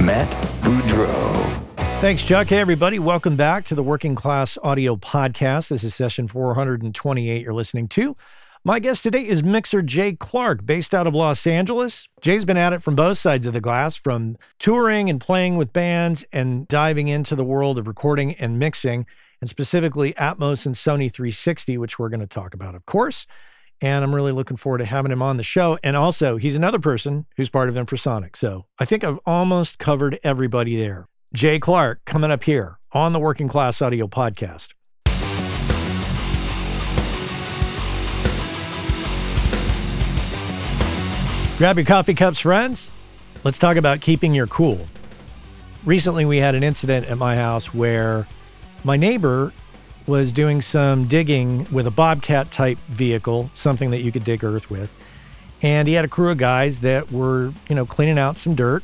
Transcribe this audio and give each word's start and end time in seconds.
Matt 0.00 0.30
Boudreau. 0.62 1.34
Thanks, 2.00 2.24
Chuck. 2.24 2.48
Hey, 2.48 2.58
everybody. 2.58 2.98
Welcome 2.98 3.36
back 3.36 3.64
to 3.64 3.74
the 3.74 3.82
Working 3.82 4.14
Class 4.14 4.56
Audio 4.62 4.94
Podcast. 4.94 5.68
This 5.68 5.82
is 5.82 5.94
session 5.94 6.28
428 6.28 7.42
you're 7.42 7.52
listening 7.52 7.88
to. 7.88 8.16
My 8.64 8.78
guest 8.78 9.02
today 9.02 9.26
is 9.26 9.42
mixer 9.42 9.82
Jay 9.82 10.12
Clark, 10.12 10.64
based 10.64 10.94
out 10.94 11.06
of 11.06 11.14
Los 11.14 11.46
Angeles. 11.46 12.08
Jay's 12.20 12.44
been 12.44 12.56
at 12.56 12.72
it 12.72 12.82
from 12.82 12.94
both 12.94 13.18
sides 13.18 13.46
of 13.46 13.52
the 13.52 13.60
glass, 13.60 13.96
from 13.96 14.36
touring 14.58 15.10
and 15.10 15.20
playing 15.20 15.56
with 15.56 15.72
bands 15.72 16.24
and 16.32 16.68
diving 16.68 17.08
into 17.08 17.34
the 17.34 17.44
world 17.44 17.78
of 17.78 17.88
recording 17.88 18.34
and 18.34 18.58
mixing, 18.58 19.06
and 19.40 19.50
specifically 19.50 20.12
Atmos 20.14 20.66
and 20.66 20.74
Sony 20.74 21.10
360, 21.10 21.78
which 21.78 21.98
we're 21.98 22.08
going 22.08 22.20
to 22.20 22.26
talk 22.26 22.54
about, 22.54 22.74
of 22.74 22.86
course. 22.86 23.26
And 23.80 24.02
I'm 24.04 24.14
really 24.14 24.32
looking 24.32 24.56
forward 24.56 24.78
to 24.78 24.84
having 24.84 25.12
him 25.12 25.22
on 25.22 25.36
the 25.36 25.44
show. 25.44 25.78
And 25.82 25.96
also, 25.96 26.36
he's 26.36 26.56
another 26.56 26.80
person 26.80 27.26
who's 27.36 27.48
part 27.48 27.68
of 27.68 27.76
Infrasonic. 27.76 28.36
So 28.36 28.66
I 28.78 28.84
think 28.84 29.04
I've 29.04 29.20
almost 29.24 29.78
covered 29.78 30.18
everybody 30.24 30.76
there. 30.76 31.06
Jay 31.32 31.58
Clark 31.58 32.04
coming 32.04 32.30
up 32.30 32.44
here 32.44 32.78
on 32.92 33.12
the 33.12 33.20
Working 33.20 33.48
Class 33.48 33.80
Audio 33.80 34.08
Podcast. 34.08 34.74
Grab 41.58 41.76
your 41.76 41.84
coffee 41.84 42.14
cups, 42.14 42.38
friends. 42.38 42.88
Let's 43.44 43.58
talk 43.58 43.76
about 43.76 44.00
keeping 44.00 44.32
your 44.32 44.46
cool. 44.46 44.86
Recently, 45.84 46.24
we 46.24 46.38
had 46.38 46.54
an 46.54 46.62
incident 46.62 47.06
at 47.06 47.18
my 47.18 47.34
house 47.34 47.74
where 47.74 48.26
my 48.84 48.96
neighbor 48.96 49.52
was 50.08 50.32
doing 50.32 50.60
some 50.62 51.06
digging 51.06 51.66
with 51.70 51.86
a 51.86 51.90
bobcat 51.90 52.50
type 52.50 52.78
vehicle, 52.88 53.50
something 53.54 53.90
that 53.90 54.00
you 54.00 54.10
could 54.10 54.24
dig 54.24 54.42
earth 54.42 54.70
with. 54.70 54.90
And 55.60 55.86
he 55.86 55.94
had 55.94 56.04
a 56.04 56.08
crew 56.08 56.30
of 56.30 56.38
guys 56.38 56.78
that 56.78 57.12
were, 57.12 57.52
you 57.68 57.74
know, 57.74 57.84
cleaning 57.84 58.18
out 58.18 58.36
some 58.36 58.54
dirt 58.54 58.82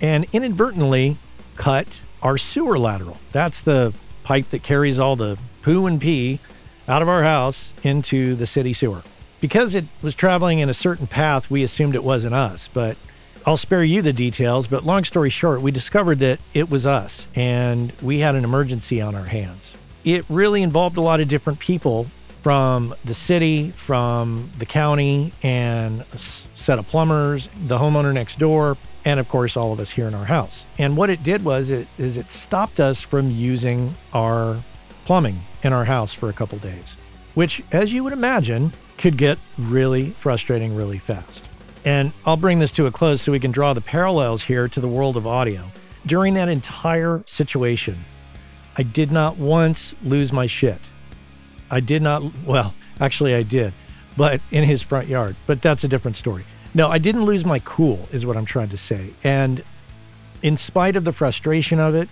and 0.00 0.26
inadvertently 0.32 1.18
cut 1.56 2.00
our 2.22 2.38
sewer 2.38 2.78
lateral. 2.78 3.18
That's 3.32 3.60
the 3.60 3.92
pipe 4.24 4.48
that 4.50 4.62
carries 4.62 4.98
all 4.98 5.16
the 5.16 5.38
poo 5.62 5.86
and 5.86 6.00
pee 6.00 6.40
out 6.88 7.02
of 7.02 7.08
our 7.08 7.22
house 7.22 7.72
into 7.82 8.34
the 8.34 8.46
city 8.46 8.72
sewer. 8.72 9.02
Because 9.40 9.74
it 9.74 9.84
was 10.00 10.14
traveling 10.14 10.60
in 10.60 10.68
a 10.68 10.74
certain 10.74 11.06
path, 11.06 11.50
we 11.50 11.62
assumed 11.62 11.94
it 11.94 12.04
wasn't 12.04 12.34
us, 12.34 12.68
but 12.72 12.96
I'll 13.44 13.56
spare 13.56 13.84
you 13.84 14.02
the 14.02 14.12
details. 14.12 14.66
But 14.66 14.84
long 14.84 15.04
story 15.04 15.30
short, 15.30 15.60
we 15.60 15.70
discovered 15.70 16.18
that 16.20 16.40
it 16.54 16.70
was 16.70 16.86
us 16.86 17.26
and 17.34 17.92
we 18.00 18.20
had 18.20 18.34
an 18.34 18.44
emergency 18.44 19.00
on 19.00 19.14
our 19.14 19.26
hands. 19.26 19.74
It 20.06 20.24
really 20.28 20.62
involved 20.62 20.96
a 20.96 21.00
lot 21.00 21.20
of 21.20 21.26
different 21.26 21.58
people 21.58 22.06
from 22.40 22.94
the 23.04 23.12
city, 23.12 23.72
from 23.72 24.52
the 24.56 24.66
county, 24.66 25.32
and 25.42 26.04
a 26.12 26.18
set 26.18 26.78
of 26.78 26.86
plumbers, 26.86 27.48
the 27.66 27.78
homeowner 27.78 28.14
next 28.14 28.38
door, 28.38 28.76
and 29.04 29.18
of 29.18 29.28
course 29.28 29.56
all 29.56 29.72
of 29.72 29.80
us 29.80 29.90
here 29.90 30.06
in 30.06 30.14
our 30.14 30.26
house. 30.26 30.64
And 30.78 30.96
what 30.96 31.10
it 31.10 31.24
did 31.24 31.44
was 31.44 31.70
it 31.70 31.88
is 31.98 32.16
it 32.16 32.30
stopped 32.30 32.78
us 32.78 33.00
from 33.00 33.32
using 33.32 33.96
our 34.12 34.62
plumbing 35.06 35.40
in 35.64 35.72
our 35.72 35.86
house 35.86 36.14
for 36.14 36.28
a 36.28 36.32
couple 36.32 36.56
days, 36.58 36.96
which 37.34 37.64
as 37.72 37.92
you 37.92 38.04
would 38.04 38.12
imagine 38.12 38.74
could 38.98 39.18
get 39.18 39.40
really 39.58 40.10
frustrating 40.10 40.76
really 40.76 40.98
fast. 40.98 41.48
And 41.84 42.12
I'll 42.24 42.36
bring 42.36 42.60
this 42.60 42.70
to 42.72 42.86
a 42.86 42.92
close 42.92 43.22
so 43.22 43.32
we 43.32 43.40
can 43.40 43.50
draw 43.50 43.74
the 43.74 43.80
parallels 43.80 44.44
here 44.44 44.68
to 44.68 44.80
the 44.80 44.88
world 44.88 45.16
of 45.16 45.26
audio. 45.26 45.72
During 46.06 46.34
that 46.34 46.48
entire 46.48 47.24
situation, 47.26 48.04
I 48.76 48.82
did 48.82 49.10
not 49.10 49.36
once 49.38 49.94
lose 50.02 50.32
my 50.32 50.46
shit. 50.46 50.90
I 51.70 51.80
did 51.80 52.02
not, 52.02 52.22
well, 52.44 52.74
actually, 53.00 53.34
I 53.34 53.42
did, 53.42 53.72
but 54.16 54.40
in 54.50 54.64
his 54.64 54.82
front 54.82 55.08
yard. 55.08 55.36
But 55.46 55.62
that's 55.62 55.82
a 55.82 55.88
different 55.88 56.16
story. 56.16 56.44
No, 56.74 56.88
I 56.88 56.98
didn't 56.98 57.24
lose 57.24 57.44
my 57.44 57.58
cool, 57.60 58.06
is 58.12 58.26
what 58.26 58.36
I'm 58.36 58.44
trying 58.44 58.68
to 58.68 58.76
say. 58.76 59.14
And 59.24 59.64
in 60.42 60.56
spite 60.56 60.94
of 60.94 61.04
the 61.04 61.12
frustration 61.12 61.80
of 61.80 61.94
it, 61.94 62.08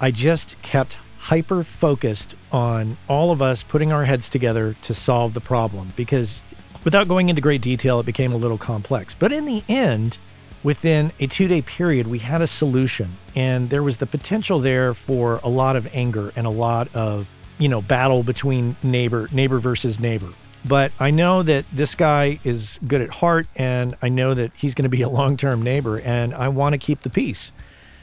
I 0.00 0.10
just 0.10 0.60
kept 0.62 0.96
hyper 1.18 1.62
focused 1.62 2.34
on 2.50 2.96
all 3.06 3.30
of 3.30 3.42
us 3.42 3.62
putting 3.62 3.92
our 3.92 4.06
heads 4.06 4.30
together 4.30 4.74
to 4.80 4.94
solve 4.94 5.34
the 5.34 5.40
problem 5.40 5.92
because 5.94 6.42
without 6.82 7.08
going 7.08 7.28
into 7.28 7.42
great 7.42 7.60
detail, 7.60 8.00
it 8.00 8.06
became 8.06 8.32
a 8.32 8.36
little 8.36 8.56
complex. 8.56 9.12
But 9.12 9.30
in 9.32 9.44
the 9.44 9.62
end, 9.68 10.16
within 10.62 11.12
a 11.18 11.26
two 11.26 11.48
day 11.48 11.62
period, 11.62 12.06
we 12.06 12.18
had 12.18 12.42
a 12.42 12.46
solution. 12.46 13.16
And 13.34 13.70
there 13.70 13.82
was 13.82 13.98
the 13.98 14.06
potential 14.06 14.58
there 14.60 14.94
for 14.94 15.40
a 15.42 15.48
lot 15.48 15.76
of 15.76 15.88
anger 15.92 16.32
and 16.36 16.46
a 16.46 16.50
lot 16.50 16.94
of, 16.94 17.32
you 17.58 17.68
know, 17.68 17.80
battle 17.80 18.22
between 18.22 18.76
neighbor, 18.82 19.28
neighbor 19.32 19.58
versus 19.58 20.00
neighbor. 20.00 20.28
But 20.64 20.92
I 21.00 21.10
know 21.10 21.42
that 21.42 21.64
this 21.72 21.94
guy 21.94 22.38
is 22.44 22.78
good 22.86 23.00
at 23.00 23.10
heart 23.10 23.46
and 23.56 23.96
I 24.02 24.10
know 24.10 24.34
that 24.34 24.52
he's 24.54 24.74
going 24.74 24.82
to 24.82 24.90
be 24.90 25.02
a 25.02 25.08
long 25.08 25.36
term 25.36 25.62
neighbor 25.62 25.98
and 26.00 26.34
I 26.34 26.48
want 26.48 26.74
to 26.74 26.78
keep 26.78 27.00
the 27.00 27.10
peace. 27.10 27.52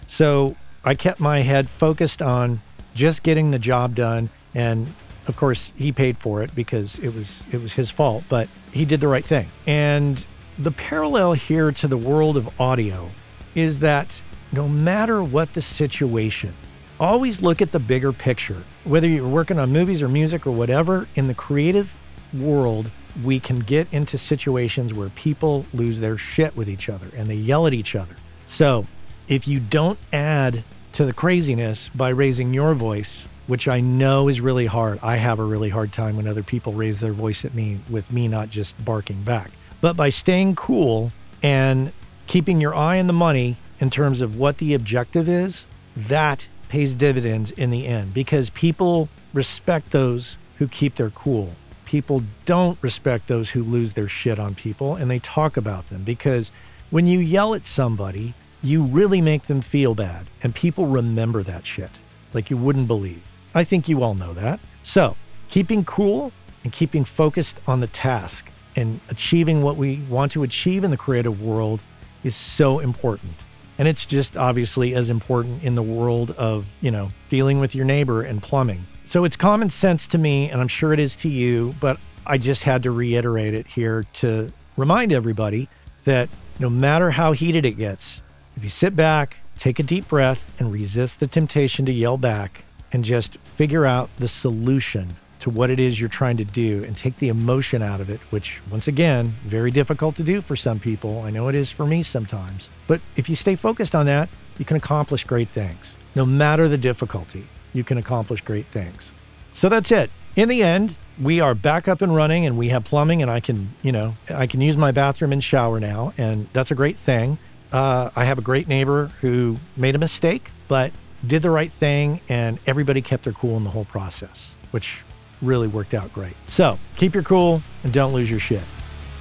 So 0.07 0.55
I 0.83 0.95
kept 0.95 1.19
my 1.19 1.41
head 1.41 1.69
focused 1.69 2.21
on 2.21 2.61
just 2.95 3.21
getting 3.21 3.51
the 3.51 3.59
job 3.59 3.93
done. 3.93 4.29
And 4.55 4.93
of 5.27 5.35
course, 5.35 5.71
he 5.75 5.91
paid 5.91 6.17
for 6.17 6.41
it 6.41 6.55
because 6.55 6.97
it 6.99 7.13
was 7.13 7.43
it 7.51 7.61
was 7.61 7.73
his 7.73 7.91
fault, 7.91 8.23
but 8.29 8.49
he 8.71 8.85
did 8.85 9.01
the 9.01 9.07
right 9.07 9.25
thing. 9.25 9.49
And 9.67 10.25
the 10.59 10.71
parallel 10.71 11.33
here 11.33 11.71
to 11.71 11.87
the 11.87 11.97
world 11.97 12.35
of 12.35 12.59
audio 12.59 13.11
is 13.53 13.79
that 13.79 14.21
no 14.51 14.67
matter 14.67 15.21
what 15.21 15.53
the 15.53 15.61
situation, 15.61 16.53
always 16.99 17.41
look 17.41 17.61
at 17.61 17.71
the 17.71 17.79
bigger 17.79 18.11
picture. 18.11 18.63
Whether 18.83 19.07
you're 19.07 19.27
working 19.27 19.59
on 19.59 19.71
movies 19.71 20.01
or 20.01 20.07
music 20.07 20.47
or 20.47 20.51
whatever, 20.51 21.07
in 21.15 21.27
the 21.27 21.35
creative 21.35 21.95
world, 22.33 22.89
we 23.23 23.39
can 23.39 23.59
get 23.59 23.91
into 23.93 24.17
situations 24.17 24.93
where 24.93 25.09
people 25.09 25.65
lose 25.73 25.99
their 25.99 26.17
shit 26.17 26.55
with 26.55 26.69
each 26.69 26.89
other 26.89 27.07
and 27.15 27.29
they 27.29 27.35
yell 27.35 27.67
at 27.67 27.73
each 27.73 27.95
other. 27.95 28.15
So, 28.45 28.87
if 29.27 29.47
you 29.47 29.59
don't 29.59 29.99
add 30.11 30.63
to 30.93 31.05
the 31.05 31.13
craziness 31.13 31.89
by 31.89 32.09
raising 32.09 32.53
your 32.53 32.73
voice, 32.73 33.27
which 33.45 33.67
I 33.67 33.79
know 33.79 34.27
is 34.27 34.41
really 34.41 34.65
hard. 34.65 34.99
I 35.01 35.17
have 35.17 35.39
a 35.39 35.43
really 35.43 35.69
hard 35.69 35.93
time 35.93 36.17
when 36.17 36.27
other 36.27 36.43
people 36.43 36.73
raise 36.73 36.99
their 36.99 37.13
voice 37.13 37.45
at 37.45 37.53
me 37.53 37.79
with 37.89 38.11
me 38.11 38.27
not 38.27 38.49
just 38.49 38.83
barking 38.83 39.23
back. 39.23 39.51
But 39.81 39.95
by 39.95 40.09
staying 40.09 40.55
cool 40.55 41.11
and 41.43 41.91
keeping 42.25 42.59
your 42.59 42.75
eye 42.75 42.99
on 42.99 43.07
the 43.07 43.13
money 43.13 43.57
in 43.79 43.89
terms 43.89 44.21
of 44.21 44.35
what 44.35 44.57
the 44.57 44.73
objective 44.73 45.29
is, 45.29 45.65
that 45.95 46.47
pays 46.69 46.95
dividends 46.95 47.51
in 47.51 47.69
the 47.69 47.85
end 47.85 48.13
because 48.13 48.49
people 48.51 49.09
respect 49.33 49.91
those 49.91 50.37
who 50.57 50.67
keep 50.67 50.95
their 50.95 51.09
cool. 51.11 51.53
People 51.85 52.23
don't 52.45 52.77
respect 52.81 53.27
those 53.27 53.51
who 53.51 53.63
lose 53.63 53.93
their 53.93 54.07
shit 54.07 54.39
on 54.39 54.55
people 54.55 54.95
and 54.95 55.09
they 55.09 55.19
talk 55.19 55.55
about 55.57 55.89
them 55.89 56.03
because 56.03 56.51
when 56.89 57.05
you 57.05 57.19
yell 57.19 57.53
at 57.53 57.65
somebody, 57.65 58.33
you 58.61 58.83
really 58.83 59.21
make 59.21 59.43
them 59.43 59.61
feel 59.61 59.95
bad. 59.95 60.27
And 60.43 60.53
people 60.53 60.87
remember 60.87 61.43
that 61.43 61.65
shit 61.65 61.99
like 62.33 62.49
you 62.49 62.57
wouldn't 62.57 62.87
believe. 62.87 63.31
I 63.53 63.63
think 63.63 63.87
you 63.87 64.03
all 64.03 64.15
know 64.15 64.33
that. 64.33 64.59
So, 64.83 65.15
keeping 65.49 65.85
cool 65.85 66.31
and 66.63 66.73
keeping 66.73 67.05
focused 67.05 67.57
on 67.65 67.79
the 67.79 67.87
task 67.87 68.51
and 68.77 69.01
achieving 69.09 69.63
what 69.63 69.75
we 69.75 69.97
want 70.07 70.31
to 70.33 70.43
achieve 70.43 70.83
in 70.83 70.91
the 70.91 70.97
creative 70.97 71.41
world 71.41 71.81
is 72.23 72.35
so 72.35 72.79
important. 72.79 73.33
And 73.79 73.87
it's 73.87 74.05
just 74.05 74.37
obviously 74.37 74.95
as 74.95 75.09
important 75.09 75.63
in 75.63 75.75
the 75.75 75.83
world 75.83 76.31
of, 76.31 76.77
you 76.79 76.91
know, 76.91 77.09
dealing 77.27 77.59
with 77.59 77.75
your 77.75 77.85
neighbor 77.85 78.21
and 78.21 78.41
plumbing. 78.41 78.85
So 79.03 79.23
it's 79.23 79.35
common 79.35 79.69
sense 79.69 80.07
to 80.07 80.17
me, 80.17 80.49
and 80.49 80.61
I'm 80.61 80.67
sure 80.67 80.93
it 80.93 80.99
is 80.99 81.15
to 81.17 81.29
you, 81.29 81.73
but 81.79 81.99
I 82.25 82.37
just 82.37 82.63
had 82.63 82.83
to 82.83 82.91
reiterate 82.91 83.53
it 83.53 83.67
here 83.67 84.05
to 84.13 84.51
remind 84.75 85.11
everybody 85.11 85.69
that 86.03 86.29
no 86.59 86.69
matter 86.69 87.11
how 87.11 87.31
heated 87.31 87.65
it 87.65 87.77
gets, 87.77 88.21
if 88.55 88.63
you 88.63 88.69
sit 88.69 88.95
back, 88.95 89.37
take 89.57 89.79
a 89.79 89.83
deep 89.83 90.07
breath, 90.07 90.53
and 90.59 90.71
resist 90.71 91.19
the 91.19 91.27
temptation 91.27 91.85
to 91.85 91.91
yell 91.91 92.17
back, 92.17 92.65
and 92.91 93.03
just 93.03 93.37
figure 93.39 93.85
out 93.85 94.09
the 94.17 94.27
solution 94.27 95.15
to 95.39 95.49
what 95.49 95.69
it 95.69 95.79
is 95.79 95.99
you're 95.99 96.09
trying 96.09 96.37
to 96.37 96.45
do 96.45 96.83
and 96.83 96.95
take 96.95 97.17
the 97.17 97.29
emotion 97.29 97.81
out 97.81 98.01
of 98.01 98.09
it, 98.09 98.19
which, 98.29 98.61
once 98.69 98.87
again, 98.87 99.35
very 99.43 99.71
difficult 99.71 100.15
to 100.15 100.23
do 100.23 100.41
for 100.41 100.55
some 100.55 100.79
people. 100.79 101.21
I 101.21 101.31
know 101.31 101.47
it 101.47 101.55
is 101.55 101.71
for 101.71 101.85
me 101.85 102.03
sometimes. 102.03 102.69
But 102.87 103.01
if 103.15 103.29
you 103.29 103.35
stay 103.35 103.55
focused 103.55 103.95
on 103.95 104.05
that, 104.07 104.29
you 104.57 104.65
can 104.65 104.77
accomplish 104.77 105.23
great 105.23 105.49
things. 105.49 105.95
No 106.15 106.25
matter 106.25 106.67
the 106.67 106.77
difficulty, 106.77 107.47
you 107.73 107.83
can 107.83 107.97
accomplish 107.97 108.41
great 108.41 108.65
things. 108.67 109.11
So 109.53 109.69
that's 109.69 109.91
it. 109.91 110.09
In 110.35 110.49
the 110.49 110.63
end, 110.63 110.95
we 111.21 111.39
are 111.39 111.55
back 111.55 111.87
up 111.87 112.01
and 112.01 112.15
running 112.15 112.45
and 112.45 112.57
we 112.57 112.69
have 112.69 112.83
plumbing 112.83 113.21
and 113.21 113.29
I 113.29 113.39
can, 113.39 113.73
you 113.81 113.91
know, 113.91 114.15
I 114.29 114.47
can 114.47 114.61
use 114.61 114.77
my 114.77 114.91
bathroom 114.91 115.33
and 115.33 115.43
shower 115.43 115.79
now 115.79 116.13
and 116.17 116.47
that's 116.53 116.69
a 116.69 116.75
great 116.75 116.95
thing. 116.95 117.39
Uh, 117.71 118.09
I 118.15 118.25
have 118.25 118.37
a 118.37 118.41
great 118.41 118.67
neighbor 118.67 119.07
who 119.21 119.57
made 119.75 119.95
a 119.95 119.97
mistake, 119.97 120.51
but 120.67 120.91
did 121.25 121.41
the 121.41 121.49
right 121.49 121.71
thing, 121.71 122.21
and 122.29 122.59
everybody 122.65 123.01
kept 123.01 123.23
their 123.23 123.33
cool 123.33 123.57
in 123.57 123.63
the 123.63 123.71
whole 123.71 123.85
process, 123.85 124.53
which 124.71 125.03
really 125.41 125.67
worked 125.67 125.93
out 125.93 126.11
great. 126.13 126.35
So 126.47 126.77
keep 126.95 127.13
your 127.13 127.23
cool 127.23 127.61
and 127.83 127.93
don't 127.93 128.13
lose 128.13 128.29
your 128.29 128.39
shit. 128.39 128.63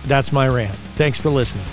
That's 0.04 0.32
my 0.32 0.48
rant. 0.48 0.76
Thanks 0.96 1.20
for 1.20 1.30
listening. 1.30 1.64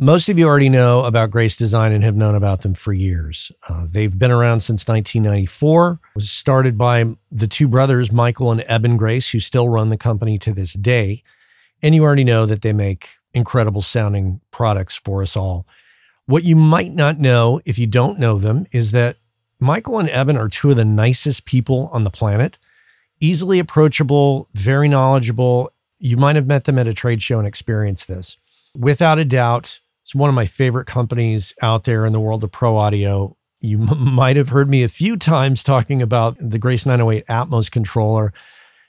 Most 0.00 0.28
of 0.28 0.38
you 0.38 0.46
already 0.46 0.68
know 0.68 1.04
about 1.06 1.32
Grace 1.32 1.56
Design 1.56 1.90
and 1.90 2.04
have 2.04 2.14
known 2.14 2.36
about 2.36 2.60
them 2.60 2.72
for 2.72 2.92
years. 2.92 3.50
Uh, 3.68 3.84
they've 3.90 4.16
been 4.16 4.30
around 4.30 4.60
since 4.60 4.86
1994. 4.86 5.92
It 5.92 6.14
was 6.14 6.30
started 6.30 6.78
by 6.78 7.04
the 7.32 7.48
two 7.48 7.66
brothers, 7.66 8.12
Michael 8.12 8.52
and 8.52 8.64
Eben 8.68 8.96
Grace, 8.96 9.30
who 9.30 9.40
still 9.40 9.68
run 9.68 9.88
the 9.88 9.96
company 9.96 10.38
to 10.38 10.54
this 10.54 10.74
day. 10.74 11.24
And 11.82 11.96
you 11.96 12.04
already 12.04 12.22
know 12.22 12.46
that 12.46 12.62
they 12.62 12.72
make 12.72 13.08
incredible 13.34 13.82
sounding 13.82 14.40
products 14.52 14.94
for 14.94 15.20
us 15.20 15.36
all. 15.36 15.66
What 16.28 16.44
you 16.44 16.56
might 16.56 16.92
not 16.92 17.18
know 17.18 17.58
if 17.64 17.78
you 17.78 17.86
don't 17.86 18.18
know 18.18 18.36
them 18.38 18.66
is 18.70 18.92
that 18.92 19.16
Michael 19.60 19.98
and 19.98 20.10
Eben 20.10 20.36
are 20.36 20.50
two 20.50 20.68
of 20.68 20.76
the 20.76 20.84
nicest 20.84 21.46
people 21.46 21.88
on 21.90 22.04
the 22.04 22.10
planet, 22.10 22.58
easily 23.18 23.58
approachable, 23.58 24.46
very 24.52 24.88
knowledgeable. 24.88 25.70
You 25.98 26.18
might 26.18 26.36
have 26.36 26.46
met 26.46 26.64
them 26.64 26.78
at 26.78 26.86
a 26.86 26.92
trade 26.92 27.22
show 27.22 27.38
and 27.38 27.48
experienced 27.48 28.08
this. 28.08 28.36
Without 28.74 29.18
a 29.18 29.24
doubt, 29.24 29.80
it's 30.02 30.14
one 30.14 30.28
of 30.28 30.34
my 30.34 30.44
favorite 30.44 30.86
companies 30.86 31.54
out 31.62 31.84
there 31.84 32.04
in 32.04 32.12
the 32.12 32.20
world 32.20 32.44
of 32.44 32.52
pro 32.52 32.76
audio. 32.76 33.34
You 33.62 33.80
m- 33.88 33.98
might 34.14 34.36
have 34.36 34.50
heard 34.50 34.68
me 34.68 34.82
a 34.82 34.88
few 34.88 35.16
times 35.16 35.62
talking 35.62 36.02
about 36.02 36.36
the 36.38 36.58
Grace 36.58 36.84
908 36.84 37.26
Atmos 37.26 37.70
controller. 37.70 38.34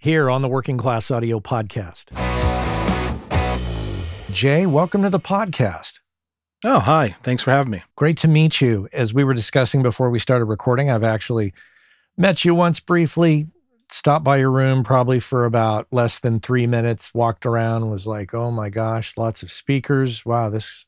here 0.00 0.30
on 0.30 0.40
the 0.40 0.48
Working 0.48 0.78
Class 0.78 1.10
Audio 1.10 1.40
Podcast. 1.40 2.06
Jay, 4.32 4.64
welcome 4.64 5.02
to 5.02 5.10
the 5.10 5.20
podcast. 5.20 6.00
Oh, 6.64 6.78
hi. 6.78 7.16
Thanks 7.20 7.42
for 7.42 7.50
having 7.50 7.70
me. 7.70 7.82
Great 7.96 8.16
to 8.18 8.28
meet 8.28 8.62
you. 8.62 8.88
As 8.94 9.12
we 9.12 9.24
were 9.24 9.34
discussing 9.34 9.82
before 9.82 10.08
we 10.08 10.18
started 10.18 10.46
recording, 10.46 10.90
I've 10.90 11.04
actually 11.04 11.52
met 12.16 12.46
you 12.46 12.54
once 12.54 12.80
briefly, 12.80 13.48
stopped 13.90 14.24
by 14.24 14.38
your 14.38 14.50
room 14.50 14.84
probably 14.84 15.20
for 15.20 15.44
about 15.44 15.86
less 15.90 16.18
than 16.18 16.40
three 16.40 16.66
minutes, 16.66 17.12
walked 17.12 17.44
around, 17.44 17.90
was 17.90 18.06
like, 18.06 18.32
oh 18.32 18.50
my 18.50 18.70
gosh, 18.70 19.18
lots 19.18 19.42
of 19.42 19.50
speakers. 19.50 20.24
Wow, 20.24 20.48
this 20.48 20.86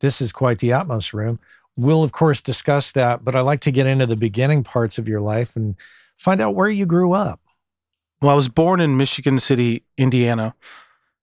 this 0.00 0.22
is 0.22 0.32
quite 0.32 0.60
the 0.60 0.70
Atmos 0.70 1.12
room. 1.12 1.38
We'll 1.76 2.02
of 2.02 2.12
course 2.12 2.40
discuss 2.40 2.92
that, 2.92 3.26
but 3.26 3.36
I 3.36 3.40
like 3.40 3.60
to 3.60 3.70
get 3.70 3.86
into 3.86 4.06
the 4.06 4.16
beginning 4.16 4.64
parts 4.64 4.96
of 4.96 5.06
your 5.06 5.20
life 5.20 5.54
and 5.54 5.74
find 6.16 6.40
out 6.40 6.54
where 6.54 6.70
you 6.70 6.86
grew 6.86 7.12
up. 7.12 7.40
Well, 8.20 8.30
I 8.30 8.34
was 8.34 8.48
born 8.48 8.80
in 8.80 8.96
Michigan 8.96 9.38
City, 9.38 9.82
Indiana. 9.96 10.54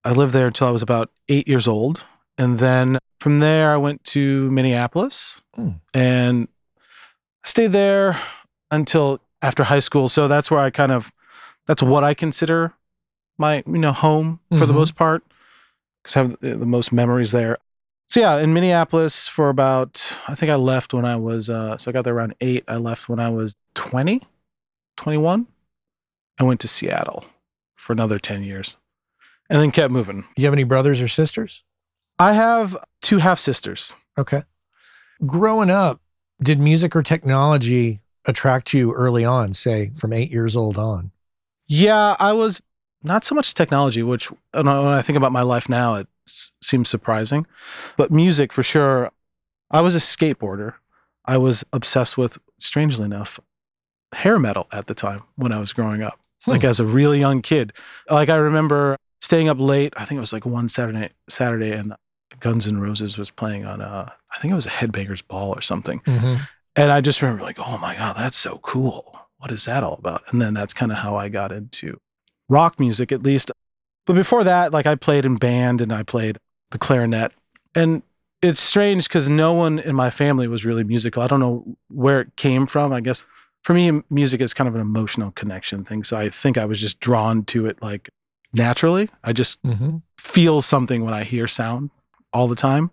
I 0.04 0.12
lived 0.12 0.32
there 0.32 0.46
until 0.46 0.68
I 0.68 0.70
was 0.70 0.82
about 0.82 1.10
eight 1.28 1.46
years 1.48 1.68
old. 1.68 2.06
And 2.38 2.58
then 2.58 2.98
from 3.20 3.40
there, 3.40 3.72
I 3.72 3.76
went 3.76 4.04
to 4.04 4.48
Minneapolis 4.50 5.42
Mm. 5.56 5.80
and 5.94 6.48
stayed 7.44 7.72
there 7.72 8.16
until 8.70 9.20
after 9.42 9.64
high 9.64 9.78
school. 9.80 10.08
So 10.08 10.28
that's 10.28 10.50
where 10.50 10.60
I 10.60 10.70
kind 10.70 10.92
of, 10.92 11.12
that's 11.66 11.82
what 11.82 12.04
I 12.04 12.14
consider 12.14 12.74
my, 13.38 13.62
you 13.66 13.78
know, 13.78 13.92
home 13.92 14.40
for 14.58 14.64
the 14.66 14.72
Mhm. 14.72 14.76
most 14.76 14.94
part, 14.94 15.22
because 16.02 16.16
I 16.16 16.20
have 16.22 16.36
the, 16.40 16.56
the 16.56 16.66
most 16.66 16.92
memories 16.92 17.32
there. 17.32 17.58
So 18.08 18.20
yeah, 18.20 18.38
in 18.38 18.54
Minneapolis 18.54 19.26
for 19.26 19.48
about, 19.48 20.18
I 20.28 20.34
think 20.34 20.50
I 20.50 20.54
left 20.54 20.94
when 20.94 21.04
I 21.04 21.16
was, 21.16 21.50
uh, 21.50 21.76
so 21.76 21.90
I 21.90 21.92
got 21.92 22.04
there 22.04 22.14
around 22.14 22.34
eight. 22.40 22.64
I 22.68 22.76
left 22.76 23.08
when 23.08 23.18
I 23.18 23.28
was 23.28 23.54
20, 23.74 24.22
21. 24.96 25.46
I 26.38 26.44
went 26.44 26.60
to 26.60 26.68
Seattle 26.68 27.24
for 27.74 27.92
another 27.92 28.18
10 28.18 28.42
years 28.42 28.76
and 29.48 29.60
then 29.60 29.70
kept 29.70 29.92
moving. 29.92 30.24
You 30.36 30.44
have 30.44 30.52
any 30.54 30.64
brothers 30.64 31.00
or 31.00 31.08
sisters? 31.08 31.62
I 32.18 32.32
have 32.32 32.76
two 33.02 33.18
half 33.18 33.38
sisters. 33.38 33.92
Okay. 34.18 34.42
Growing 35.24 35.70
up, 35.70 36.00
did 36.42 36.58
music 36.60 36.94
or 36.94 37.02
technology 37.02 38.00
attract 38.26 38.74
you 38.74 38.92
early 38.92 39.24
on, 39.24 39.52
say 39.52 39.90
from 39.94 40.12
eight 40.12 40.30
years 40.30 40.56
old 40.56 40.76
on? 40.78 41.10
Yeah, 41.68 42.16
I 42.18 42.32
was 42.32 42.60
not 43.02 43.24
so 43.24 43.34
much 43.34 43.54
technology, 43.54 44.02
which 44.02 44.30
uh, 44.52 44.62
when 44.62 44.68
I 44.68 45.02
think 45.02 45.16
about 45.16 45.32
my 45.32 45.42
life 45.42 45.68
now, 45.68 45.94
it 45.94 46.08
s- 46.26 46.52
seems 46.62 46.88
surprising, 46.88 47.46
but 47.96 48.10
music 48.10 48.52
for 48.52 48.62
sure. 48.62 49.10
I 49.70 49.80
was 49.80 49.94
a 49.96 49.98
skateboarder. 50.00 50.74
I 51.24 51.38
was 51.38 51.64
obsessed 51.72 52.16
with, 52.16 52.38
strangely 52.58 53.04
enough, 53.04 53.40
hair 54.14 54.38
metal 54.38 54.68
at 54.72 54.86
the 54.86 54.94
time 54.94 55.22
when 55.36 55.50
I 55.52 55.58
was 55.58 55.72
growing 55.72 56.02
up, 56.02 56.18
like 56.46 56.62
Hmm. 56.62 56.68
as 56.68 56.80
a 56.80 56.84
really 56.86 57.18
young 57.18 57.42
kid. 57.42 57.72
Like 58.10 58.28
I 58.28 58.36
remember 58.36 58.96
staying 59.20 59.48
up 59.48 59.58
late. 59.58 59.92
I 59.96 60.04
think 60.04 60.18
it 60.18 60.20
was 60.20 60.32
like 60.32 60.46
one 60.46 60.68
Saturday, 60.68 61.10
Saturday, 61.28 61.72
and 61.72 61.94
Guns 62.40 62.66
N' 62.66 62.78
Roses 62.78 63.16
was 63.18 63.30
playing 63.30 63.64
on 63.64 63.80
a, 63.80 64.12
I 64.34 64.38
think 64.38 64.52
it 64.52 64.56
was 64.56 64.66
a 64.66 64.70
Headbangers 64.70 65.26
Ball 65.26 65.50
or 65.50 65.62
something. 65.62 66.00
Mm-hmm. 66.00 66.42
And 66.76 66.92
I 66.92 67.00
just 67.00 67.22
remember 67.22 67.42
like, 67.42 67.58
oh 67.58 67.78
my 67.78 67.94
God, 67.96 68.16
that's 68.16 68.36
so 68.36 68.58
cool. 68.58 69.18
What 69.38 69.50
is 69.50 69.64
that 69.64 69.82
all 69.82 69.94
about? 69.94 70.22
And 70.30 70.40
then 70.42 70.54
that's 70.54 70.74
kind 70.74 70.92
of 70.92 70.98
how 70.98 71.16
I 71.16 71.28
got 71.28 71.52
into 71.52 71.98
rock 72.48 72.78
music, 72.78 73.10
at 73.12 73.22
least. 73.22 73.50
But 74.06 74.14
before 74.14 74.44
that, 74.44 74.72
like 74.72 74.86
I 74.86 74.94
played 74.94 75.24
in 75.24 75.36
band 75.36 75.80
and 75.80 75.92
I 75.92 76.02
played 76.02 76.38
the 76.70 76.78
clarinet. 76.78 77.32
And 77.74 78.02
it's 78.42 78.60
strange 78.60 79.08
because 79.08 79.28
no 79.28 79.52
one 79.52 79.78
in 79.78 79.96
my 79.96 80.10
family 80.10 80.46
was 80.46 80.64
really 80.64 80.84
musical. 80.84 81.22
I 81.22 81.26
don't 81.26 81.40
know 81.40 81.76
where 81.88 82.20
it 82.20 82.36
came 82.36 82.66
from. 82.66 82.92
I 82.92 83.00
guess 83.00 83.24
for 83.66 83.74
me, 83.74 84.00
music 84.10 84.40
is 84.40 84.54
kind 84.54 84.68
of 84.68 84.76
an 84.76 84.80
emotional 84.80 85.32
connection 85.32 85.82
thing. 85.84 86.04
So 86.04 86.16
I 86.16 86.28
think 86.28 86.56
I 86.56 86.64
was 86.64 86.80
just 86.80 87.00
drawn 87.00 87.42
to 87.46 87.66
it 87.66 87.82
like 87.82 88.10
naturally. 88.52 89.10
I 89.24 89.32
just 89.32 89.60
Mm-hmm. 89.64 89.96
feel 90.16 90.62
something 90.62 91.04
when 91.04 91.12
I 91.12 91.24
hear 91.24 91.48
sound 91.48 91.90
all 92.32 92.46
the 92.46 92.54
time. 92.54 92.92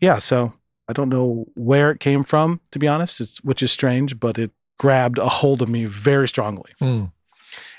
Yeah, 0.00 0.18
so 0.18 0.54
I 0.88 0.94
don't 0.94 1.10
know 1.10 1.44
where 1.56 1.90
it 1.90 2.00
came 2.00 2.22
from, 2.22 2.62
to 2.70 2.78
be 2.78 2.88
honest. 2.88 3.20
It's 3.20 3.44
which 3.44 3.62
is 3.62 3.70
strange, 3.70 4.18
but 4.18 4.38
it 4.38 4.50
grabbed 4.78 5.18
a 5.18 5.28
hold 5.28 5.60
of 5.60 5.68
me 5.68 5.84
very 5.84 6.26
strongly. 6.26 6.72
Mm. 6.80 7.12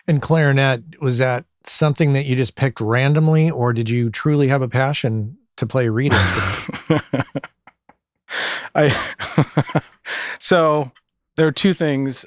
And 0.05 0.21
clarinet, 0.21 1.01
was 1.01 1.17
that 1.17 1.45
something 1.63 2.13
that 2.13 2.27
you 2.27 2.35
just 2.35 2.53
picked 2.53 2.79
randomly, 2.79 3.49
or 3.49 3.73
did 3.73 3.89
you 3.89 4.11
truly 4.11 4.49
have 4.49 4.61
a 4.61 4.67
passion 4.69 5.35
to 5.57 5.65
play 5.65 5.89
reed 5.89 6.13
instrument? 6.13 7.03
I 8.75 9.81
so 10.39 10.91
there 11.39 11.47
are 11.47 11.51
two 11.53 11.73
things. 11.73 12.25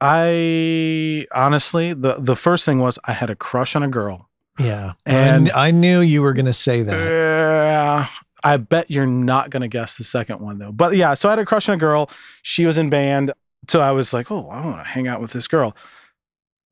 I 0.00 1.26
honestly 1.34 1.94
the 1.94 2.16
the 2.18 2.36
first 2.36 2.64
thing 2.66 2.78
was 2.80 2.98
I 3.04 3.12
had 3.12 3.30
a 3.30 3.36
crush 3.36 3.74
on 3.76 3.82
a 3.82 3.88
girl. 3.88 4.28
yeah. 4.58 4.92
And- 5.06 5.46
and 5.48 5.52
I 5.52 5.70
knew 5.70 6.00
you 6.00 6.20
were 6.22 6.32
going 6.34 6.46
to 6.46 6.52
say 6.52 6.82
that. 6.82 6.98
Yeah. 7.10 8.08
I 8.44 8.56
bet 8.58 8.90
you're 8.90 9.06
not 9.06 9.50
going 9.50 9.62
to 9.62 9.68
guess 9.68 9.96
the 9.96 10.04
second 10.04 10.40
one 10.40 10.58
though. 10.58 10.72
But 10.72 10.96
yeah, 10.96 11.14
so 11.14 11.28
I 11.28 11.32
had 11.32 11.38
a 11.38 11.44
crush 11.46 11.68
on 11.68 11.76
a 11.76 11.78
girl. 11.78 12.10
She 12.42 12.66
was 12.66 12.76
in 12.78 12.90
band. 12.90 13.32
So 13.68 13.80
I 13.80 13.92
was 13.92 14.12
like, 14.12 14.30
oh, 14.30 14.48
I 14.50 14.60
want 14.60 14.78
to 14.78 14.84
hang 14.84 15.08
out 15.08 15.20
with 15.20 15.32
this 15.32 15.46
girl. 15.48 15.74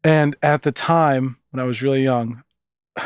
And 0.04 0.36
at 0.42 0.62
the 0.62 0.72
time 0.72 1.38
when 1.50 1.60
I 1.60 1.64
was 1.66 1.80
really 1.82 2.02
young, 2.02 2.42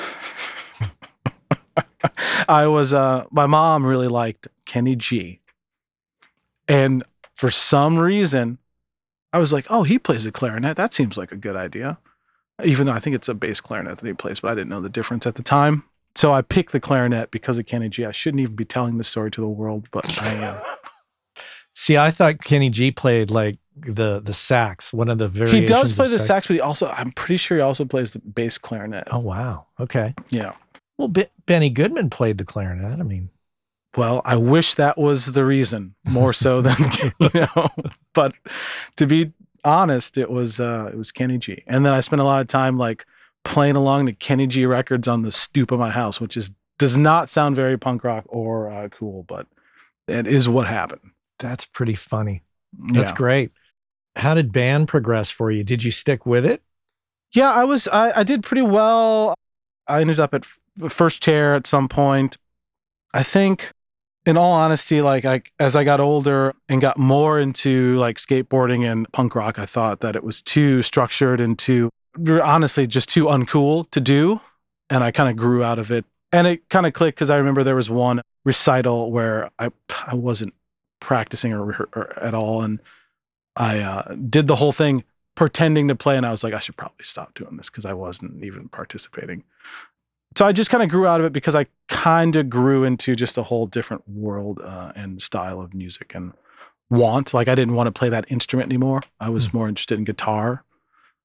I 2.49 2.67
was, 2.67 2.93
uh, 2.95 3.25
my 3.31 3.47
mom 3.47 3.85
really 3.87 4.09
liked 4.09 4.49
Kenny 4.67 4.97
G. 4.97 5.41
And 6.67 7.05
for 7.39 7.53
some 7.53 8.01
reason, 8.01 8.59
I 9.33 9.39
was 9.39 9.53
like, 9.53 9.67
oh, 9.71 9.85
he 9.85 9.97
plays 9.97 10.25
the 10.25 10.33
clarinet. 10.33 10.77
That 10.77 10.93
seems 10.93 11.17
like 11.17 11.31
a 11.31 11.37
good 11.37 11.55
idea. 11.55 11.99
Even 12.65 12.89
though 12.89 12.93
I 12.93 12.99
think 12.99 13.15
it's 13.15 13.29
a 13.29 13.35
bass 13.35 13.61
clarinet 13.61 13.99
that 13.99 14.07
he 14.07 14.13
plays, 14.13 14.41
but 14.41 14.51
I 14.51 14.55
didn't 14.57 14.71
know 14.71 14.81
the 14.81 14.89
difference 14.89 15.25
at 15.25 15.37
the 15.37 15.45
time. 15.45 15.85
So 16.17 16.33
I 16.33 16.43
picked 16.43 16.73
the 16.73 16.81
clarinet 16.81 17.31
because 17.31 17.57
of 17.57 17.67
Kenny 17.67 17.89
G. 17.91 18.05
I 18.05 18.11
shouldn't 18.11 18.41
even 18.41 18.57
be 18.57 18.65
telling 18.65 18.99
this 18.99 19.07
story 19.07 19.31
to 19.31 19.41
the 19.41 19.47
world, 19.47 19.87
but 19.93 20.21
I 20.21 20.33
am. 20.35 20.61
See, 21.73 21.97
I 21.97 22.11
thought 22.11 22.43
Kenny 22.43 22.71
G 22.71 22.91
played 22.91 23.31
like 23.31 23.59
the 23.77 24.19
the 24.19 24.33
sax, 24.33 24.93
one 24.93 25.09
of 25.09 25.19
the 25.19 25.29
variations. 25.29 25.61
he 25.61 25.67
does 25.67 25.93
play 25.93 26.09
the 26.09 26.19
sax, 26.19 26.49
but 26.49 26.55
he 26.55 26.61
also, 26.61 26.89
I'm 26.89 27.13
pretty 27.13 27.37
sure 27.37 27.59
he 27.59 27.63
also 27.63 27.85
plays 27.85 28.15
the 28.15 28.19
bass 28.19 28.59
clarinet. 28.59 29.07
Oh 29.13 29.21
wow. 29.21 29.67
Okay. 29.79 30.13
Yeah. 30.31 30.55
Well, 30.97 31.07
B- 31.07 31.27
Benny 31.47 31.71
Goodman 31.71 32.11
played 32.11 32.39
the 32.39 32.45
clarinet. 32.45 32.99
I 32.99 33.05
mean, 33.05 33.31
Well, 33.97 34.21
I 34.25 34.37
wish 34.37 34.75
that 34.75 34.99
was 34.99 35.27
the 35.27 35.45
reason 35.45 35.95
more 36.05 36.33
so 36.33 36.61
than, 36.63 36.77
you 37.21 37.31
know, 37.35 37.69
but 38.15 38.35
to 38.97 39.07
be 39.07 39.33
honest, 39.65 40.19
it 40.19 40.31
was, 40.31 40.61
uh, 40.61 40.91
it 40.93 40.97
was 40.97 41.11
Kenny 41.11 41.39
G. 41.39 41.63
And 41.67 41.85
then 41.87 41.93
I 41.93 42.01
spent 42.01 42.21
a 42.21 42.25
lot 42.25 42.41
of 42.43 42.49
time 42.49 42.79
like 42.79 43.07
playing 43.45 43.77
along 43.77 44.07
to 44.07 44.13
Kenny 44.13 44.47
G 44.47 44.67
records 44.67 45.09
on 45.09 45.23
the 45.23 45.33
stoop 45.33 45.71
of 45.73 45.79
my 45.79 45.91
house, 45.91 46.21
which 46.21 46.37
is, 46.37 46.51
does 46.79 46.97
not 46.97 47.29
sound 47.31 47.57
very 47.57 47.77
punk 47.79 48.05
rock 48.05 48.25
or 48.29 48.71
uh, 48.71 48.89
cool, 48.89 49.25
but 49.27 49.47
it 50.07 50.27
is 50.27 50.49
what 50.49 50.67
happened. 50.67 51.11
that's 51.39 51.65
pretty 51.67 51.95
funny. 51.95 52.43
That's 52.93 53.11
Yeah. 53.11 53.17
great. 53.17 53.51
How 54.17 54.35
did 54.35 54.53
band 54.53 54.89
progress 54.89 55.31
for 55.31 55.51
you? 55.51 55.65
Did 55.65 55.83
you 55.85 55.91
stick 55.91 56.27
with 56.27 56.45
it? 56.45 56.63
Yeah, 57.33 57.51
I 57.53 57.65
was. 57.65 57.87
I, 57.89 58.21
I 58.21 58.23
did 58.25 58.43
pretty 58.43 58.63
well. 58.63 59.35
I 59.87 60.01
ended 60.01 60.19
up 60.19 60.35
at 60.35 60.45
f- 60.45 60.91
first 60.93 61.23
chair 61.23 61.55
at 61.55 61.67
some 61.67 61.89
point. 61.89 62.37
I 63.15 63.23
think, 63.23 63.71
in 64.29 64.37
all 64.37 64.53
honesty, 64.53 65.01
like 65.01 65.25
I 65.25 65.41
as 65.59 65.75
I 65.75 65.85
got 65.85 66.01
older 66.01 66.55
and 66.69 66.83
got 66.83 66.99
more 66.99 67.41
into 67.41 67.97
like 67.97 68.19
skateboarding 68.19 68.85
and 68.85 69.11
punk 69.11 69.35
rock, 69.35 69.59
I 69.59 69.65
thought 69.65 70.01
that 70.01 70.17
it 70.17 70.23
was 70.23 70.43
too 70.43 70.83
structured 70.83 71.41
and 71.41 71.59
too 71.59 71.89
honestly 72.43 72.87
just 72.87 73.09
too 73.09 73.25
uncool 73.25 73.91
to 73.91 74.01
do, 74.03 74.43
and 74.91 75.03
I 75.03 75.13
kind 75.13 75.31
of 75.31 75.37
grew 75.37 75.65
out 75.65 75.79
of 75.79 75.91
it. 75.91 76.05
And 76.31 76.47
it 76.47 76.69
kind 76.69 76.85
of 76.85 76.93
clicked 76.93 77.17
because 77.17 77.31
I 77.31 77.39
remember 77.39 77.65
there 77.65 77.75
was 77.75 77.89
one 77.89 78.21
recital 78.45 79.11
where 79.11 79.51
I 79.59 79.71
I 80.07 80.15
wasn't 80.15 80.53
practicing 81.01 81.55
or, 81.55 81.89
or 81.95 82.19
at 82.23 82.35
all, 82.35 82.61
and 82.61 82.81
I 83.57 83.81
uh, 83.81 84.15
did 84.15 84.47
the 84.47 84.57
whole 84.57 84.73
thing 84.73 85.05
pretending 85.37 85.89
to 85.89 85.95
play 85.95 86.17
and 86.17 86.27
I 86.27 86.33
was 86.33 86.43
like 86.45 86.53
I 86.53 86.59
should 86.59 86.77
probably 86.77 87.05
stop 87.05 87.33
doing 87.33 87.57
this 87.57 87.71
because 87.71 87.87
I 87.87 87.95
wasn't 87.95 88.45
even 88.45 88.69
participating. 88.69 89.45
So 90.37 90.47
I 90.47 90.53
just 90.53 90.71
kind 90.71 90.83
of 90.83 90.89
grew 90.89 91.07
out 91.07 91.21
of 91.21 91.27
it 91.27 91.33
because 91.33 91.55
I 91.55 91.67
kind 91.89 92.37
of 92.37 92.49
grew 92.49 92.85
into 92.85 93.17
just 93.17 93.39
a 93.39 93.43
whole 93.43 93.67
different 93.67 94.09
world 94.09 94.61
uh, 94.61 94.93
and 94.95 95.21
style 95.21 95.61
of 95.61 95.75
music 95.75 96.13
and 96.15 96.33
want 96.91 97.35
like 97.35 97.49
I 97.49 97.55
didn't 97.55 97.75
want 97.75 97.87
to 97.87 97.93
play 97.93 98.09
that 98.09 98.31
instrument 98.31 98.69
anymore. 98.69 99.01
I 99.21 99.31
was 99.31 99.53
more 99.53 99.69
interested 99.69 99.99
in 99.99 100.05
guitar. 100.05 100.65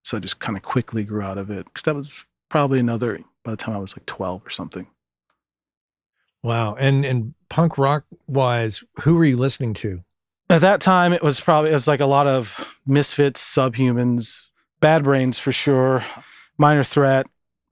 So 0.04 0.18
I 0.18 0.20
just 0.20 0.40
kind 0.40 0.58
of 0.58 0.64
quickly 0.64 1.04
grew 1.04 1.22
out 1.22 1.38
of 1.38 1.50
it 1.50 1.66
because 1.66 1.84
that 1.84 1.96
was 1.96 2.26
probably 2.50 2.80
another 2.80 3.20
by 3.44 3.52
the 3.52 3.58
time 3.58 3.76
I 3.76 3.80
was 3.80 3.96
like 3.96 4.06
12 4.06 4.46
or 4.46 4.50
something. 4.50 4.88
Wow. 6.42 6.76
And 6.76 7.06
and 7.06 7.34
punk 7.50 7.78
rock 7.78 8.06
wise, 8.28 8.84
who 9.02 9.16
were 9.16 9.26
you 9.26 9.38
listening 9.38 9.74
to? 9.76 10.04
At 10.50 10.62
that 10.62 10.82
time, 10.82 11.14
it 11.14 11.24
was 11.24 11.40
probably 11.40 11.72
it 11.72 11.76
was 11.76 11.88
like 11.88 12.02
a 12.02 12.06
lot 12.06 12.28
of 12.28 12.78
misfits, 12.86 13.42
subhumans, 13.42 14.42
bad 14.82 15.04
brains 15.04 15.40
for 15.40 15.54
sure, 15.54 16.04
minor 16.58 16.84
threat, 16.84 17.28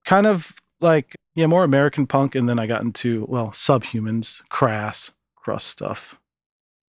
kind 0.06 0.26
of 0.26 0.56
like 0.82 1.16
yeah, 1.36 1.48
more 1.48 1.64
American 1.64 2.08
punk, 2.08 2.36
and 2.36 2.50
then 2.50 2.60
I 2.60 2.68
got 2.68 2.82
into 2.82 3.26
well, 3.30 3.48
subhumans, 3.48 4.42
crass, 4.50 5.12
crust 5.36 5.68
stuff, 5.68 6.20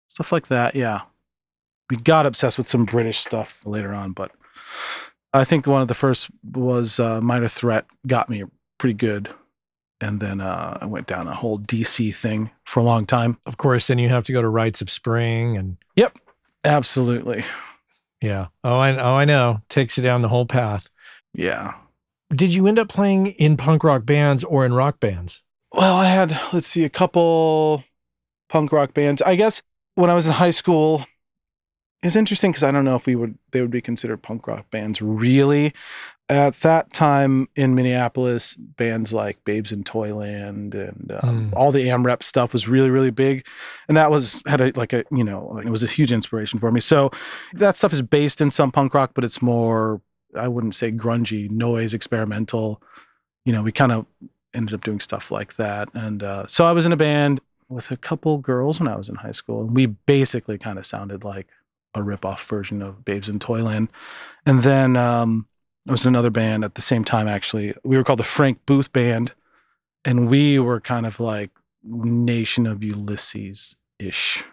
stuff 0.08 0.32
like 0.32 0.48
that. 0.48 0.74
Yeah, 0.74 1.02
we 1.90 1.96
got 1.96 2.26
obsessed 2.26 2.58
with 2.58 2.68
some 2.68 2.84
British 2.84 3.18
stuff 3.18 3.64
later 3.64 3.92
on, 3.92 4.12
but 4.12 4.32
I 5.32 5.44
think 5.44 5.66
one 5.66 5.82
of 5.82 5.88
the 5.88 5.94
first 5.94 6.30
was 6.42 6.98
uh, 6.98 7.20
minor 7.20 7.48
threat 7.48 7.86
got 8.06 8.28
me 8.28 8.44
pretty 8.78 8.94
good, 8.94 9.28
and 10.00 10.20
then 10.20 10.40
uh, 10.40 10.78
I 10.80 10.86
went 10.86 11.06
down 11.06 11.28
a 11.28 11.34
whole 11.34 11.58
DC 11.58 12.14
thing 12.14 12.50
for 12.64 12.80
a 12.80 12.84
long 12.84 13.06
time. 13.06 13.38
Of 13.46 13.56
course, 13.56 13.86
then 13.86 13.98
you 13.98 14.08
have 14.08 14.24
to 14.24 14.32
go 14.32 14.42
to 14.42 14.48
Rites 14.48 14.82
of 14.82 14.90
Spring 14.90 15.56
and 15.56 15.76
yep, 15.96 16.18
Absolutely, 16.64 17.44
yeah. 18.20 18.46
Oh, 18.64 18.78
I 18.78 18.96
oh 18.96 19.14
I 19.16 19.24
know. 19.24 19.62
Takes 19.68 19.96
you 19.96 20.02
down 20.02 20.22
the 20.22 20.28
whole 20.28 20.46
path. 20.46 20.88
yeah. 21.34 21.74
Did 22.34 22.54
you 22.54 22.66
end 22.66 22.78
up 22.78 22.88
playing 22.88 23.26
in 23.26 23.56
punk 23.56 23.84
rock 23.84 24.06
bands 24.06 24.42
or 24.44 24.64
in 24.64 24.72
rock 24.72 25.00
bands? 25.00 25.42
Well, 25.72 25.96
I 25.96 26.06
had, 26.06 26.38
let's 26.52 26.66
see, 26.66 26.84
a 26.84 26.88
couple 26.90 27.84
punk 28.48 28.72
rock 28.72 28.94
bands. 28.94 29.22
I 29.22 29.36
guess 29.36 29.62
when 29.94 30.10
I 30.10 30.14
was 30.14 30.26
in 30.26 30.32
high 30.32 30.50
school, 30.50 31.04
it's 32.02 32.16
interesting 32.16 32.50
because 32.50 32.62
I 32.64 32.70
don't 32.72 32.84
know 32.84 32.96
if 32.96 33.06
we 33.06 33.14
would 33.14 33.38
they 33.52 33.60
would 33.60 33.70
be 33.70 33.80
considered 33.80 34.22
punk 34.22 34.46
rock 34.46 34.70
bands 34.70 35.00
really. 35.00 35.72
At 36.28 36.54
that 36.60 36.92
time 36.92 37.48
in 37.54 37.74
Minneapolis, 37.74 38.54
bands 38.56 39.12
like 39.12 39.44
Babes 39.44 39.70
in 39.70 39.84
Toyland 39.84 40.74
and 40.74 41.12
um, 41.22 41.50
Mm. 41.50 41.56
all 41.56 41.70
the 41.70 41.88
AMREP 41.88 42.22
stuff 42.22 42.52
was 42.54 42.66
really 42.66 42.90
really 42.90 43.10
big, 43.10 43.46
and 43.86 43.96
that 43.96 44.10
was 44.10 44.42
had 44.46 44.60
a 44.60 44.72
like 44.74 44.92
a 44.92 45.04
you 45.12 45.22
know 45.22 45.60
it 45.64 45.68
was 45.68 45.82
a 45.82 45.86
huge 45.86 46.10
inspiration 46.10 46.58
for 46.58 46.72
me. 46.72 46.80
So 46.80 47.10
that 47.54 47.76
stuff 47.76 47.92
is 47.92 48.02
based 48.02 48.40
in 48.40 48.50
some 48.50 48.72
punk 48.72 48.94
rock, 48.94 49.12
but 49.14 49.22
it's 49.24 49.40
more 49.42 50.00
I 50.36 50.48
wouldn't 50.48 50.74
say 50.74 50.92
grungy, 50.92 51.50
noise, 51.50 51.94
experimental. 51.94 52.82
You 53.44 53.52
know, 53.52 53.62
we 53.62 53.72
kind 53.72 53.92
of 53.92 54.06
ended 54.54 54.74
up 54.74 54.82
doing 54.82 55.00
stuff 55.00 55.30
like 55.30 55.56
that. 55.56 55.88
And 55.94 56.22
uh, 56.22 56.46
so 56.46 56.64
I 56.64 56.72
was 56.72 56.86
in 56.86 56.92
a 56.92 56.96
band 56.96 57.40
with 57.68 57.90
a 57.90 57.96
couple 57.96 58.38
girls 58.38 58.78
when 58.78 58.88
I 58.88 58.96
was 58.96 59.08
in 59.08 59.16
high 59.16 59.32
school. 59.32 59.62
And 59.62 59.74
we 59.74 59.86
basically 59.86 60.58
kind 60.58 60.78
of 60.78 60.86
sounded 60.86 61.24
like 61.24 61.48
a 61.94 62.02
rip-off 62.02 62.46
version 62.46 62.82
of 62.82 63.04
Babes 63.04 63.28
in 63.28 63.38
Toyland. 63.38 63.88
And 64.46 64.60
then 64.60 64.96
um, 64.96 65.46
I 65.88 65.92
was 65.92 66.04
in 66.04 66.08
another 66.08 66.30
band 66.30 66.64
at 66.64 66.74
the 66.74 66.80
same 66.80 67.04
time, 67.04 67.28
actually. 67.28 67.74
We 67.84 67.96
were 67.96 68.04
called 68.04 68.18
the 68.18 68.24
Frank 68.24 68.64
Booth 68.66 68.92
Band. 68.92 69.32
And 70.04 70.28
we 70.28 70.58
were 70.58 70.80
kind 70.80 71.06
of 71.06 71.20
like 71.20 71.50
Nation 71.84 72.66
of 72.66 72.82
Ulysses-ish. 72.82 74.44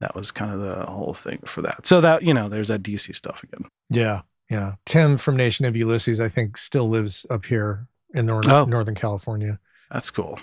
That 0.00 0.14
was 0.14 0.30
kind 0.30 0.52
of 0.52 0.60
the 0.60 0.84
whole 0.86 1.14
thing 1.14 1.40
for 1.46 1.62
that. 1.62 1.86
So 1.86 2.00
that, 2.00 2.22
you 2.22 2.34
know, 2.34 2.48
there's 2.48 2.68
that 2.68 2.82
DC 2.82 3.14
stuff 3.14 3.42
again. 3.42 3.70
Yeah. 3.88 4.22
Yeah. 4.50 4.74
Tim 4.84 5.16
from 5.16 5.36
Nation 5.36 5.64
of 5.64 5.76
Ulysses, 5.76 6.20
I 6.20 6.28
think, 6.28 6.56
still 6.56 6.88
lives 6.88 7.26
up 7.30 7.46
here 7.46 7.86
in 8.14 8.26
Nor- 8.26 8.42
Oh. 8.46 8.64
Northern 8.64 8.94
California. 8.94 9.58
That's 9.90 10.10
cool. 10.10 10.38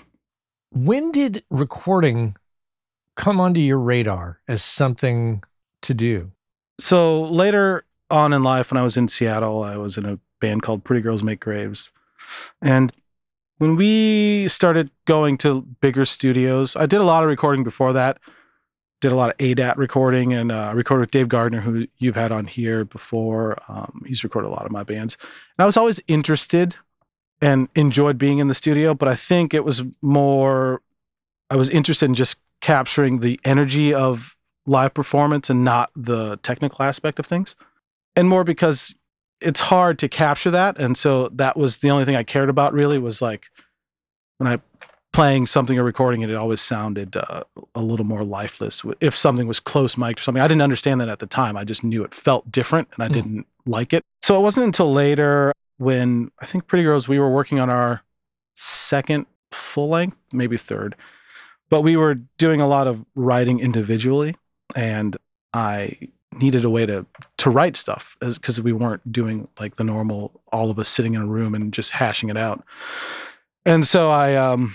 When 0.70 1.12
did 1.12 1.44
recording 1.50 2.36
come 3.16 3.40
onto 3.40 3.60
your 3.60 3.78
radar 3.78 4.40
as 4.48 4.62
something 4.62 5.42
to 5.82 5.94
do? 5.94 6.32
so 6.80 7.22
later 7.22 7.84
on 8.10 8.32
in 8.32 8.42
life 8.42 8.72
when 8.72 8.78
i 8.78 8.82
was 8.82 8.96
in 8.96 9.06
seattle 9.06 9.62
i 9.62 9.76
was 9.76 9.96
in 9.96 10.04
a 10.04 10.18
band 10.40 10.60
called 10.60 10.82
pretty 10.82 11.00
girls 11.00 11.22
make 11.22 11.38
graves 11.38 11.92
and 12.60 12.92
when 13.58 13.76
we 13.76 14.48
started 14.48 14.90
going 15.04 15.38
to 15.38 15.62
bigger 15.80 16.04
studios, 16.04 16.74
I 16.74 16.86
did 16.86 17.00
a 17.00 17.04
lot 17.04 17.22
of 17.22 17.28
recording 17.28 17.62
before 17.62 17.92
that. 17.92 18.18
Did 19.04 19.12
a 19.12 19.16
lot 19.16 19.32
of 19.32 19.36
ADAT 19.36 19.76
recording 19.76 20.32
and 20.32 20.50
uh, 20.50 20.72
recorded 20.74 21.02
with 21.02 21.10
Dave 21.10 21.28
Gardner, 21.28 21.60
who 21.60 21.86
you've 21.98 22.14
had 22.14 22.32
on 22.32 22.46
here 22.46 22.86
before. 22.86 23.58
Um, 23.68 24.02
he's 24.06 24.24
recorded 24.24 24.48
a 24.48 24.50
lot 24.50 24.64
of 24.64 24.72
my 24.72 24.82
bands. 24.82 25.18
And 25.58 25.62
I 25.62 25.66
was 25.66 25.76
always 25.76 26.00
interested 26.08 26.76
and 27.38 27.68
enjoyed 27.74 28.16
being 28.16 28.38
in 28.38 28.48
the 28.48 28.54
studio, 28.54 28.94
but 28.94 29.06
I 29.06 29.14
think 29.14 29.52
it 29.52 29.62
was 29.62 29.82
more, 30.00 30.80
I 31.50 31.56
was 31.56 31.68
interested 31.68 32.06
in 32.06 32.14
just 32.14 32.38
capturing 32.62 33.20
the 33.20 33.38
energy 33.44 33.92
of 33.92 34.38
live 34.64 34.94
performance 34.94 35.50
and 35.50 35.62
not 35.62 35.90
the 35.94 36.38
technical 36.38 36.82
aspect 36.82 37.18
of 37.18 37.26
things. 37.26 37.56
And 38.16 38.26
more 38.26 38.42
because 38.42 38.94
it's 39.38 39.60
hard 39.60 39.98
to 39.98 40.08
capture 40.08 40.50
that. 40.52 40.80
And 40.80 40.96
so 40.96 41.28
that 41.28 41.58
was 41.58 41.76
the 41.76 41.90
only 41.90 42.06
thing 42.06 42.16
I 42.16 42.22
cared 42.22 42.48
about 42.48 42.72
really 42.72 42.96
was 42.96 43.20
like 43.20 43.48
when 44.38 44.50
I 44.50 44.60
playing 45.14 45.46
something 45.46 45.78
or 45.78 45.84
recording 45.84 46.22
it, 46.22 46.28
it 46.28 46.34
always 46.34 46.60
sounded 46.60 47.16
uh, 47.16 47.44
a 47.74 47.80
little 47.80 48.04
more 48.04 48.24
lifeless. 48.24 48.82
If 49.00 49.14
something 49.16 49.46
was 49.46 49.60
close 49.60 49.96
mic 49.96 50.18
or 50.18 50.22
something, 50.22 50.42
I 50.42 50.48
didn't 50.48 50.62
understand 50.62 51.00
that 51.00 51.08
at 51.08 51.20
the 51.20 51.26
time. 51.26 51.56
I 51.56 51.62
just 51.62 51.84
knew 51.84 52.02
it 52.02 52.12
felt 52.12 52.50
different 52.50 52.88
and 52.94 53.04
I 53.04 53.08
mm. 53.08 53.12
didn't 53.12 53.46
like 53.64 53.92
it. 53.92 54.02
So 54.22 54.36
it 54.36 54.42
wasn't 54.42 54.66
until 54.66 54.92
later 54.92 55.52
when 55.78 56.32
I 56.40 56.46
think 56.46 56.66
Pretty 56.66 56.82
Girls, 56.82 57.06
we 57.06 57.20
were 57.20 57.30
working 57.30 57.60
on 57.60 57.70
our 57.70 58.02
second 58.54 59.26
full 59.52 59.88
length, 59.88 60.18
maybe 60.32 60.56
third, 60.56 60.96
but 61.70 61.82
we 61.82 61.96
were 61.96 62.16
doing 62.36 62.60
a 62.60 62.66
lot 62.66 62.88
of 62.88 63.04
writing 63.14 63.60
individually. 63.60 64.34
And 64.74 65.16
I 65.52 65.96
needed 66.32 66.64
a 66.64 66.70
way 66.70 66.84
to 66.86 67.06
to 67.36 67.50
write 67.50 67.76
stuff 67.76 68.16
because 68.20 68.60
we 68.60 68.72
weren't 68.72 69.12
doing 69.12 69.46
like 69.60 69.76
the 69.76 69.84
normal 69.84 70.40
all 70.50 70.70
of 70.70 70.80
us 70.80 70.88
sitting 70.88 71.14
in 71.14 71.22
a 71.22 71.26
room 71.26 71.54
and 71.54 71.72
just 71.72 71.92
hashing 71.92 72.28
it 72.28 72.36
out. 72.36 72.64
And 73.64 73.86
so 73.86 74.10
I 74.10 74.34
um 74.34 74.74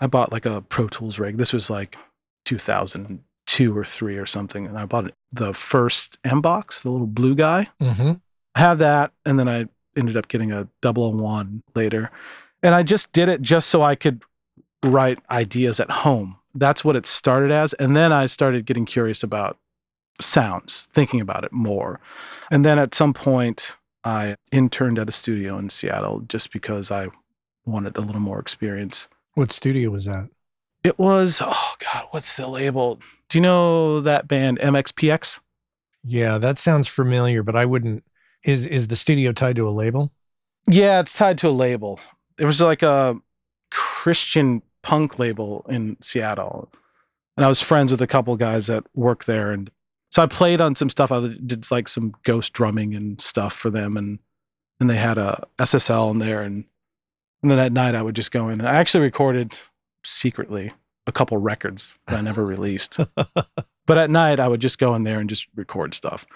I 0.00 0.06
bought 0.06 0.32
like 0.32 0.46
a 0.46 0.62
Pro 0.62 0.88
Tools 0.88 1.18
rig. 1.18 1.36
This 1.36 1.52
was 1.52 1.70
like 1.70 1.96
2002 2.46 3.76
or 3.76 3.84
3 3.84 4.16
or 4.16 4.26
something 4.26 4.66
and 4.66 4.78
I 4.78 4.86
bought 4.86 5.12
the 5.32 5.52
first 5.52 6.18
M 6.24 6.40
box, 6.40 6.82
the 6.82 6.90
little 6.90 7.06
blue 7.06 7.34
guy. 7.34 7.68
Mm-hmm. 7.80 8.12
I 8.54 8.60
had 8.60 8.78
that 8.78 9.12
and 9.24 9.38
then 9.38 9.48
I 9.48 9.66
ended 9.96 10.16
up 10.16 10.28
getting 10.28 10.52
a 10.52 10.68
001 10.82 11.62
later. 11.74 12.10
And 12.62 12.74
I 12.74 12.82
just 12.82 13.12
did 13.12 13.28
it 13.28 13.42
just 13.42 13.68
so 13.68 13.82
I 13.82 13.94
could 13.94 14.22
write 14.84 15.18
ideas 15.30 15.80
at 15.80 15.90
home. 15.90 16.36
That's 16.54 16.84
what 16.84 16.96
it 16.96 17.06
started 17.06 17.50
as 17.50 17.74
and 17.74 17.96
then 17.96 18.12
I 18.12 18.26
started 18.26 18.66
getting 18.66 18.86
curious 18.86 19.22
about 19.22 19.58
sounds, 20.20 20.88
thinking 20.92 21.20
about 21.20 21.44
it 21.44 21.52
more. 21.52 22.00
And 22.50 22.64
then 22.64 22.78
at 22.78 22.94
some 22.94 23.12
point, 23.12 23.76
I 24.04 24.36
interned 24.50 24.98
at 24.98 25.08
a 25.08 25.12
studio 25.12 25.58
in 25.58 25.68
Seattle 25.68 26.20
just 26.20 26.52
because 26.52 26.90
I 26.90 27.08
wanted 27.66 27.96
a 27.96 28.00
little 28.00 28.20
more 28.20 28.38
experience. 28.38 29.08
What 29.34 29.52
studio 29.52 29.90
was 29.90 30.04
that? 30.06 30.28
It 30.82 30.98
was, 30.98 31.42
oh 31.44 31.74
God, 31.78 32.06
what's 32.10 32.36
the 32.36 32.46
label? 32.46 33.00
Do 33.28 33.38
you 33.38 33.42
know 33.42 34.00
that 34.00 34.28
band 34.28 34.58
MXPX? 34.60 35.40
Yeah, 36.02 36.38
that 36.38 36.58
sounds 36.58 36.88
familiar, 36.88 37.42
but 37.42 37.56
I 37.56 37.66
wouldn't. 37.66 38.04
Is 38.42 38.66
is 38.66 38.88
the 38.88 38.96
studio 38.96 39.32
tied 39.32 39.56
to 39.56 39.68
a 39.68 39.70
label? 39.70 40.12
Yeah, 40.66 41.00
it's 41.00 41.16
tied 41.16 41.36
to 41.38 41.48
a 41.48 41.50
label. 41.50 42.00
It 42.38 42.46
was 42.46 42.60
like 42.60 42.82
a 42.82 43.20
Christian 43.70 44.62
punk 44.82 45.18
label 45.18 45.66
in 45.68 45.98
Seattle. 46.00 46.72
And 47.36 47.44
I 47.44 47.48
was 47.48 47.60
friends 47.60 47.90
with 47.90 48.00
a 48.00 48.06
couple 48.06 48.34
guys 48.36 48.66
that 48.68 48.84
work 48.94 49.24
there 49.24 49.52
and 49.52 49.70
so 50.10 50.22
I 50.22 50.26
played 50.26 50.60
on 50.60 50.74
some 50.74 50.90
stuff. 50.90 51.12
I 51.12 51.28
did 51.28 51.70
like 51.70 51.88
some 51.88 52.14
ghost 52.24 52.52
drumming 52.52 52.94
and 52.94 53.20
stuff 53.20 53.54
for 53.54 53.70
them, 53.70 53.96
and 53.96 54.18
and 54.80 54.90
they 54.90 54.96
had 54.96 55.18
a 55.18 55.46
SSL 55.58 56.10
in 56.10 56.18
there, 56.18 56.42
and 56.42 56.64
and 57.42 57.50
then 57.50 57.58
at 57.58 57.72
night 57.72 57.94
I 57.94 58.02
would 58.02 58.16
just 58.16 58.30
go 58.30 58.48
in. 58.48 58.60
And 58.60 58.68
I 58.68 58.76
actually 58.76 59.04
recorded 59.04 59.54
secretly 60.04 60.72
a 61.06 61.12
couple 61.12 61.36
records 61.38 61.94
that 62.06 62.18
I 62.18 62.22
never 62.22 62.44
released. 62.54 62.98
but 63.16 63.98
at 63.98 64.10
night 64.10 64.40
I 64.40 64.48
would 64.48 64.60
just 64.60 64.78
go 64.78 64.94
in 64.94 65.04
there 65.04 65.20
and 65.20 65.28
just 65.28 65.46
record 65.54 65.94
stuff, 65.94 66.26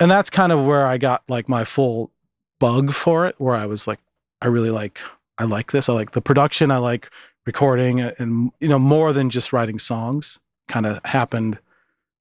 and 0.00 0.10
that's 0.10 0.30
kind 0.30 0.52
of 0.52 0.64
where 0.64 0.86
I 0.86 0.98
got 0.98 1.22
like 1.28 1.48
my 1.48 1.64
full 1.64 2.10
bug 2.58 2.92
for 2.92 3.26
it, 3.26 3.34
where 3.38 3.56
I 3.56 3.66
was 3.66 3.86
like, 3.86 4.00
I 4.40 4.48
really 4.48 4.70
like, 4.70 5.00
I 5.38 5.44
like 5.44 5.72
this. 5.72 5.88
I 5.88 5.92
like 5.92 6.12
the 6.12 6.20
production. 6.20 6.70
I 6.70 6.78
like 6.78 7.10
recording, 7.46 8.00
and 8.00 8.52
you 8.60 8.68
know, 8.68 8.78
more 8.78 9.12
than 9.12 9.30
just 9.30 9.52
writing 9.52 9.78
songs. 9.78 10.38
Kind 10.68 10.84
of 10.84 11.00
happened 11.06 11.58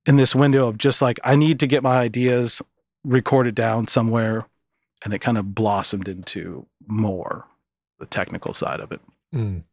in 0.05 0.15
this 0.15 0.33
window 0.33 0.67
of 0.67 0.77
just 0.77 1.01
like 1.01 1.19
I 1.23 1.35
need 1.35 1.59
to 1.59 1.67
get 1.67 1.83
my 1.83 1.97
ideas 1.97 2.61
recorded 3.03 3.55
down 3.55 3.87
somewhere, 3.87 4.45
and 5.03 5.13
it 5.13 5.19
kind 5.19 5.37
of 5.37 5.53
blossomed 5.53 6.07
into 6.07 6.65
more 6.87 7.45
the 7.99 8.05
technical 8.05 8.53
side 8.53 8.79
of 8.79 8.91
it. 8.91 9.01
Mm. 9.33 9.63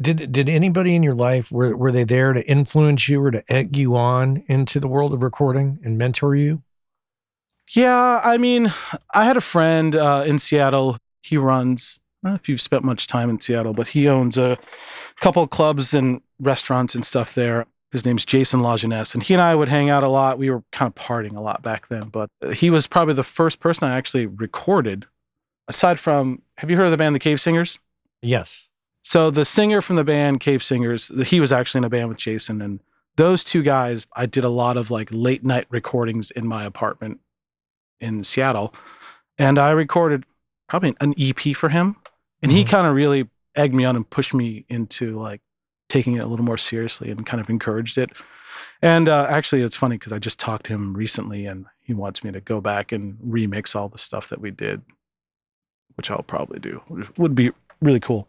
Did 0.00 0.32
did 0.32 0.48
anybody 0.48 0.94
in 0.94 1.02
your 1.02 1.14
life 1.14 1.52
were 1.52 1.76
were 1.76 1.92
they 1.92 2.04
there 2.04 2.32
to 2.32 2.46
influence 2.48 3.08
you 3.08 3.22
or 3.22 3.30
to 3.30 3.44
egg 3.52 3.76
you 3.76 3.96
on 3.96 4.42
into 4.46 4.80
the 4.80 4.88
world 4.88 5.12
of 5.12 5.22
recording 5.22 5.78
and 5.84 5.98
mentor 5.98 6.34
you? 6.34 6.62
Yeah, 7.74 8.20
I 8.22 8.38
mean, 8.38 8.72
I 9.14 9.24
had 9.24 9.36
a 9.36 9.42
friend 9.42 9.94
uh, 9.94 10.24
in 10.26 10.38
Seattle. 10.38 10.96
He 11.22 11.36
runs. 11.36 12.00
I 12.22 12.28
don't 12.28 12.34
know 12.34 12.40
if 12.40 12.48
you've 12.48 12.60
spent 12.60 12.84
much 12.84 13.06
time 13.06 13.30
in 13.30 13.40
Seattle, 13.40 13.74
but 13.74 13.88
he 13.88 14.08
owns 14.08 14.38
a 14.38 14.58
couple 15.20 15.46
clubs 15.46 15.92
and 15.94 16.20
restaurants 16.38 16.94
and 16.94 17.04
stuff 17.04 17.34
there. 17.34 17.66
His 17.90 18.04
name's 18.04 18.24
Jason 18.24 18.60
Lajeunesse, 18.60 19.14
and 19.14 19.22
he 19.22 19.34
and 19.34 19.42
I 19.42 19.54
would 19.54 19.68
hang 19.68 19.90
out 19.90 20.02
a 20.02 20.08
lot. 20.08 20.38
We 20.38 20.50
were 20.50 20.62
kind 20.72 20.90
of 20.90 20.94
partying 20.94 21.36
a 21.36 21.40
lot 21.40 21.62
back 21.62 21.88
then, 21.88 22.08
but 22.08 22.30
he 22.54 22.70
was 22.70 22.86
probably 22.86 23.14
the 23.14 23.22
first 23.22 23.60
person 23.60 23.86
I 23.86 23.96
actually 23.96 24.26
recorded. 24.26 25.06
Aside 25.72 25.98
from, 25.98 26.42
have 26.58 26.68
you 26.68 26.76
heard 26.76 26.84
of 26.84 26.90
the 26.90 26.98
band 26.98 27.14
The 27.14 27.18
Cave 27.18 27.40
Singers? 27.40 27.78
Yes. 28.20 28.68
So 29.00 29.30
the 29.30 29.46
singer 29.46 29.80
from 29.80 29.96
the 29.96 30.04
band 30.04 30.40
Cave 30.40 30.62
Singers, 30.62 31.10
he 31.26 31.40
was 31.40 31.50
actually 31.50 31.78
in 31.78 31.84
a 31.84 31.88
band 31.88 32.10
with 32.10 32.18
Jason, 32.18 32.60
and 32.60 32.80
those 33.16 33.42
two 33.42 33.62
guys, 33.62 34.06
I 34.14 34.26
did 34.26 34.44
a 34.44 34.50
lot 34.50 34.76
of 34.76 34.90
like 34.90 35.08
late 35.12 35.42
night 35.42 35.66
recordings 35.70 36.30
in 36.30 36.46
my 36.46 36.64
apartment 36.64 37.20
in 38.02 38.22
Seattle, 38.22 38.74
and 39.38 39.58
I 39.58 39.70
recorded 39.70 40.26
probably 40.68 40.94
an 41.00 41.14
EP 41.18 41.56
for 41.56 41.70
him, 41.70 41.96
and 42.42 42.52
mm-hmm. 42.52 42.58
he 42.58 42.64
kind 42.66 42.86
of 42.86 42.94
really 42.94 43.30
egged 43.54 43.74
me 43.74 43.86
on 43.86 43.96
and 43.96 44.08
pushed 44.10 44.34
me 44.34 44.66
into 44.68 45.18
like 45.18 45.40
taking 45.88 46.16
it 46.16 46.24
a 46.24 46.26
little 46.26 46.44
more 46.44 46.58
seriously 46.58 47.10
and 47.10 47.24
kind 47.24 47.40
of 47.40 47.48
encouraged 47.48 47.96
it. 47.96 48.10
And 48.82 49.08
uh, 49.08 49.26
actually, 49.30 49.62
it's 49.62 49.76
funny 49.76 49.96
because 49.96 50.12
I 50.12 50.18
just 50.18 50.38
talked 50.38 50.66
to 50.66 50.74
him 50.74 50.92
recently, 50.92 51.46
and 51.46 51.64
he 51.80 51.94
wants 51.94 52.22
me 52.22 52.30
to 52.30 52.42
go 52.42 52.60
back 52.60 52.92
and 52.92 53.16
remix 53.20 53.74
all 53.74 53.88
the 53.88 53.96
stuff 53.96 54.28
that 54.28 54.40
we 54.42 54.50
did, 54.50 54.82
which 55.96 56.10
I'll 56.10 56.22
probably 56.22 56.58
do. 56.58 56.82
Which 56.88 57.08
would 57.18 57.34
be 57.34 57.50
really 57.80 58.00
cool. 58.00 58.28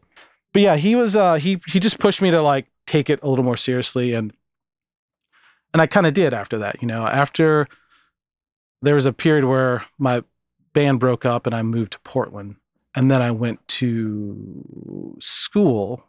But 0.53 0.61
yeah, 0.61 0.75
he 0.77 0.95
was 0.95 1.15
uh, 1.15 1.35
he 1.35 1.59
he 1.67 1.79
just 1.79 1.99
pushed 1.99 2.21
me 2.21 2.31
to 2.31 2.41
like 2.41 2.67
take 2.85 3.09
it 3.09 3.19
a 3.23 3.29
little 3.29 3.45
more 3.45 3.57
seriously, 3.57 4.13
and 4.13 4.33
and 5.73 5.81
I 5.81 5.87
kind 5.87 6.05
of 6.05 6.13
did 6.13 6.33
after 6.33 6.57
that. 6.59 6.81
You 6.81 6.87
know, 6.87 7.05
after 7.07 7.67
there 8.81 8.95
was 8.95 9.05
a 9.05 9.13
period 9.13 9.45
where 9.45 9.83
my 9.97 10.23
band 10.73 10.99
broke 10.99 11.25
up 11.25 11.45
and 11.45 11.55
I 11.55 11.61
moved 11.61 11.93
to 11.93 11.99
Portland, 11.99 12.57
and 12.95 13.09
then 13.09 13.21
I 13.21 13.31
went 13.31 13.67
to 13.69 15.17
school 15.19 16.03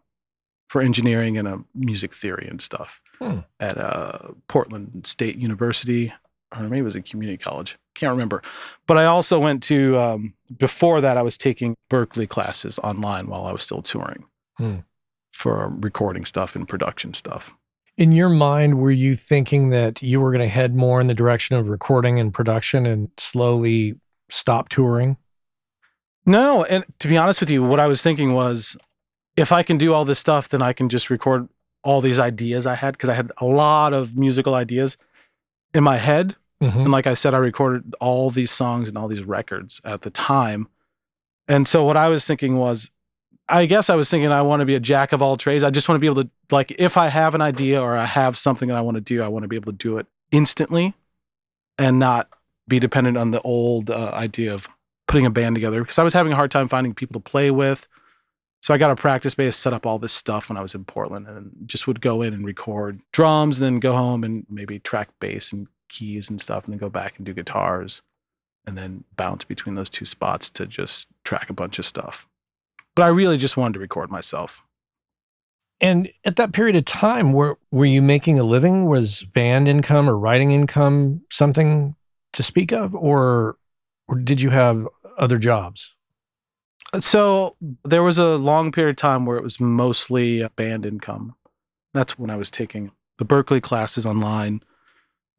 for 0.68 0.82
engineering 0.82 1.38
and 1.38 1.46
a 1.46 1.60
music 1.74 2.12
theory 2.12 2.48
and 2.50 2.60
stuff 2.60 3.00
hmm. 3.20 3.40
at 3.60 3.78
uh, 3.78 4.18
Portland 4.48 5.06
State 5.06 5.36
University, 5.36 6.12
or 6.56 6.62
maybe 6.64 6.78
it 6.78 6.82
was 6.82 6.96
a 6.96 7.02
community 7.02 7.36
college. 7.36 7.76
Can't 7.94 8.10
remember. 8.10 8.42
But 8.86 8.98
I 8.98 9.04
also 9.04 9.38
went 9.38 9.62
to 9.64 9.98
um, 9.98 10.34
before 10.56 11.00
that. 11.00 11.16
I 11.16 11.22
was 11.22 11.38
taking 11.38 11.74
Berklee 11.90 12.28
classes 12.28 12.78
online 12.80 13.26
while 13.26 13.46
I 13.46 13.52
was 13.52 13.62
still 13.62 13.82
touring 13.82 14.24
hmm. 14.56 14.78
for 15.32 15.72
recording 15.80 16.24
stuff 16.24 16.56
and 16.56 16.68
production 16.68 17.14
stuff. 17.14 17.54
In 17.96 18.10
your 18.10 18.28
mind, 18.28 18.80
were 18.80 18.90
you 18.90 19.14
thinking 19.14 19.70
that 19.70 20.02
you 20.02 20.20
were 20.20 20.32
going 20.32 20.40
to 20.40 20.48
head 20.48 20.74
more 20.74 21.00
in 21.00 21.06
the 21.06 21.14
direction 21.14 21.54
of 21.54 21.68
recording 21.68 22.18
and 22.18 22.34
production 22.34 22.86
and 22.86 23.08
slowly 23.16 23.94
stop 24.28 24.68
touring? 24.68 25.16
No, 26.26 26.64
and 26.64 26.84
to 26.98 27.08
be 27.08 27.16
honest 27.16 27.40
with 27.40 27.50
you, 27.50 27.62
what 27.62 27.78
I 27.78 27.86
was 27.86 28.02
thinking 28.02 28.32
was 28.32 28.76
if 29.36 29.52
I 29.52 29.62
can 29.62 29.78
do 29.78 29.92
all 29.92 30.04
this 30.04 30.18
stuff, 30.18 30.48
then 30.48 30.62
I 30.62 30.72
can 30.72 30.88
just 30.88 31.10
record 31.10 31.48
all 31.82 32.00
these 32.00 32.18
ideas 32.18 32.66
I 32.66 32.74
had 32.74 32.92
because 32.92 33.10
I 33.10 33.14
had 33.14 33.30
a 33.38 33.44
lot 33.44 33.92
of 33.92 34.16
musical 34.16 34.54
ideas 34.54 34.96
in 35.74 35.84
my 35.84 35.96
head. 35.96 36.34
Mm-hmm. 36.64 36.80
And 36.80 36.92
like 36.92 37.06
I 37.06 37.14
said, 37.14 37.34
I 37.34 37.38
recorded 37.38 37.94
all 38.00 38.30
these 38.30 38.50
songs 38.50 38.88
and 38.88 38.96
all 38.96 39.08
these 39.08 39.24
records 39.24 39.80
at 39.84 40.02
the 40.02 40.10
time. 40.10 40.68
And 41.46 41.68
so 41.68 41.84
what 41.84 41.96
I 41.96 42.08
was 42.08 42.26
thinking 42.26 42.56
was, 42.56 42.90
I 43.48 43.66
guess 43.66 43.90
I 43.90 43.96
was 43.96 44.08
thinking 44.08 44.32
I 44.32 44.40
want 44.40 44.60
to 44.60 44.66
be 44.66 44.74
a 44.74 44.80
jack 44.80 45.12
of 45.12 45.20
all 45.20 45.36
trades. 45.36 45.62
I 45.62 45.70
just 45.70 45.88
want 45.88 45.96
to 45.96 46.00
be 46.00 46.06
able 46.06 46.24
to, 46.24 46.30
like, 46.50 46.74
if 46.78 46.96
I 46.96 47.08
have 47.08 47.34
an 47.34 47.42
idea 47.42 47.82
or 47.82 47.96
I 47.96 48.06
have 48.06 48.38
something 48.38 48.68
that 48.68 48.78
I 48.78 48.80
want 48.80 48.96
to 48.96 49.02
do, 49.02 49.22
I 49.22 49.28
want 49.28 49.42
to 49.42 49.48
be 49.48 49.56
able 49.56 49.70
to 49.72 49.76
do 49.76 49.98
it 49.98 50.06
instantly 50.30 50.94
and 51.76 51.98
not 51.98 52.30
be 52.66 52.80
dependent 52.80 53.18
on 53.18 53.30
the 53.30 53.42
old 53.42 53.90
uh, 53.90 54.12
idea 54.14 54.54
of 54.54 54.66
putting 55.06 55.26
a 55.26 55.30
band 55.30 55.54
together 55.54 55.82
because 55.82 55.98
I 55.98 56.02
was 56.02 56.14
having 56.14 56.32
a 56.32 56.36
hard 56.36 56.50
time 56.50 56.68
finding 56.68 56.94
people 56.94 57.20
to 57.20 57.30
play 57.30 57.50
with. 57.50 57.86
So 58.62 58.72
I 58.72 58.78
got 58.78 58.90
a 58.90 58.96
practice 58.96 59.32
space, 59.32 59.56
set 59.58 59.74
up 59.74 59.84
all 59.84 59.98
this 59.98 60.14
stuff 60.14 60.48
when 60.48 60.56
I 60.56 60.62
was 60.62 60.74
in 60.74 60.86
Portland, 60.86 61.28
and 61.28 61.52
just 61.66 61.86
would 61.86 62.00
go 62.00 62.22
in 62.22 62.32
and 62.32 62.46
record 62.46 63.02
drums, 63.12 63.58
and 63.58 63.66
then 63.66 63.78
go 63.80 63.94
home 63.94 64.24
and 64.24 64.46
maybe 64.48 64.78
track 64.78 65.10
bass 65.20 65.52
and 65.52 65.68
keys 65.88 66.30
and 66.30 66.40
stuff, 66.40 66.64
and 66.64 66.72
then 66.72 66.78
go 66.78 66.90
back 66.90 67.14
and 67.16 67.26
do 67.26 67.32
guitars, 67.32 68.02
and 68.66 68.76
then 68.76 69.04
bounce 69.16 69.44
between 69.44 69.74
those 69.74 69.90
two 69.90 70.06
spots 70.06 70.50
to 70.50 70.66
just 70.66 71.06
track 71.24 71.50
a 71.50 71.54
bunch 71.54 71.78
of 71.78 71.86
stuff. 71.86 72.26
But 72.94 73.02
I 73.02 73.08
really 73.08 73.38
just 73.38 73.56
wanted 73.56 73.74
to 73.74 73.80
record 73.80 74.10
myself. 74.10 74.62
And 75.80 76.10
at 76.24 76.36
that 76.36 76.52
period 76.52 76.76
of 76.76 76.84
time, 76.84 77.32
were 77.32 77.58
were 77.70 77.84
you 77.84 78.00
making 78.00 78.38
a 78.38 78.44
living? 78.44 78.86
Was 78.86 79.24
band 79.24 79.68
income 79.68 80.08
or 80.08 80.16
writing 80.16 80.52
income 80.52 81.22
something 81.30 81.96
to 82.32 82.42
speak 82.42 82.72
of, 82.72 82.94
or, 82.94 83.56
or 84.08 84.16
did 84.16 84.40
you 84.40 84.50
have 84.50 84.86
other 85.18 85.38
jobs? 85.38 85.94
Uh, 86.92 87.00
so 87.00 87.56
there 87.84 88.02
was 88.02 88.18
a 88.18 88.36
long 88.36 88.70
period 88.72 88.90
of 88.90 88.96
time 88.96 89.26
where 89.26 89.36
it 89.36 89.42
was 89.42 89.60
mostly 89.60 90.46
band 90.56 90.86
income. 90.86 91.34
That's 91.92 92.18
when 92.18 92.30
I 92.30 92.36
was 92.36 92.50
taking 92.50 92.92
the 93.18 93.24
Berklee 93.24 93.62
classes 93.62 94.06
online. 94.06 94.62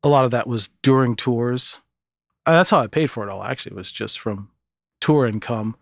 A 0.04 0.10
lot 0.10 0.26
of 0.26 0.32
that 0.32 0.48
was 0.48 0.70
during 0.82 1.16
tours. 1.16 1.80
Uh, 2.46 2.54
That's 2.54 2.70
how 2.70 2.80
I 2.80 2.88
paid 2.88 3.08
for 3.08 3.28
it 3.28 3.32
all, 3.32 3.44
actually, 3.44 3.74
it 3.74 3.78
was 3.78 3.92
just 3.92 4.20
from 4.20 4.50
tour 5.02 5.26
income. 5.26 5.76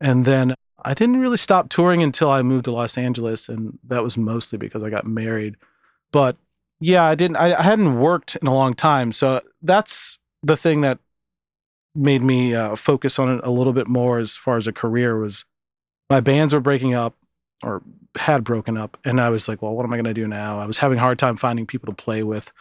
And 0.00 0.24
then 0.24 0.54
I 0.82 0.94
didn't 0.94 1.20
really 1.20 1.36
stop 1.36 1.68
touring 1.68 2.02
until 2.02 2.30
I 2.30 2.42
moved 2.42 2.66
to 2.66 2.72
Los 2.72 2.96
Angeles. 2.96 3.48
And 3.48 3.78
that 3.84 4.02
was 4.02 4.16
mostly 4.16 4.58
because 4.58 4.82
I 4.82 4.90
got 4.90 5.06
married. 5.06 5.56
But 6.12 6.36
yeah, 6.80 7.04
I 7.04 7.14
didn't, 7.14 7.36
I, 7.36 7.54
I 7.54 7.62
hadn't 7.62 7.98
worked 7.98 8.36
in 8.36 8.46
a 8.46 8.54
long 8.54 8.74
time. 8.74 9.12
So 9.12 9.40
that's 9.62 10.18
the 10.42 10.56
thing 10.56 10.82
that 10.82 10.98
made 11.96 12.22
me 12.22 12.54
uh, 12.54 12.76
focus 12.76 13.18
on 13.18 13.30
it 13.30 13.40
a 13.42 13.50
little 13.50 13.72
bit 13.72 13.88
more 13.88 14.18
as 14.18 14.36
far 14.36 14.56
as 14.56 14.66
a 14.66 14.72
career 14.72 15.18
was 15.18 15.44
my 16.10 16.20
bands 16.20 16.52
were 16.52 16.60
breaking 16.60 16.94
up 16.94 17.16
or 17.62 17.82
had 18.16 18.44
broken 18.44 18.76
up 18.76 18.98
and 19.04 19.20
i 19.20 19.30
was 19.30 19.48
like 19.48 19.62
well 19.62 19.74
what 19.74 19.84
am 19.84 19.92
i 19.92 19.96
going 19.96 20.04
to 20.04 20.14
do 20.14 20.28
now 20.28 20.60
i 20.60 20.66
was 20.66 20.78
having 20.78 20.98
a 20.98 21.00
hard 21.00 21.18
time 21.18 21.36
finding 21.36 21.66
people 21.66 21.86
to 21.86 22.02
play 22.02 22.22
with 22.22 22.52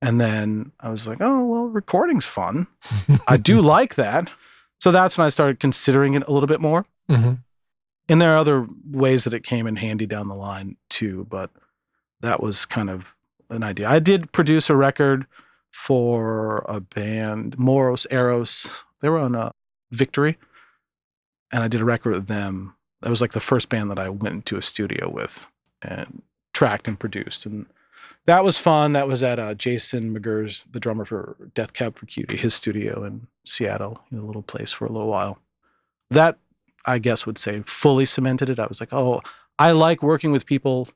and 0.00 0.20
then 0.20 0.72
i 0.80 0.88
was 0.88 1.06
like 1.06 1.18
oh 1.20 1.44
well 1.44 1.64
recording's 1.64 2.26
fun. 2.26 2.66
I 3.26 3.36
do 3.36 3.60
like 3.76 3.94
that. 3.96 4.30
So 4.80 4.90
that's 4.90 5.18
when 5.18 5.26
i 5.26 5.30
started 5.30 5.60
considering 5.60 6.14
it 6.14 6.26
a 6.26 6.32
little 6.32 6.46
bit 6.46 6.60
more. 6.60 6.86
Hmm 7.08 7.34
and 8.10 8.22
there 8.22 8.32
are 8.32 8.38
other 8.38 8.66
ways 8.90 9.24
that 9.24 9.34
it 9.34 9.44
came 9.44 9.66
in 9.66 9.76
handy 9.76 10.06
down 10.06 10.28
the 10.28 10.34
line 10.34 10.76
too 10.88 11.26
but 11.28 11.50
that 12.20 12.42
was 12.42 12.64
kind 12.64 12.90
of 12.90 13.14
an 13.50 13.62
idea. 13.62 13.88
I 13.88 13.98
did 13.98 14.32
produce 14.32 14.68
a 14.68 14.76
record 14.76 15.26
for 15.70 16.64
a 16.68 16.80
band 16.80 17.58
moros 17.58 18.06
eros. 18.10 18.82
They 19.00 19.08
were 19.08 19.18
on 19.18 19.34
a 19.34 19.52
victory. 19.90 20.36
And 21.50 21.62
i 21.62 21.68
did 21.68 21.80
a 21.80 21.84
record 21.84 22.12
with 22.12 22.26
them. 22.26 22.74
That 23.00 23.10
was 23.10 23.20
like 23.20 23.32
the 23.32 23.40
first 23.40 23.68
band 23.68 23.90
that 23.90 23.98
i 23.98 24.08
went 24.08 24.34
into 24.34 24.56
a 24.56 24.62
studio 24.62 25.08
with 25.08 25.46
and 25.82 26.22
tracked 26.52 26.88
and 26.88 26.98
produced. 26.98 27.46
And 27.46 27.66
that 28.28 28.44
was 28.44 28.56
fun 28.58 28.92
that 28.92 29.08
was 29.08 29.22
at 29.24 29.40
uh, 29.40 29.54
jason 29.54 30.16
mcgerr's 30.16 30.64
the 30.70 30.78
drummer 30.78 31.04
for 31.04 31.36
death 31.54 31.72
cab 31.72 31.98
for 31.98 32.06
cutie 32.06 32.36
his 32.36 32.54
studio 32.54 33.02
in 33.04 33.26
seattle 33.44 34.00
in 34.12 34.18
a 34.18 34.24
little 34.24 34.42
place 34.42 34.70
for 34.70 34.86
a 34.86 34.92
little 34.92 35.08
while 35.08 35.38
that 36.10 36.38
I 36.88 36.98
guess 36.98 37.26
would 37.26 37.38
say 37.38 37.62
fully 37.66 38.06
cemented 38.06 38.48
it. 38.48 38.58
I 38.58 38.66
was 38.66 38.80
like, 38.80 38.92
oh, 38.92 39.20
I 39.58 39.72
like 39.72 40.02
working 40.02 40.32
with 40.32 40.46
people 40.46 40.88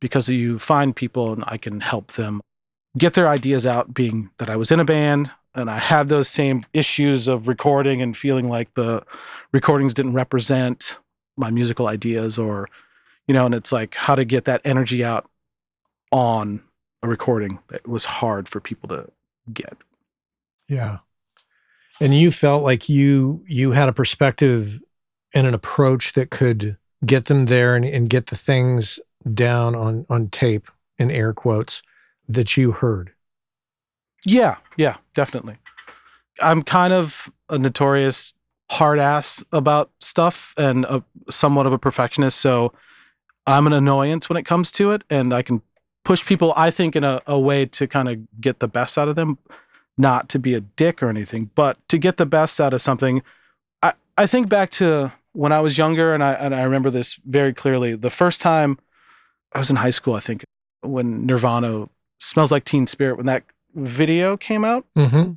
because 0.00 0.28
you 0.28 0.58
find 0.58 0.96
people 0.96 1.32
and 1.32 1.44
I 1.46 1.58
can 1.58 1.80
help 1.80 2.12
them 2.12 2.40
get 2.96 3.14
their 3.14 3.28
ideas 3.28 3.66
out, 3.66 3.92
being 3.92 4.30
that 4.38 4.48
I 4.48 4.56
was 4.56 4.70
in 4.70 4.80
a 4.80 4.84
band 4.84 5.30
and 5.54 5.70
I 5.70 5.78
had 5.78 6.08
those 6.08 6.28
same 6.28 6.64
issues 6.72 7.28
of 7.28 7.46
recording 7.46 8.00
and 8.00 8.16
feeling 8.16 8.48
like 8.48 8.72
the 8.74 9.02
recordings 9.52 9.92
didn't 9.92 10.14
represent 10.14 10.98
my 11.36 11.50
musical 11.50 11.88
ideas 11.88 12.38
or, 12.38 12.68
you 13.26 13.34
know, 13.34 13.44
and 13.46 13.54
it's 13.54 13.72
like 13.72 13.94
how 13.94 14.14
to 14.14 14.24
get 14.24 14.46
that 14.46 14.62
energy 14.64 15.04
out 15.04 15.28
on 16.10 16.62
a 17.02 17.08
recording 17.08 17.58
that 17.68 17.86
was 17.86 18.04
hard 18.04 18.48
for 18.48 18.60
people 18.60 18.88
to 18.88 19.10
get. 19.52 19.76
Yeah. 20.68 20.98
And 22.00 22.14
you 22.14 22.30
felt 22.30 22.62
like 22.62 22.88
you 22.88 23.44
you 23.46 23.72
had 23.72 23.88
a 23.88 23.92
perspective 23.92 24.80
and 25.34 25.46
an 25.46 25.54
approach 25.54 26.12
that 26.12 26.30
could 26.30 26.76
get 27.04 27.26
them 27.26 27.46
there 27.46 27.74
and, 27.76 27.84
and 27.84 28.08
get 28.08 28.26
the 28.26 28.36
things 28.36 29.00
down 29.34 29.74
on 29.74 30.06
on 30.08 30.28
tape 30.28 30.68
in 30.98 31.10
air 31.10 31.32
quotes 31.32 31.82
that 32.28 32.56
you 32.56 32.72
heard. 32.72 33.12
Yeah, 34.24 34.56
yeah, 34.76 34.96
definitely. 35.14 35.56
I'm 36.40 36.62
kind 36.62 36.92
of 36.92 37.32
a 37.48 37.58
notorious 37.58 38.34
hard 38.70 38.98
ass 38.98 39.42
about 39.52 39.90
stuff 40.00 40.54
and 40.56 40.84
a, 40.84 41.02
somewhat 41.30 41.66
of 41.66 41.72
a 41.72 41.78
perfectionist. 41.78 42.38
So 42.38 42.72
I'm 43.46 43.66
an 43.66 43.72
annoyance 43.72 44.28
when 44.28 44.36
it 44.36 44.44
comes 44.44 44.70
to 44.72 44.90
it. 44.90 45.04
And 45.08 45.32
I 45.32 45.42
can 45.42 45.62
push 46.08 46.24
people, 46.24 46.54
I 46.56 46.70
think, 46.70 46.96
in 46.96 47.04
a, 47.04 47.20
a 47.26 47.38
way 47.38 47.66
to 47.66 47.86
kind 47.86 48.08
of 48.08 48.40
get 48.40 48.60
the 48.60 48.66
best 48.66 48.96
out 48.96 49.08
of 49.08 49.16
them, 49.16 49.36
not 49.98 50.30
to 50.30 50.38
be 50.38 50.54
a 50.54 50.60
dick 50.62 51.02
or 51.02 51.10
anything, 51.10 51.50
but 51.54 51.76
to 51.90 51.98
get 51.98 52.16
the 52.16 52.24
best 52.24 52.62
out 52.62 52.72
of 52.72 52.80
something. 52.80 53.22
I, 53.82 53.92
I 54.16 54.26
think 54.26 54.48
back 54.48 54.70
to 54.70 55.12
when 55.34 55.52
I 55.52 55.60
was 55.60 55.76
younger, 55.76 56.14
and 56.14 56.24
I, 56.24 56.32
and 56.32 56.54
I 56.54 56.62
remember 56.62 56.88
this 56.88 57.20
very 57.26 57.52
clearly. 57.52 57.94
The 57.94 58.08
first 58.08 58.40
time 58.40 58.78
I 59.52 59.58
was 59.58 59.68
in 59.68 59.76
high 59.76 59.90
school, 59.90 60.14
I 60.14 60.20
think, 60.20 60.44
when 60.80 61.26
Nirvana 61.26 61.90
smells 62.18 62.50
like 62.50 62.64
Teen 62.64 62.86
Spirit, 62.86 63.18
when 63.18 63.26
that 63.26 63.44
video 63.74 64.38
came 64.38 64.64
out. 64.64 64.86
Mm-hmm. 64.96 65.32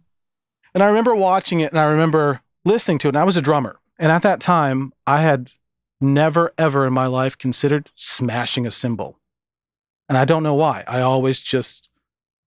And 0.73 0.81
I 0.81 0.88
remember 0.88 1.13
watching 1.13 1.60
it 1.60 1.73
and 1.73 1.79
I 1.81 1.84
remember 1.84 2.39
listening 2.63 2.97
to 2.99 3.07
it. 3.07 3.10
And 3.10 3.17
I 3.17 3.25
was 3.25 3.36
a 3.36 3.41
drummer. 3.41 3.77
And 3.99 4.10
at 4.10 4.23
that 4.23 4.39
time, 4.39 4.93
I 5.05 5.19
had 5.19 5.51
never, 5.99 6.53
ever 6.57 6.88
in 6.88 6.93
my 6.93 7.07
life 7.07 7.38
considered 7.38 7.89
smashing 7.95 8.65
a 8.65 8.71
cymbal. 8.71 9.17
And 10.12 10.17
I 10.17 10.26
don't 10.26 10.43
know 10.43 10.56
why. 10.56 10.84
I 10.88 11.00
always 11.00 11.39
just 11.39 11.88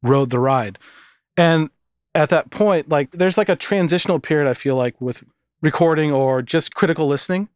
rode 0.02 0.28
the 0.28 0.38
ride. 0.38 0.78
And 1.34 1.70
at 2.14 2.28
that 2.28 2.50
point, 2.50 2.90
like 2.90 3.10
there's 3.12 3.38
like 3.38 3.48
a 3.48 3.56
transitional 3.56 4.20
period, 4.20 4.50
I 4.50 4.52
feel 4.52 4.76
like, 4.76 5.00
with 5.00 5.24
recording 5.62 6.12
or 6.12 6.42
just 6.42 6.74
critical 6.74 7.06
listening, 7.06 7.48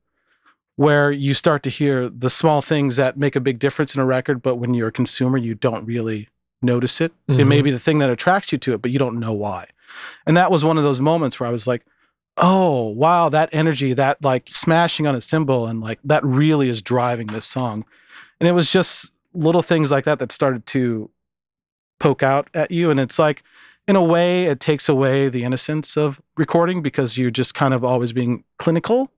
where 0.77 1.11
you 1.11 1.35
start 1.35 1.63
to 1.65 1.69
hear 1.69 2.09
the 2.09 2.31
small 2.31 2.63
things 2.63 2.97
that 2.97 3.19
make 3.19 3.37
a 3.37 3.41
big 3.41 3.59
difference 3.59 3.95
in 3.95 4.01
a 4.01 4.07
record. 4.07 4.41
But 4.41 4.55
when 4.57 4.73
you're 4.73 4.89
a 4.89 4.93
consumer, 4.93 5.37
you 5.37 5.55
don't 5.55 5.85
really 5.85 6.31
notice 6.63 7.03
it. 7.03 7.13
It 7.29 7.45
may 7.45 7.61
Mhm. 7.61 7.65
be 7.65 7.71
the 7.71 7.79
thing 7.79 7.99
that 7.99 8.09
attracts 8.09 8.51
you 8.51 8.57
to 8.57 8.73
it, 8.73 8.81
but 8.81 8.91
you 8.91 8.99
don't 8.99 9.21
know 9.21 9.35
why. 9.35 9.67
And 10.27 10.39
that 10.39 10.51
was 10.51 10.65
one 10.65 10.79
of 10.79 10.85
those 10.85 11.03
moments 11.03 11.39
where 11.39 11.51
I 11.51 11.53
was 11.53 11.67
like, 11.67 11.85
oh, 12.39 12.87
wow, 12.89 13.29
that 13.29 13.51
energy, 13.53 13.93
that 13.93 14.25
like 14.25 14.45
smashing 14.49 15.07
on 15.07 15.15
a 15.15 15.21
cymbal, 15.21 15.67
and 15.67 15.83
like 15.83 15.99
that 16.03 16.25
really 16.25 16.71
is 16.71 16.81
driving 16.81 17.27
this 17.27 17.45
song. 17.45 17.85
And 18.41 18.49
it 18.49 18.53
was 18.53 18.73
just 18.73 19.13
little 19.39 19.63
things 19.63 19.91
like 19.91 20.05
that 20.05 20.19
that 20.19 20.33
started 20.33 20.67
to 20.67 21.11
poke 22.01 22.23
out 22.23 22.49
at 22.55 22.71
you. 22.71 22.91
And 22.91 23.01
it's 23.01 23.19
like, 23.19 23.43
in 23.87 23.97
a 23.97 24.03
way, 24.03 24.45
it 24.45 24.61
takes 24.61 24.89
away 24.89 25.29
the 25.29 25.45
innocence 25.45 25.97
of 25.97 26.21
recording 26.37 26.83
because 26.83 27.17
you're 27.17 27.31
just 27.31 27.55
kind 27.55 27.73
of 27.73 27.85
always 27.85 28.13
being 28.13 28.45
clinical. 28.59 29.11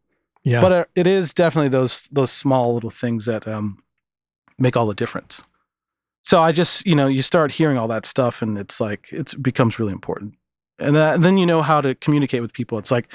Yeah. 0.44 0.61
But 0.61 0.72
uh, 0.72 0.85
it 0.94 1.06
is 1.06 1.35
definitely 1.35 1.68
those 1.68 2.09
those 2.12 2.30
small 2.30 2.74
little 2.74 2.90
things 2.90 3.26
that 3.26 3.46
um, 3.46 3.83
make 4.59 4.76
all 4.76 4.87
the 4.87 4.94
difference. 4.94 5.42
So 6.22 6.40
I 6.40 6.52
just, 6.52 6.87
you 6.87 6.94
know, 6.94 7.09
you 7.09 7.22
start 7.22 7.50
hearing 7.52 7.76
all 7.76 7.88
that 7.88 8.06
stuff, 8.06 8.42
and 8.42 8.59
it's 8.59 8.80
like 8.80 9.12
it 9.12 9.35
becomes 9.42 9.78
really 9.78 9.92
important. 9.92 10.35
And 10.78 10.96
uh, 10.96 11.16
then 11.18 11.37
you 11.37 11.46
know 11.46 11.62
how 11.62 11.80
to 11.80 11.94
communicate 11.94 12.40
with 12.40 12.52
people. 12.52 12.78
It's 12.78 12.90
like 12.90 13.12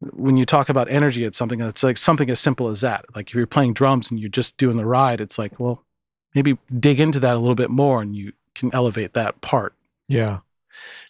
when 0.00 0.36
you 0.36 0.44
talk 0.44 0.68
about 0.68 0.90
energy, 0.90 1.24
it's 1.24 1.38
something 1.38 1.58
that's 1.58 1.82
like 1.82 1.98
something 1.98 2.30
as 2.30 2.40
simple 2.40 2.68
as 2.68 2.80
that. 2.80 3.04
Like 3.14 3.28
if 3.28 3.34
you're 3.34 3.46
playing 3.46 3.74
drums 3.74 4.10
and 4.10 4.18
you're 4.18 4.28
just 4.28 4.56
doing 4.56 4.76
the 4.76 4.86
ride, 4.86 5.20
it's 5.20 5.38
like, 5.38 5.60
well, 5.60 5.84
maybe 6.34 6.58
dig 6.78 7.00
into 7.00 7.20
that 7.20 7.36
a 7.36 7.38
little 7.38 7.54
bit 7.54 7.70
more, 7.70 8.02
and 8.02 8.14
you 8.14 8.32
can 8.54 8.70
elevate 8.72 9.14
that 9.14 9.40
part. 9.40 9.74
Yeah. 10.08 10.40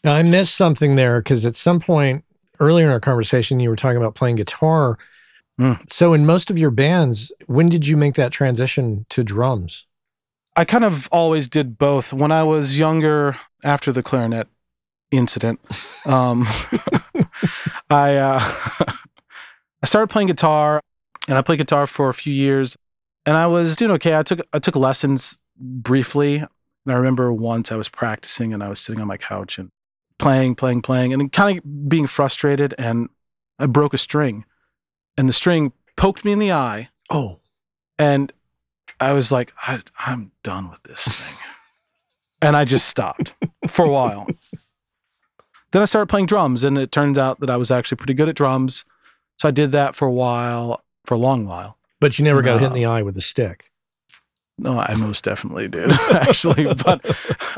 Now 0.05 0.15
I 0.15 0.23
missed 0.23 0.55
something 0.55 0.95
there 0.95 1.21
because 1.21 1.45
at 1.45 1.57
some 1.57 1.81
point 1.81 2.25
earlier 2.59 2.87
in 2.87 2.93
our 2.93 3.01
conversation, 3.01 3.61
you 3.61 3.71
were 3.71 3.77
talking 3.77 3.97
about 3.97 4.15
playing 4.15 4.37
guitar. 4.37 4.99
Mm. 5.59 5.93
So 5.93 6.13
in 6.13 6.27
most 6.27 6.51
of 6.51 6.59
your 6.59 6.71
bands, 6.71 7.33
when 7.47 7.69
did 7.69 7.87
you 7.87 7.97
make 7.97 8.15
that 8.15 8.33
transition 8.33 9.07
to 9.11 9.25
drums? 9.25 9.87
I 10.57 10.65
kind 10.65 10.85
of 10.85 11.09
always 11.13 11.49
did 11.49 11.79
both. 11.79 12.13
When 12.13 12.33
I 12.33 12.43
was 12.43 12.79
younger, 12.79 13.37
after 13.65 13.93
the 13.93 14.03
clarinet 14.03 14.49
incident, 15.11 15.61
um, 16.05 16.47
I 17.91 18.17
uh, 18.17 18.41
I 19.83 19.87
started 19.87 20.09
playing 20.09 20.29
guitar, 20.29 20.81
and 21.29 21.39
I 21.39 21.43
played 21.43 21.59
guitar 21.59 21.87
for 21.87 22.11
a 22.11 22.15
few 22.15 22.33
years, 22.33 22.77
and 23.27 23.37
I 23.37 23.47
was 23.47 23.77
doing 23.77 23.91
okay. 23.93 24.17
I 24.17 24.23
took 24.23 24.41
I 24.53 24.59
took 24.59 24.77
lessons 24.77 25.39
briefly, 25.57 26.37
and 26.37 26.49
I 26.89 26.95
remember 26.95 27.33
once 27.33 27.71
I 27.73 27.77
was 27.77 27.89
practicing, 27.89 28.53
and 28.53 28.63
I 28.63 28.69
was 28.69 28.81
sitting 28.81 29.01
on 29.01 29.09
my 29.09 29.17
couch 29.17 29.59
and 29.59 29.71
playing, 30.19 30.55
playing, 30.55 30.83
playing, 30.83 31.13
and 31.13 31.33
kind 31.33 31.59
of 31.59 31.89
being 31.89 32.07
frustrated, 32.07 32.75
and 32.79 33.09
I 33.59 33.67
broke 33.67 33.95
a 33.95 33.99
string, 33.99 34.45
and 35.17 35.29
the 35.29 35.33
string 35.33 35.73
poked 35.97 36.25
me 36.25 36.33
in 36.33 36.39
the 36.39 36.53
eye, 36.53 36.89
Oh. 37.11 37.39
and 37.99 38.33
I 39.01 39.13
was 39.13 39.33
like, 39.33 39.53
I, 39.67 39.83
I'm 39.99 40.33
done 40.43 40.71
with 40.71 40.83
this 40.83 41.05
thing. 41.09 41.37
and 42.43 42.55
I 42.57 42.65
just 42.67 42.87
stopped 42.89 43.33
for 43.67 43.85
a 43.85 43.89
while. 43.91 44.27
Then 45.73 45.81
I 45.83 45.85
started 45.87 46.07
playing 46.09 46.27
drums, 46.27 46.65
and 46.65 46.77
it 46.77 46.91
turned 46.93 47.17
out 47.17 47.41
that 47.41 47.49
I 47.51 47.57
was 47.57 47.71
actually 47.71 47.97
pretty 47.97 48.15
good 48.15 48.29
at 48.29 48.35
drums. 48.37 48.85
So 49.39 49.49
I 49.49 49.53
did 49.53 49.73
that 49.73 49.95
for 49.95 50.07
a 50.07 50.13
while, 50.13 50.83
for 51.07 51.15
a 51.15 51.19
long 51.19 51.47
while. 51.47 51.79
But 52.01 52.19
you 52.19 52.25
never 52.25 52.43
got 52.43 52.61
hit 52.61 52.69
in 52.69 52.73
the 52.73 52.87
eye 52.87 53.03
with 53.03 53.17
a 53.17 53.21
stick. 53.21 53.71
No, 54.59 54.79
I 54.79 54.95
most 54.95 55.25
definitely 55.25 55.69
did, 55.69 55.91
actually. 56.13 56.65
But 56.75 57.01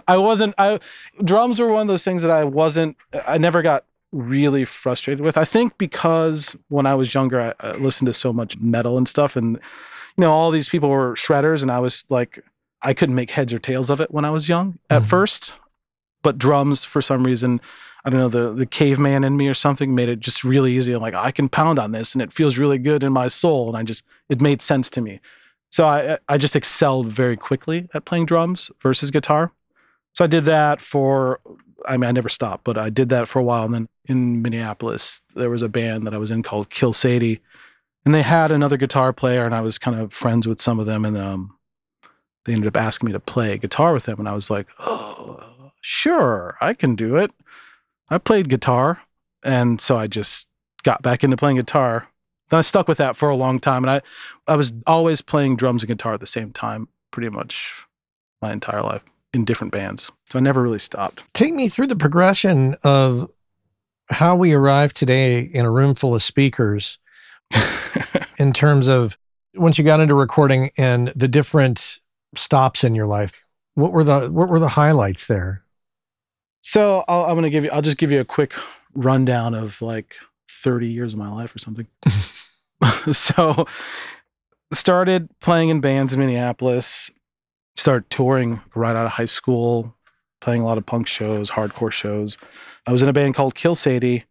I 0.06 0.16
wasn't, 0.18 0.54
I, 0.58 0.78
drums 1.24 1.58
were 1.58 1.72
one 1.72 1.82
of 1.82 1.88
those 1.88 2.04
things 2.04 2.22
that 2.22 2.30
I 2.30 2.44
wasn't, 2.44 2.96
I 3.26 3.38
never 3.38 3.60
got 3.62 3.84
really 4.12 4.64
frustrated 4.64 5.20
with. 5.24 5.36
I 5.36 5.44
think 5.44 5.78
because 5.78 6.54
when 6.68 6.86
I 6.86 6.94
was 6.94 7.12
younger, 7.14 7.40
I, 7.40 7.54
I 7.60 7.72
listened 7.76 8.06
to 8.06 8.14
so 8.14 8.32
much 8.32 8.56
metal 8.58 8.98
and 8.98 9.08
stuff, 9.08 9.34
and 9.36 9.54
you 9.56 10.20
know, 10.20 10.32
all 10.32 10.50
these 10.50 10.68
people 10.68 10.90
were 10.90 11.14
shredders, 11.14 11.62
and 11.62 11.70
I 11.72 11.80
was 11.80 12.04
like, 12.08 12.40
I 12.82 12.94
couldn't 12.94 13.14
make 13.14 13.30
heads 13.32 13.52
or 13.52 13.58
tails 13.58 13.90
of 13.90 14.00
it 14.00 14.10
when 14.12 14.24
I 14.24 14.30
was 14.30 14.48
young 14.48 14.78
at 14.90 15.02
Mhm. 15.02 15.06
first. 15.06 15.54
But 16.22 16.38
drums, 16.38 16.84
for 16.84 17.02
some 17.02 17.24
reason, 17.24 17.60
I 18.04 18.10
don't 18.10 18.18
know, 18.18 18.28
the 18.28 18.52
the 18.52 18.66
caveman 18.66 19.24
in 19.24 19.36
me 19.36 19.48
or 19.48 19.54
something 19.54 19.94
made 19.94 20.08
it 20.08 20.20
just 20.20 20.42
really 20.42 20.72
easy. 20.72 20.92
I'm 20.92 21.02
like, 21.02 21.14
I 21.14 21.30
can 21.30 21.48
pound 21.48 21.78
on 21.78 21.92
this, 21.92 22.14
and 22.14 22.22
it 22.22 22.32
feels 22.32 22.58
really 22.58 22.78
good 22.78 23.02
in 23.02 23.12
my 23.12 23.28
soul, 23.28 23.68
and 23.68 23.76
I 23.76 23.82
just 23.82 24.04
it 24.28 24.40
made 24.40 24.62
sense 24.62 24.90
to 24.90 25.00
me. 25.00 25.20
So 25.70 25.86
I 25.86 26.18
I 26.28 26.36
just 26.38 26.56
excelled 26.56 27.06
very 27.08 27.36
quickly 27.36 27.88
at 27.94 28.04
playing 28.04 28.26
drums 28.26 28.70
versus 28.80 29.10
guitar. 29.10 29.52
So 30.14 30.24
I 30.24 30.26
did 30.26 30.44
that 30.46 30.80
for 30.80 31.40
I 31.86 31.96
mean 31.96 32.08
I 32.08 32.12
never 32.12 32.28
stopped, 32.28 32.64
but 32.64 32.76
I 32.76 32.90
did 32.90 33.08
that 33.10 33.28
for 33.28 33.38
a 33.38 33.44
while. 33.44 33.64
And 33.64 33.74
then 33.74 33.88
in 34.06 34.42
Minneapolis, 34.42 35.22
there 35.34 35.50
was 35.50 35.62
a 35.62 35.68
band 35.68 36.06
that 36.06 36.14
I 36.14 36.18
was 36.18 36.30
in 36.30 36.42
called 36.42 36.70
Kill 36.70 36.92
Sadie. 36.92 37.40
And 38.04 38.12
they 38.12 38.22
had 38.22 38.50
another 38.50 38.76
guitar 38.76 39.12
player, 39.12 39.44
and 39.44 39.54
I 39.54 39.60
was 39.60 39.78
kind 39.78 39.98
of 39.98 40.12
friends 40.12 40.48
with 40.48 40.60
some 40.60 40.80
of 40.80 40.86
them. 40.86 41.04
And 41.04 41.16
um, 41.16 41.56
they 42.44 42.52
ended 42.52 42.66
up 42.66 42.76
asking 42.76 43.06
me 43.06 43.12
to 43.12 43.20
play 43.20 43.56
guitar 43.58 43.92
with 43.92 44.04
them. 44.04 44.18
And 44.18 44.28
I 44.28 44.34
was 44.34 44.50
like, 44.50 44.66
oh, 44.80 45.70
sure, 45.80 46.56
I 46.60 46.74
can 46.74 46.96
do 46.96 47.16
it. 47.16 47.30
I 48.12 48.18
played 48.18 48.48
guitar. 48.48 49.00
And 49.42 49.80
so 49.80 49.96
I 49.96 50.06
just 50.06 50.46
got 50.82 51.02
back 51.02 51.24
into 51.24 51.36
playing 51.36 51.56
guitar. 51.56 52.08
Then 52.50 52.58
I 52.58 52.62
stuck 52.62 52.86
with 52.86 52.98
that 52.98 53.16
for 53.16 53.28
a 53.28 53.36
long 53.36 53.58
time. 53.58 53.84
And 53.84 53.90
I, 53.90 54.02
I 54.46 54.56
was 54.56 54.72
always 54.86 55.22
playing 55.22 55.56
drums 55.56 55.82
and 55.82 55.88
guitar 55.88 56.14
at 56.14 56.20
the 56.20 56.26
same 56.26 56.52
time, 56.52 56.88
pretty 57.10 57.30
much 57.30 57.84
my 58.40 58.52
entire 58.52 58.82
life 58.82 59.02
in 59.32 59.44
different 59.44 59.72
bands. 59.72 60.10
So 60.30 60.38
I 60.38 60.42
never 60.42 60.62
really 60.62 60.78
stopped. 60.78 61.22
Take 61.32 61.54
me 61.54 61.68
through 61.68 61.86
the 61.86 61.96
progression 61.96 62.76
of 62.84 63.30
how 64.10 64.36
we 64.36 64.52
arrived 64.52 64.96
today 64.96 65.40
in 65.40 65.64
a 65.64 65.70
room 65.70 65.94
full 65.94 66.14
of 66.14 66.22
speakers 66.22 66.98
in 68.38 68.52
terms 68.52 68.88
of 68.88 69.16
once 69.54 69.78
you 69.78 69.84
got 69.84 70.00
into 70.00 70.14
recording 70.14 70.70
and 70.76 71.08
the 71.16 71.28
different 71.28 72.00
stops 72.34 72.84
in 72.84 72.94
your 72.94 73.06
life. 73.06 73.34
What 73.74 73.92
were 73.92 74.04
the 74.04 74.28
what 74.30 74.50
were 74.50 74.58
the 74.58 74.68
highlights 74.68 75.26
there? 75.26 75.64
So 76.62 77.04
I'll, 77.08 77.24
I'm 77.24 77.34
going 77.34 77.42
to 77.42 77.50
give 77.50 77.64
you, 77.64 77.70
I'll 77.70 77.82
just 77.82 77.98
give 77.98 78.10
you 78.10 78.20
a 78.20 78.24
quick 78.24 78.54
rundown 78.94 79.52
of 79.52 79.82
like 79.82 80.14
30 80.48 80.88
years 80.88 81.12
of 81.12 81.18
my 81.18 81.30
life 81.30 81.54
or 81.54 81.58
something. 81.58 81.86
so 83.12 83.66
started 84.72 85.28
playing 85.40 85.68
in 85.68 85.80
bands 85.80 86.12
in 86.12 86.20
Minneapolis, 86.20 87.10
started 87.76 88.08
touring 88.10 88.60
right 88.74 88.96
out 88.96 89.06
of 89.06 89.12
high 89.12 89.26
school, 89.26 89.94
playing 90.40 90.62
a 90.62 90.64
lot 90.64 90.78
of 90.78 90.86
punk 90.86 91.08
shows, 91.08 91.50
hardcore 91.50 91.92
shows. 91.92 92.36
I 92.86 92.92
was 92.92 93.02
in 93.02 93.08
a 93.08 93.12
band 93.12 93.34
called 93.34 93.54
Kill 93.54 93.74
Sadie. 93.74 94.24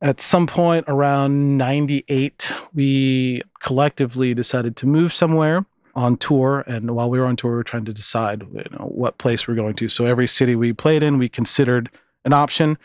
At 0.00 0.20
some 0.20 0.48
point 0.48 0.84
around 0.88 1.58
98, 1.58 2.52
we 2.74 3.42
collectively 3.60 4.34
decided 4.34 4.74
to 4.76 4.86
move 4.86 5.14
somewhere 5.14 5.64
on 5.94 6.16
tour. 6.16 6.64
And 6.66 6.92
while 6.92 7.10
we 7.10 7.18
were 7.18 7.26
on 7.26 7.36
tour, 7.36 7.50
we 7.50 7.56
were 7.56 7.64
trying 7.64 7.84
to 7.84 7.92
decide 7.92 8.42
you 8.52 8.64
know, 8.70 8.86
what 8.86 9.18
place 9.18 9.46
we're 9.46 9.54
going 9.54 9.74
to. 9.74 9.88
So 9.88 10.06
every 10.06 10.26
city 10.26 10.56
we 10.56 10.72
played 10.72 11.02
in, 11.02 11.18
we 11.18 11.28
considered 11.28 11.90
an 12.24 12.32
option. 12.32 12.78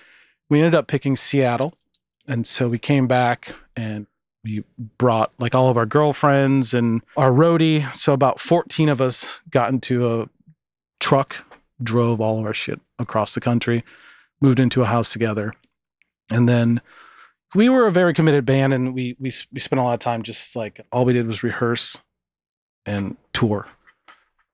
We 0.50 0.60
ended 0.60 0.76
up 0.76 0.88
picking 0.88 1.16
Seattle. 1.16 1.74
And 2.28 2.46
so 2.46 2.68
we 2.68 2.80
came 2.80 3.08
back 3.08 3.54
and 3.76 4.08
we 4.44 4.64
brought 4.98 5.32
like 5.40 5.56
all 5.56 5.70
of 5.70 5.78
our 5.78 5.86
girlfriends 5.86 6.74
and 6.74 7.02
our 7.16 7.32
roadie. 7.32 7.94
So 7.96 8.14
about 8.14 8.40
14 8.40 8.90
of 8.90 9.02
us 9.02 9.42
got 9.50 9.70
into 9.70 10.22
a 10.22 10.30
truck, 11.00 11.46
drove 11.82 12.20
all 12.20 12.40
of 12.40 12.46
our 12.46 12.54
shit 12.54 12.82
across 13.00 13.34
the 13.34 13.42
country, 13.42 13.84
moved 14.42 14.60
into 14.60 14.82
a 14.82 14.86
house 14.86 15.12
together. 15.12 15.54
And 16.30 16.48
then 16.50 16.82
we 17.56 17.70
were 17.70 17.88
a 17.88 17.92
very 17.92 18.14
committed 18.14 18.46
band 18.46 18.74
and 18.74 18.94
we 18.94 19.16
we 19.20 19.32
we 19.54 19.60
spent 19.60 19.80
a 19.80 19.84
lot 19.84 19.94
of 19.94 20.00
time 20.00 20.24
just 20.24 20.56
like 20.56 20.86
all 20.92 21.06
we 21.06 21.14
did 21.14 21.28
was 21.28 21.44
rehearse 21.44 21.98
and 22.88 23.16
tour. 23.34 23.68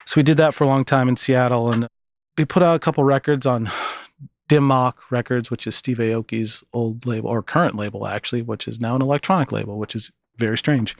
So 0.05 0.19
we 0.19 0.23
did 0.23 0.37
that 0.37 0.53
for 0.53 0.65
a 0.65 0.67
long 0.67 0.83
time 0.83 1.07
in 1.07 1.15
Seattle 1.15 1.71
and 1.71 1.87
we 2.37 2.43
put 2.43 2.63
out 2.63 2.75
a 2.75 2.79
couple 2.79 3.03
records 3.03 3.45
on 3.45 3.69
Dim 4.49 4.67
Mak 4.67 4.97
Records, 5.09 5.49
which 5.49 5.65
is 5.65 5.75
Steve 5.75 5.97
Aoki's 5.99 6.63
old 6.73 7.05
label 7.05 7.29
or 7.29 7.41
current 7.41 7.75
label 7.75 8.05
actually, 8.05 8.41
which 8.41 8.67
is 8.67 8.81
now 8.81 8.95
an 8.95 9.01
electronic 9.01 9.51
label, 9.51 9.77
which 9.77 9.95
is 9.95 10.11
very 10.37 10.57
strange. 10.57 10.97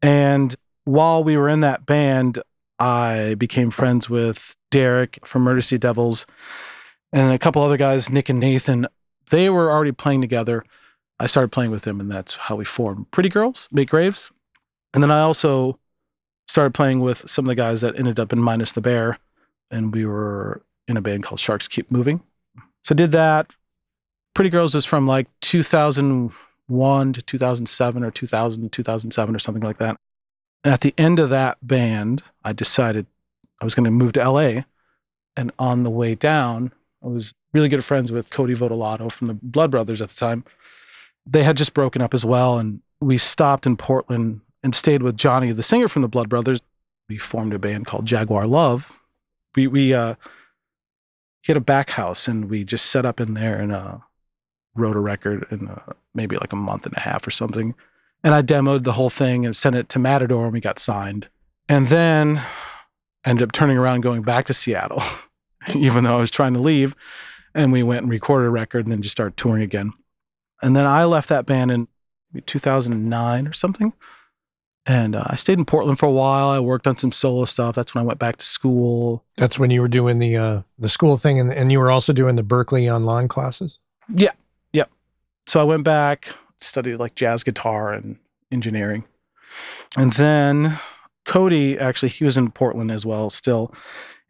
And 0.00 0.54
while 0.84 1.22
we 1.22 1.36
were 1.36 1.48
in 1.48 1.60
that 1.60 1.86
band, 1.86 2.42
I 2.78 3.36
became 3.38 3.70
friends 3.70 4.10
with 4.10 4.56
Derek 4.72 5.20
from 5.24 5.42
Murder 5.42 5.60
City 5.60 5.78
Devils 5.78 6.26
and 7.12 7.32
a 7.32 7.38
couple 7.38 7.62
other 7.62 7.76
guys, 7.76 8.10
Nick 8.10 8.28
and 8.28 8.40
Nathan. 8.40 8.86
They 9.30 9.48
were 9.50 9.70
already 9.70 9.92
playing 9.92 10.22
together. 10.22 10.64
I 11.20 11.26
started 11.26 11.52
playing 11.52 11.70
with 11.70 11.82
them, 11.82 12.00
and 12.00 12.10
that's 12.10 12.34
how 12.34 12.56
we 12.56 12.64
formed 12.64 13.10
Pretty 13.12 13.28
Girls, 13.28 13.68
Make 13.70 13.90
Graves. 13.90 14.32
And 14.92 15.02
then 15.02 15.10
I 15.10 15.20
also 15.20 15.78
started 16.52 16.74
playing 16.74 17.00
with 17.00 17.28
some 17.30 17.46
of 17.46 17.48
the 17.48 17.54
guys 17.54 17.80
that 17.80 17.98
ended 17.98 18.20
up 18.20 18.30
in 18.30 18.40
Minus 18.40 18.72
the 18.72 18.82
Bear, 18.82 19.18
and 19.70 19.92
we 19.92 20.04
were 20.04 20.62
in 20.86 20.98
a 20.98 21.00
band 21.00 21.24
called 21.24 21.40
Sharks 21.40 21.66
Keep 21.66 21.90
Moving. 21.90 22.20
So 22.84 22.94
did 22.94 23.10
that. 23.12 23.46
Pretty 24.34 24.50
Girls 24.50 24.74
was 24.74 24.84
from 24.84 25.06
like 25.06 25.28
2001 25.40 27.12
to 27.14 27.22
2007 27.22 28.04
or 28.04 28.10
2000 28.10 28.62
to 28.62 28.68
2007 28.68 29.34
or 29.34 29.38
something 29.38 29.62
like 29.62 29.78
that. 29.78 29.96
And 30.62 30.74
at 30.74 30.82
the 30.82 30.92
end 30.98 31.18
of 31.18 31.30
that 31.30 31.56
band, 31.66 32.22
I 32.44 32.52
decided 32.52 33.06
I 33.60 33.64
was 33.64 33.74
going 33.74 33.84
to 33.84 33.90
move 33.90 34.12
to 34.12 34.30
LA. 34.30 34.62
And 35.34 35.52
on 35.58 35.84
the 35.84 35.90
way 35.90 36.14
down, 36.14 36.70
I 37.02 37.08
was 37.08 37.32
really 37.54 37.70
good 37.70 37.84
friends 37.84 38.12
with 38.12 38.30
Cody 38.30 38.54
Votolato 38.54 39.10
from 39.10 39.28
the 39.28 39.34
Blood 39.34 39.70
Brothers 39.70 40.02
at 40.02 40.10
the 40.10 40.16
time. 40.16 40.44
They 41.24 41.44
had 41.44 41.56
just 41.56 41.72
broken 41.72 42.02
up 42.02 42.12
as 42.12 42.26
well. 42.26 42.58
And 42.58 42.82
we 43.00 43.16
stopped 43.16 43.64
in 43.64 43.78
Portland 43.78 44.42
and 44.62 44.74
stayed 44.74 45.02
with 45.02 45.16
Johnny, 45.16 45.52
the 45.52 45.62
singer 45.62 45.88
from 45.88 46.02
the 46.02 46.08
Blood 46.08 46.28
Brothers. 46.28 46.60
We 47.08 47.18
formed 47.18 47.52
a 47.52 47.58
band 47.58 47.86
called 47.86 48.06
Jaguar 48.06 48.46
Love. 48.46 48.98
We, 49.54 49.66
we, 49.66 49.92
uh, 49.92 50.14
he 51.42 51.52
had 51.52 51.56
a 51.56 51.60
back 51.60 51.90
house 51.90 52.28
and 52.28 52.48
we 52.48 52.64
just 52.64 52.86
set 52.86 53.04
up 53.04 53.20
in 53.20 53.34
there 53.34 53.56
and, 53.56 53.72
uh, 53.72 53.98
wrote 54.74 54.96
a 54.96 55.00
record 55.00 55.46
in 55.50 55.68
uh, 55.68 55.92
maybe 56.14 56.36
like 56.36 56.52
a 56.52 56.56
month 56.56 56.86
and 56.86 56.96
a 56.96 57.00
half 57.00 57.26
or 57.26 57.30
something. 57.30 57.74
And 58.24 58.34
I 58.34 58.42
demoed 58.42 58.84
the 58.84 58.92
whole 58.92 59.10
thing 59.10 59.44
and 59.44 59.54
sent 59.54 59.76
it 59.76 59.88
to 59.90 59.98
Matador 59.98 60.44
and 60.44 60.52
we 60.52 60.60
got 60.60 60.78
signed. 60.78 61.28
And 61.68 61.88
then 61.88 62.40
ended 63.24 63.42
up 63.42 63.52
turning 63.52 63.78
around 63.78 63.96
and 63.96 64.02
going 64.02 64.22
back 64.22 64.46
to 64.46 64.54
Seattle, 64.54 65.02
even 65.74 66.04
though 66.04 66.16
I 66.16 66.20
was 66.20 66.30
trying 66.30 66.54
to 66.54 66.60
leave. 66.60 66.96
And 67.54 67.72
we 67.72 67.82
went 67.82 68.02
and 68.02 68.10
recorded 68.10 68.46
a 68.46 68.50
record 68.50 68.86
and 68.86 68.92
then 68.92 69.02
just 69.02 69.12
started 69.12 69.36
touring 69.36 69.62
again. 69.62 69.92
And 70.62 70.74
then 70.76 70.86
I 70.86 71.04
left 71.04 71.28
that 71.28 71.44
band 71.44 71.70
in 71.70 71.88
2009 72.46 73.46
or 73.46 73.52
something. 73.52 73.92
And 74.84 75.14
uh, 75.14 75.24
I 75.26 75.36
stayed 75.36 75.58
in 75.58 75.64
Portland 75.64 75.98
for 75.98 76.06
a 76.06 76.12
while. 76.12 76.48
I 76.48 76.58
worked 76.58 76.88
on 76.88 76.96
some 76.96 77.12
solo 77.12 77.44
stuff. 77.44 77.74
That's 77.76 77.94
when 77.94 78.02
I 78.02 78.06
went 78.06 78.18
back 78.18 78.38
to 78.38 78.44
school. 78.44 79.24
That's 79.36 79.56
when 79.58 79.70
you 79.70 79.80
were 79.80 79.88
doing 79.88 80.18
the 80.18 80.36
uh, 80.36 80.62
the 80.78 80.88
school 80.88 81.16
thing, 81.16 81.38
and, 81.38 81.52
and 81.52 81.70
you 81.70 81.78
were 81.78 81.90
also 81.90 82.12
doing 82.12 82.34
the 82.34 82.42
Berklee 82.42 82.92
online 82.92 83.28
classes. 83.28 83.78
Yeah, 84.12 84.32
yeah. 84.72 84.86
So 85.46 85.60
I 85.60 85.64
went 85.64 85.84
back, 85.84 86.30
studied 86.58 86.96
like 86.96 87.14
jazz 87.14 87.44
guitar 87.44 87.92
and 87.92 88.16
engineering. 88.50 89.04
And 89.96 90.12
then 90.12 90.78
Cody, 91.26 91.78
actually, 91.78 92.08
he 92.08 92.24
was 92.24 92.36
in 92.36 92.50
Portland 92.50 92.90
as 92.90 93.06
well, 93.06 93.30
still. 93.30 93.72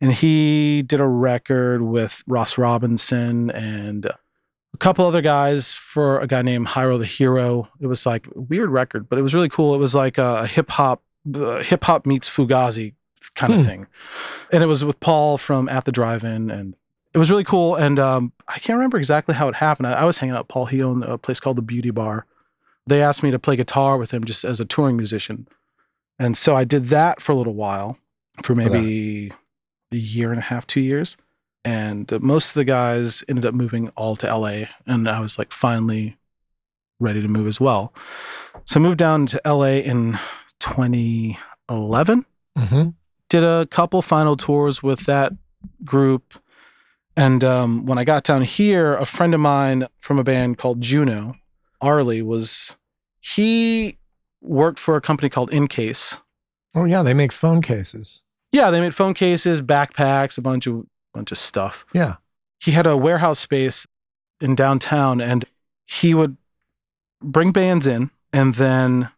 And 0.00 0.12
he 0.12 0.82
did 0.82 1.00
a 1.00 1.06
record 1.06 1.82
with 1.82 2.22
Ross 2.26 2.58
Robinson 2.58 3.50
and 3.52 4.10
a 4.74 4.78
couple 4.78 5.04
other 5.06 5.20
guys 5.20 5.70
for 5.72 6.18
a 6.20 6.26
guy 6.26 6.42
named 6.42 6.66
Hyro 6.66 6.98
the 6.98 7.04
Hero. 7.06 7.68
It 7.80 7.86
was 7.86 8.06
like 8.06 8.26
a 8.34 8.40
weird 8.40 8.70
record, 8.70 9.08
but 9.08 9.18
it 9.18 9.22
was 9.22 9.34
really 9.34 9.48
cool. 9.48 9.74
It 9.74 9.78
was 9.78 9.94
like 9.94 10.18
a 10.18 10.46
hip 10.46 10.70
hop, 10.70 11.02
uh, 11.34 11.62
hip 11.62 11.84
hop 11.84 12.06
meets 12.06 12.28
Fugazi 12.28 12.94
kind 13.34 13.52
of 13.52 13.60
Hmm. 13.60 13.66
thing. 13.66 13.86
And 14.52 14.62
it 14.62 14.66
was 14.66 14.84
with 14.84 14.98
Paul 15.00 15.38
from 15.38 15.68
At 15.68 15.84
the 15.84 15.92
Drive-In, 15.92 16.50
and 16.50 16.74
it 17.14 17.18
was 17.18 17.30
really 17.30 17.44
cool. 17.44 17.76
And 17.76 17.98
um, 17.98 18.32
I 18.48 18.58
can't 18.58 18.76
remember 18.76 18.98
exactly 18.98 19.34
how 19.34 19.48
it 19.48 19.54
happened. 19.56 19.86
I, 19.86 19.92
I 19.92 20.04
was 20.04 20.18
hanging 20.18 20.34
out 20.34 20.42
with 20.44 20.48
Paul. 20.48 20.66
He 20.66 20.82
owned 20.82 21.04
a 21.04 21.18
place 21.18 21.38
called 21.40 21.56
the 21.56 21.62
Beauty 21.62 21.90
Bar. 21.90 22.26
They 22.86 23.00
asked 23.02 23.22
me 23.22 23.30
to 23.30 23.38
play 23.38 23.54
guitar 23.56 23.96
with 23.98 24.10
him 24.12 24.24
just 24.24 24.44
as 24.44 24.58
a 24.58 24.64
touring 24.64 24.96
musician, 24.96 25.46
and 26.18 26.36
so 26.36 26.56
I 26.56 26.64
did 26.64 26.86
that 26.86 27.22
for 27.22 27.30
a 27.30 27.36
little 27.36 27.54
while, 27.54 27.96
for 28.42 28.54
maybe 28.56 29.30
a 29.92 29.96
year 29.96 30.30
and 30.30 30.38
a 30.38 30.42
half, 30.42 30.66
two 30.66 30.80
years. 30.80 31.16
And 31.64 32.12
uh, 32.12 32.18
most 32.20 32.50
of 32.50 32.54
the 32.54 32.64
guys 32.64 33.22
ended 33.28 33.46
up 33.46 33.54
moving 33.54 33.88
all 33.90 34.16
to 34.16 34.26
LA, 34.36 34.64
and 34.86 35.08
I 35.08 35.20
was 35.20 35.38
like 35.38 35.52
finally 35.52 36.16
ready 36.98 37.22
to 37.22 37.28
move 37.28 37.46
as 37.46 37.60
well. 37.60 37.92
So 38.64 38.78
I 38.78 38.82
moved 38.82 38.98
down 38.98 39.26
to 39.26 39.40
LA 39.46 39.78
in 39.82 40.18
2011 40.60 42.26
Mm-hmm. 42.58 42.90
did 43.30 43.42
a 43.44 43.66
couple 43.70 44.02
final 44.02 44.36
tours 44.36 44.82
with 44.82 45.06
that 45.06 45.32
group. 45.86 46.34
And 47.16 47.42
um, 47.42 47.86
when 47.86 47.96
I 47.96 48.04
got 48.04 48.24
down 48.24 48.42
here, 48.42 48.94
a 48.94 49.06
friend 49.06 49.32
of 49.32 49.40
mine 49.40 49.86
from 49.96 50.18
a 50.18 50.24
band 50.24 50.58
called 50.58 50.82
Juno, 50.82 51.36
Arlie, 51.80 52.20
was 52.20 52.76
he 53.20 53.96
worked 54.42 54.78
for 54.78 54.96
a 54.96 55.00
company 55.00 55.30
called 55.30 55.50
Incase. 55.50 56.18
Oh 56.74 56.84
yeah, 56.84 57.02
they 57.02 57.14
make 57.14 57.32
phone 57.32 57.62
cases. 57.62 58.22
Yeah, 58.50 58.70
they 58.70 58.80
made 58.80 58.94
phone 58.94 59.14
cases, 59.14 59.62
backpacks, 59.62 60.36
a 60.36 60.42
bunch 60.42 60.66
of 60.66 60.84
bunch 61.12 61.32
of 61.32 61.38
stuff. 61.38 61.84
Yeah. 61.92 62.16
He 62.60 62.72
had 62.72 62.86
a 62.86 62.96
warehouse 62.96 63.38
space 63.38 63.86
in 64.40 64.54
downtown, 64.54 65.20
and 65.20 65.44
he 65.86 66.14
would 66.14 66.36
bring 67.22 67.52
bands 67.52 67.86
in 67.86 68.10
and 68.32 68.54
then 68.54 69.10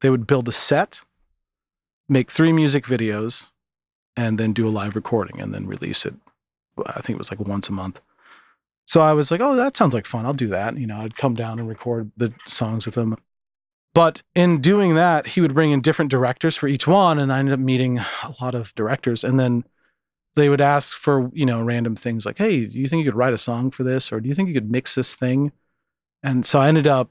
they 0.00 0.10
would 0.10 0.26
build 0.26 0.48
a 0.48 0.52
set, 0.52 1.00
make 2.08 2.30
three 2.30 2.52
music 2.52 2.84
videos, 2.84 3.46
and 4.16 4.38
then 4.38 4.52
do 4.52 4.66
a 4.66 4.70
live 4.70 4.96
recording 4.96 5.40
and 5.40 5.54
then 5.54 5.66
release 5.66 6.04
it. 6.04 6.14
I 6.86 7.00
think 7.00 7.16
it 7.16 7.18
was 7.18 7.30
like 7.30 7.40
once 7.40 7.68
a 7.68 7.72
month. 7.72 8.00
So 8.86 9.00
I 9.00 9.12
was 9.12 9.30
like, 9.30 9.40
oh, 9.40 9.54
that 9.54 9.76
sounds 9.76 9.94
like 9.94 10.06
fun. 10.06 10.26
I'll 10.26 10.32
do 10.32 10.48
that. 10.48 10.76
You 10.76 10.86
know, 10.86 10.98
I'd 10.98 11.16
come 11.16 11.34
down 11.34 11.58
and 11.58 11.68
record 11.68 12.10
the 12.16 12.34
songs 12.46 12.86
with 12.86 12.96
him. 12.96 13.16
But 13.94 14.22
in 14.34 14.60
doing 14.60 14.94
that, 14.94 15.28
he 15.28 15.40
would 15.40 15.54
bring 15.54 15.70
in 15.70 15.80
different 15.80 16.10
directors 16.10 16.56
for 16.56 16.66
each 16.66 16.86
one. 16.86 17.18
And 17.18 17.32
I 17.32 17.38
ended 17.38 17.54
up 17.54 17.60
meeting 17.60 17.98
a 17.98 18.34
lot 18.40 18.54
of 18.54 18.74
directors. 18.74 19.22
And 19.22 19.38
then 19.38 19.64
they 20.36 20.48
would 20.48 20.60
ask 20.60 20.96
for, 20.96 21.30
you 21.32 21.44
know, 21.44 21.62
random 21.62 21.96
things 21.96 22.24
like, 22.24 22.38
hey, 22.38 22.66
do 22.66 22.78
you 22.78 22.86
think 22.86 23.04
you 23.04 23.10
could 23.10 23.18
write 23.18 23.34
a 23.34 23.38
song 23.38 23.70
for 23.70 23.82
this? 23.82 24.12
Or 24.12 24.20
do 24.20 24.28
you 24.28 24.34
think 24.34 24.48
you 24.48 24.54
could 24.54 24.70
mix 24.70 24.94
this 24.94 25.14
thing? 25.14 25.52
And 26.22 26.46
so 26.46 26.60
I 26.60 26.68
ended 26.68 26.86
up 26.86 27.10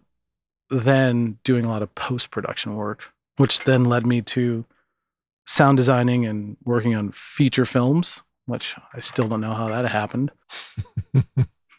then 0.70 1.40
doing 1.44 1.66
a 1.66 1.70
lot 1.70 1.82
of 1.82 1.94
post 1.96 2.32
production 2.32 2.76
work, 2.76 3.02
which 3.38 3.62
then 3.62 3.86
led 3.86 4.06
me 4.06 4.22
to 4.22 4.66
sound 5.46 5.78
designing 5.78 6.26
and 6.26 6.58
working 6.64 6.96
on 6.96 7.12
feature 7.12 7.66
films, 7.66 8.22
which 8.46 8.76
I 8.94 9.00
still 9.00 9.28
don't 9.28 9.42
know 9.42 9.54
how 9.54 9.68
that 9.68 9.90
happened. 9.90 10.32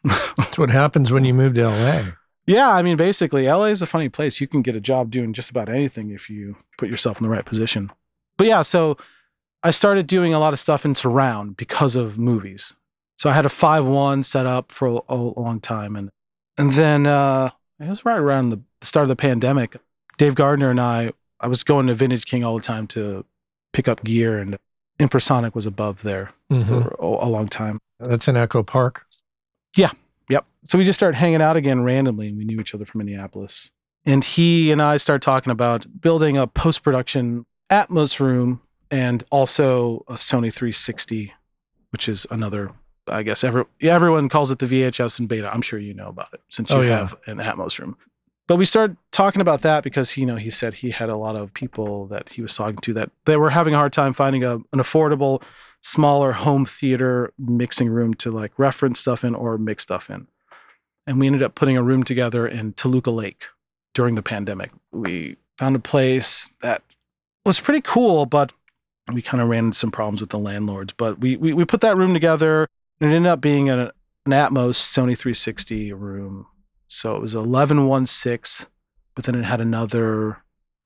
That's 0.05 0.59
what 0.59 0.71
happens 0.71 1.13
when 1.13 1.25
you 1.25 1.35
move 1.35 1.55
to 1.55 1.69
LA. 1.69 2.03
Yeah, 2.47 2.71
I 2.71 2.83
mean, 2.83 2.97
basically, 2.97 3.47
LA 3.47 3.67
is 3.67 3.83
a 3.83 3.87
funny 3.87 4.09
place. 4.09 4.41
You 4.41 4.49
can 4.49 4.63
get 4.63 4.75
a 4.75 4.81
job 4.81 5.11
doing 5.11 5.33
just 5.33 5.51
about 5.51 5.69
anything 5.69 6.11
if 6.11 6.29
you 6.29 6.57
put 6.79 6.89
yourself 6.89 7.21
in 7.21 7.23
the 7.23 7.31
right 7.31 7.45
position. 7.45 7.93
But 8.37 8.49
yeah, 8.49 8.63
so 8.63 8.97
I 9.63 9.71
started 9.71 10.07
doing 10.07 10.33
a 10.33 10.39
lot 10.39 10.53
of 10.53 10.59
stuff 10.59 10.85
in 10.85 10.95
surround 10.95 11.57
because 11.57 11.95
of 11.97 12.19
movies. 12.19 12.75
So 13.17 13.29
I 13.29 13.35
had 13.35 13.45
a 13.45 13.51
five 13.51 13.85
one 13.85 14.23
set 14.23 14.47
up 14.47 14.73
for 14.73 14.89
a, 15.09 15.15
a 15.15 15.17
long 15.17 15.61
time, 15.61 15.97
and 15.97 16.11
and 16.57 16.73
then 16.73 17.07
uh, 17.07 17.51
it 17.79 17.89
was 17.89 18.05
right 18.05 18.19
around 18.19 18.51
the 18.51 18.61
start 18.81 19.05
of 19.05 19.09
the 19.09 19.17
pandemic. 19.17 19.77
Dave 20.17 20.35
Gardner 20.35 20.71
and 20.71 20.81
I, 20.81 21.13
I 21.39 21.47
was 21.47 21.63
going 21.63 21.87
to 21.89 21.95
Vintage 21.95 22.25
King 22.25 22.45
all 22.45 22.57
the 22.57 22.63
time 22.63 22.87
to 22.89 23.25
pick 23.73 23.89
up 23.89 24.03
gear, 24.05 24.39
and 24.39 24.59
Infrasonic 24.99 25.55
was 25.55 25.67
above 25.67 26.03
there 26.03 26.31
Mhm. 26.51 26.67
for 26.67 26.95
a, 26.99 27.27
a 27.27 27.29
long 27.29 27.47
time. 27.49 27.79
That's 27.99 28.29
in 28.29 28.37
Echo 28.37 28.63
Park. 28.63 29.07
Yeah. 29.77 29.91
Yep. 30.31 30.47
So 30.67 30.79
we 30.79 30.85
just 30.85 30.99
started 30.99 31.17
hanging 31.19 31.43
out 31.43 31.57
again 31.57 31.83
randomly, 31.83 32.29
and 32.29 32.39
we 32.39 32.45
knew 32.45 32.61
each 32.61 32.75
other 32.75 32.85
from 32.87 32.99
Minneapolis. 33.01 33.71
And 34.07 34.25
he 34.25 34.71
and 34.73 34.81
I 34.81 34.97
started 34.97 35.23
talking 35.23 35.51
about 35.51 35.87
building 36.01 36.39
a 36.39 36.47
post 36.47 36.83
production 36.83 37.45
Atmos 37.71 38.19
room 38.19 38.63
and 38.91 39.23
also 39.31 40.05
a 40.09 40.15
Sony 40.15 40.53
360, 40.53 41.33
which 41.91 42.09
is 42.09 42.27
another, 42.31 42.73
I 43.07 43.23
guess, 43.23 43.45
every, 43.45 43.65
yeah, 43.81 43.95
everyone 43.95 44.29
calls 44.29 44.51
it 44.51 44.59
the 44.59 44.67
VHS 44.67 45.19
and 45.19 45.29
beta. 45.29 45.53
I'm 45.53 45.63
sure 45.63 45.79
you 45.79 45.95
know 45.95 46.09
about 46.09 46.33
it 46.33 46.41
since 46.49 46.71
you 46.71 46.77
Oh, 46.77 46.81
yeah. 46.81 46.99
have 46.99 47.15
an 47.27 47.39
Atmos 47.39 47.79
room. 47.79 47.97
But 48.49 48.57
we 48.57 48.65
started 48.65 48.97
talking 49.13 49.41
about 49.41 49.61
that 49.63 49.85
because 49.85 50.17
you 50.17 50.27
know 50.27 50.35
he 50.35 50.51
said 50.51 50.75
he 50.75 50.91
had 50.91 51.09
a 51.09 51.17
lot 51.17 51.37
of 51.37 51.55
people 51.55 52.07
that 52.09 52.31
he 52.31 52.43
was 52.43 52.53
talking 52.55 52.79
to 52.79 52.93
that 52.95 53.11
they 53.25 53.37
were 53.37 53.51
having 53.51 53.75
a 53.75 53.77
hard 53.77 53.93
time 53.93 54.13
finding 54.13 54.43
a, 54.43 54.57
an 54.57 54.65
affordable, 54.75 55.41
smaller 55.83 56.33
home 56.33 56.67
theater 56.67 57.33
mixing 57.39 57.89
room 57.89 58.13
to 58.15 58.33
like 58.33 58.53
reference 58.59 58.99
stuff 58.99 59.23
in 59.23 59.37
or 59.37 59.57
mix 59.57 59.85
stuff 59.85 60.11
in. 60.11 60.27
And 61.07 61.21
we 61.21 61.27
ended 61.29 61.45
up 61.45 61.55
putting 61.55 61.77
a 61.77 61.83
room 61.83 62.03
together 62.03 62.45
in 62.47 62.73
Toluca 62.73 63.13
Lake 63.13 63.45
during 63.95 64.17
the 64.17 64.23
pandemic. 64.23 64.73
We 64.91 65.37
found 65.57 65.77
a 65.77 65.81
place 65.81 66.51
that 66.61 66.83
was 67.47 67.61
pretty 67.61 67.81
cool, 67.83 68.27
but 68.27 68.53
we 69.15 69.23
kind 69.23 69.41
of 69.41 69.49
ran 69.49 69.67
into 69.67 69.79
some 69.79 69.91
problems 69.91 70.21
with 70.21 70.31
the 70.31 70.39
landlords. 70.39 70.93
But 70.93 71.21
we 71.21 71.37
we, 71.37 71.53
we 71.53 71.65
put 71.65 71.81
that 71.83 71.97
room 71.97 72.15
together 72.15 72.67
and 73.01 73.13
it 73.13 73.17
ended 73.17 73.31
up 73.31 73.41
being 73.41 73.69
an, 73.71 73.91
an 74.27 74.33
Atmos 74.33 74.77
Sony 74.77 75.17
360 75.17 75.93
room. 75.93 76.47
So 76.87 77.15
it 77.17 77.23
was 77.23 77.35
1116, 77.35 78.67
but 79.15 79.25
then 79.25 79.35
it 79.35 79.45
had 79.45 79.61
another 79.61 80.39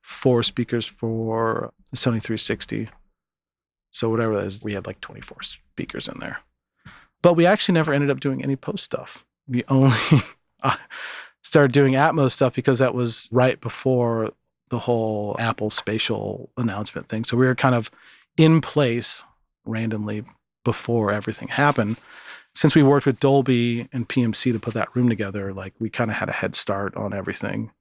four 0.03 0.43
speakers 0.43 0.87
for 0.87 1.73
the 1.91 1.97
Sony 1.97 2.21
360. 2.23 2.91
So 3.91 4.11
whatever 4.11 4.37
that 4.37 4.47
is, 4.47 4.63
we 4.63 4.75
had 4.75 4.87
like 4.87 5.01
24 5.01 5.43
speakers 5.43 6.09
in 6.09 6.19
there. 6.21 6.41
But 7.23 7.35
we 7.35 7.47
actually 7.47 7.75
never 7.75 7.95
ended 7.95 8.11
up 8.11 8.21
doing 8.21 8.43
any 8.43 8.57
post 8.57 8.85
stuff. 8.85 9.25
We 9.49 9.65
only 9.69 9.97
started 11.43 11.73
doing 11.73 11.95
Atmos 11.95 12.33
stuff 12.33 12.55
because 12.55 12.81
that 12.81 12.95
was 12.95 13.29
right 13.33 13.59
before 13.61 14.33
the 14.71 14.79
whole 14.81 15.37
Apple 15.39 15.71
spatial 15.71 16.51
announcement 16.57 17.09
thing. 17.09 17.25
So 17.25 17.37
we 17.37 17.47
were 17.47 17.55
kind 17.55 17.75
of 17.75 17.91
in 18.37 18.61
place 18.61 19.23
randomly 19.65 20.25
before 20.65 21.13
everything 21.13 21.49
happened. 21.49 21.97
Since 22.55 22.75
we 22.75 22.83
worked 22.83 23.07
with 23.07 23.21
Dolby 23.21 23.89
and 23.93 24.09
PMC 24.09 24.53
to 24.53 24.59
put 24.59 24.75
that 24.75 24.95
room 24.95 25.09
together, 25.09 25.53
like 25.53 25.75
we 25.79 25.91
kind 25.91 26.11
of 26.11 26.17
had 26.17 26.29
a 26.29 26.33
head 26.33 26.57
start 26.57 26.97
on 26.97 27.13
everything. 27.13 27.73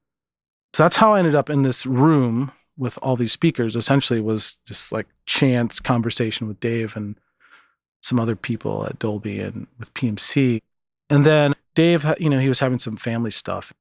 So 0.72 0.82
that's 0.82 0.96
how 0.96 1.14
I 1.14 1.20
ended 1.20 1.36
up 1.36 1.48
in 1.48 1.62
this 1.62 1.86
room 1.86 2.50
with 2.76 2.98
all 3.00 3.14
these 3.14 3.32
speakers. 3.32 3.76
Essentially, 3.76 4.20
was 4.20 4.58
just 4.66 4.90
like 4.90 5.06
chance 5.26 5.78
conversation 5.78 6.48
with 6.48 6.58
Dave 6.58 6.96
and 6.96 7.16
some 8.02 8.18
other 8.18 8.36
people 8.36 8.84
at 8.84 8.98
Dolby 8.98 9.40
and 9.40 9.68
with 9.78 9.94
PMC. 9.94 10.60
And 11.08 11.24
then 11.24 11.54
Dave, 11.74 12.04
you 12.18 12.28
know, 12.28 12.40
he 12.40 12.48
was 12.48 12.58
having 12.58 12.78
some 12.78 12.96
family 12.96 13.30
stuff. 13.30 13.72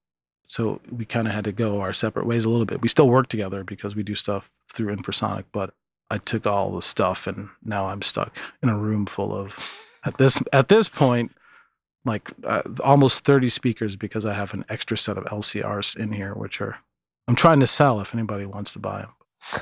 So 0.53 0.79
we 0.91 1.03
kind 1.03 1.27
of 1.27 1.33
had 1.33 1.45
to 1.45 1.51
go 1.51 1.81
our 1.81 1.93
separate 1.93 2.27
ways 2.27 2.45
a 2.45 2.49
little 2.51 2.67
bit. 2.67 2.79
We 2.79 2.87
still 2.87 3.09
work 3.09 3.27
together 3.27 3.63
because 3.63 3.95
we 3.95 4.03
do 4.03 4.13
stuff 4.13 4.51
through 4.71 4.95
Infrasonic, 4.95 5.45
but 5.51 5.73
I 6.11 6.19
took 6.19 6.45
all 6.45 6.75
the 6.75 6.81
stuff 6.83 7.25
and 7.25 7.49
now 7.63 7.87
I'm 7.87 8.03
stuck 8.03 8.37
in 8.61 8.69
a 8.69 8.77
room 8.77 9.07
full 9.07 9.35
of 9.35 9.57
at 10.05 10.19
this 10.19 10.43
at 10.53 10.69
this 10.69 10.87
point 10.89 11.31
like 12.05 12.31
uh, 12.43 12.61
almost 12.83 13.25
30 13.25 13.49
speakers 13.49 13.95
because 13.95 14.27
I 14.27 14.33
have 14.33 14.53
an 14.53 14.63
extra 14.69 14.95
set 14.95 15.17
of 15.17 15.23
LCRs 15.23 15.97
in 15.97 16.11
here 16.11 16.35
which 16.35 16.61
are 16.61 16.77
I'm 17.27 17.33
trying 17.33 17.61
to 17.61 17.67
sell 17.67 17.99
if 17.99 18.13
anybody 18.13 18.45
wants 18.45 18.73
to 18.73 18.79
buy 18.79 19.07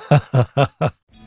them. 0.10 0.91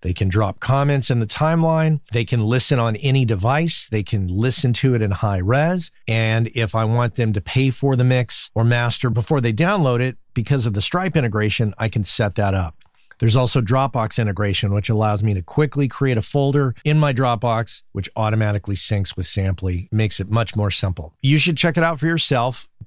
They 0.00 0.12
can 0.12 0.28
drop 0.28 0.60
comments 0.60 1.10
in 1.10 1.20
the 1.20 1.26
timeline. 1.26 2.00
They 2.12 2.24
can 2.24 2.44
listen 2.44 2.78
on 2.78 2.96
any 2.96 3.24
device. 3.24 3.88
They 3.88 4.02
can 4.02 4.28
listen 4.28 4.72
to 4.74 4.94
it 4.94 5.02
in 5.02 5.10
high 5.10 5.38
res. 5.38 5.90
And 6.06 6.48
if 6.54 6.74
I 6.74 6.84
want 6.84 7.16
them 7.16 7.32
to 7.32 7.40
pay 7.40 7.70
for 7.70 7.96
the 7.96 8.04
mix 8.04 8.50
or 8.54 8.64
master 8.64 9.10
before 9.10 9.40
they 9.40 9.52
download 9.52 10.00
it, 10.00 10.16
because 10.34 10.66
of 10.66 10.72
the 10.72 10.82
Stripe 10.82 11.16
integration, 11.16 11.74
I 11.78 11.88
can 11.88 12.04
set 12.04 12.36
that 12.36 12.54
up. 12.54 12.76
There's 13.18 13.36
also 13.36 13.60
Dropbox 13.60 14.20
integration, 14.20 14.72
which 14.72 14.88
allows 14.88 15.24
me 15.24 15.34
to 15.34 15.42
quickly 15.42 15.88
create 15.88 16.16
a 16.16 16.22
folder 16.22 16.76
in 16.84 17.00
my 17.00 17.12
Dropbox, 17.12 17.82
which 17.92 18.08
automatically 18.14 18.76
syncs 18.76 19.16
with 19.16 19.26
Samply, 19.26 19.88
makes 19.90 20.20
it 20.20 20.30
much 20.30 20.54
more 20.54 20.70
simple. 20.70 21.14
You 21.20 21.38
should 21.38 21.56
check 21.56 21.76
it 21.76 21.82
out 21.82 21.98
for 21.98 22.06
yourself, 22.06 22.68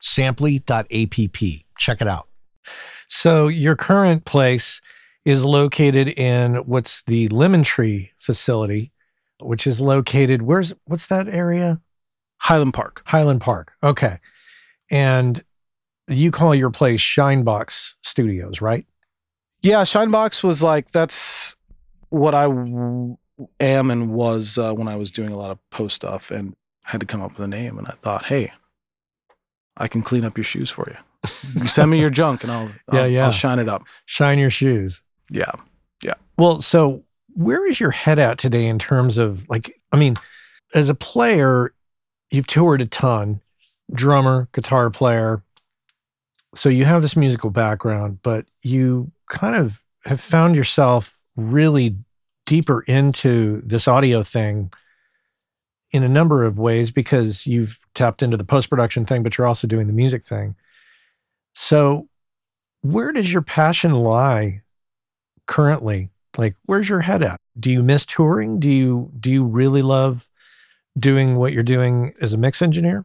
Samply.app. 0.00 1.14
Check 1.78 2.00
it 2.00 2.08
out. 2.08 2.28
So, 3.08 3.48
your 3.48 3.76
current 3.76 4.24
place 4.24 4.80
is 5.24 5.44
located 5.44 6.08
in 6.08 6.56
what's 6.56 7.02
the 7.02 7.28
Lemon 7.28 7.62
Tree 7.62 8.12
facility, 8.18 8.92
which 9.40 9.66
is 9.66 9.80
located 9.80 10.42
where's 10.42 10.72
what's 10.86 11.06
that 11.08 11.28
area? 11.28 11.80
Highland 12.38 12.74
Park. 12.74 13.02
Highland 13.04 13.40
Park. 13.40 13.72
Okay. 13.82 14.18
And 14.90 15.44
you 16.08 16.30
call 16.30 16.54
your 16.54 16.70
place 16.70 17.00
Shinebox 17.00 17.94
Studios, 18.02 18.60
right? 18.60 18.86
Yeah, 19.62 19.82
Shinebox 19.82 20.42
was 20.42 20.62
like 20.62 20.90
that's 20.90 21.54
what 22.08 22.34
I 22.34 22.44
w- 22.44 23.16
am 23.60 23.90
and 23.90 24.10
was 24.10 24.58
uh, 24.58 24.72
when 24.72 24.88
I 24.88 24.96
was 24.96 25.10
doing 25.10 25.30
a 25.30 25.36
lot 25.36 25.50
of 25.50 25.58
post 25.70 25.96
stuff, 25.96 26.30
and 26.30 26.56
I 26.86 26.92
had 26.92 27.00
to 27.00 27.06
come 27.06 27.22
up 27.22 27.32
with 27.32 27.40
a 27.40 27.48
name. 27.48 27.78
And 27.78 27.86
I 27.86 27.92
thought, 28.00 28.24
hey, 28.24 28.52
I 29.80 29.88
can 29.88 30.02
clean 30.02 30.24
up 30.24 30.36
your 30.36 30.44
shoes 30.44 30.70
for 30.70 30.86
you. 30.88 31.30
You 31.60 31.68
send 31.68 31.90
me 31.90 31.98
your 31.98 32.10
junk, 32.10 32.42
and 32.44 32.52
I'll 32.52 32.70
Yeah, 32.92 33.00
I'll, 33.00 33.08
yeah. 33.08 33.24
I'll 33.26 33.32
shine 33.32 33.58
it 33.58 33.68
up. 33.68 33.84
Shine 34.04 34.38
your 34.38 34.50
shoes. 34.50 35.02
Yeah, 35.30 35.52
Yeah. 36.02 36.14
Well, 36.36 36.60
so 36.60 37.04
where 37.34 37.66
is 37.66 37.80
your 37.80 37.90
head 37.90 38.18
at 38.18 38.38
today 38.38 38.66
in 38.66 38.78
terms 38.78 39.16
of 39.16 39.48
like, 39.48 39.74
I 39.92 39.96
mean, 39.96 40.16
as 40.74 40.88
a 40.88 40.94
player, 40.94 41.72
you've 42.30 42.46
toured 42.46 42.80
a 42.80 42.86
ton, 42.86 43.40
drummer, 43.92 44.48
guitar 44.52 44.90
player. 44.90 45.42
So 46.54 46.68
you 46.68 46.84
have 46.84 47.02
this 47.02 47.16
musical 47.16 47.50
background, 47.50 48.18
but 48.22 48.46
you 48.62 49.12
kind 49.28 49.56
of 49.56 49.80
have 50.04 50.20
found 50.20 50.56
yourself 50.56 51.16
really 51.36 51.96
deeper 52.46 52.82
into 52.82 53.62
this 53.64 53.86
audio 53.86 54.22
thing 54.22 54.72
in 55.92 56.02
a 56.02 56.08
number 56.08 56.44
of 56.44 56.58
ways 56.58 56.90
because 56.90 57.46
you've 57.46 57.78
tapped 57.94 58.22
into 58.22 58.36
the 58.36 58.44
post 58.44 58.70
production 58.70 59.04
thing, 59.04 59.22
but 59.22 59.36
you're 59.36 59.46
also 59.46 59.66
doing 59.66 59.86
the 59.86 59.92
music 59.92 60.24
thing. 60.24 60.54
So, 61.54 62.08
where 62.82 63.12
does 63.12 63.32
your 63.32 63.42
passion 63.42 63.92
lie 63.92 64.62
currently? 65.46 66.10
Like, 66.38 66.56
where's 66.64 66.88
your 66.88 67.00
head 67.00 67.22
at? 67.22 67.40
Do 67.58 67.70
you 67.70 67.82
miss 67.82 68.06
touring? 68.06 68.60
Do 68.60 68.70
you 68.70 69.10
do 69.18 69.30
you 69.30 69.44
really 69.44 69.82
love 69.82 70.30
doing 70.98 71.36
what 71.36 71.52
you're 71.52 71.62
doing 71.62 72.14
as 72.20 72.32
a 72.32 72.38
mix 72.38 72.62
engineer? 72.62 73.04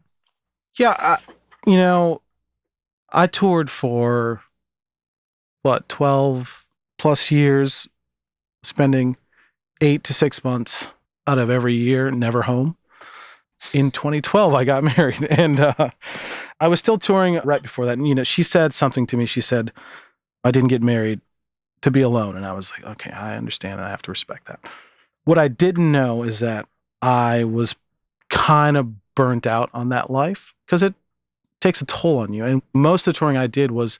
yeah. 0.78 0.94
I, 0.98 1.18
you 1.66 1.76
know, 1.76 2.22
I 3.10 3.26
toured 3.26 3.70
for 3.70 4.42
what 5.62 5.88
twelve 5.88 6.66
plus 6.98 7.30
years, 7.30 7.88
spending 8.62 9.16
eight 9.80 10.04
to 10.04 10.14
six 10.14 10.44
months 10.44 10.92
out 11.26 11.38
of 11.38 11.50
every 11.50 11.74
year 11.74 12.10
never 12.10 12.42
home. 12.42 12.76
In 13.72 13.90
2012, 13.90 14.54
I 14.54 14.64
got 14.64 14.84
married, 14.96 15.22
and 15.24 15.58
uh, 15.60 15.90
I 16.60 16.68
was 16.68 16.78
still 16.78 16.98
touring 16.98 17.40
right 17.44 17.62
before 17.62 17.86
that. 17.86 17.98
And 17.98 18.06
you 18.06 18.14
know, 18.14 18.22
she 18.24 18.42
said 18.42 18.74
something 18.74 19.06
to 19.08 19.16
me. 19.16 19.26
She 19.26 19.40
said, 19.40 19.72
"I 20.44 20.50
didn't 20.50 20.68
get 20.68 20.82
married 20.82 21.20
to 21.82 21.90
be 21.90 22.00
alone," 22.02 22.36
and 22.36 22.44
I 22.46 22.52
was 22.52 22.70
like, 22.72 22.84
"Okay, 22.84 23.10
I 23.10 23.36
understand, 23.36 23.74
and 23.80 23.84
I 23.84 23.90
have 23.90 24.02
to 24.02 24.10
respect 24.10 24.46
that." 24.46 24.60
What 25.24 25.38
I 25.38 25.48
didn't 25.48 25.90
know 25.90 26.22
is 26.22 26.38
that 26.40 26.68
I 27.02 27.44
was 27.44 27.74
kind 28.28 28.76
of 28.76 28.92
burnt 29.14 29.46
out 29.46 29.70
on 29.72 29.88
that 29.88 30.10
life 30.10 30.54
because 30.66 30.82
it 30.82 30.94
takes 31.60 31.80
a 31.80 31.86
toll 31.86 32.18
on 32.18 32.32
you. 32.34 32.44
And 32.44 32.62
most 32.74 33.06
of 33.06 33.14
the 33.14 33.18
touring 33.18 33.36
I 33.36 33.46
did 33.46 33.70
was 33.70 33.98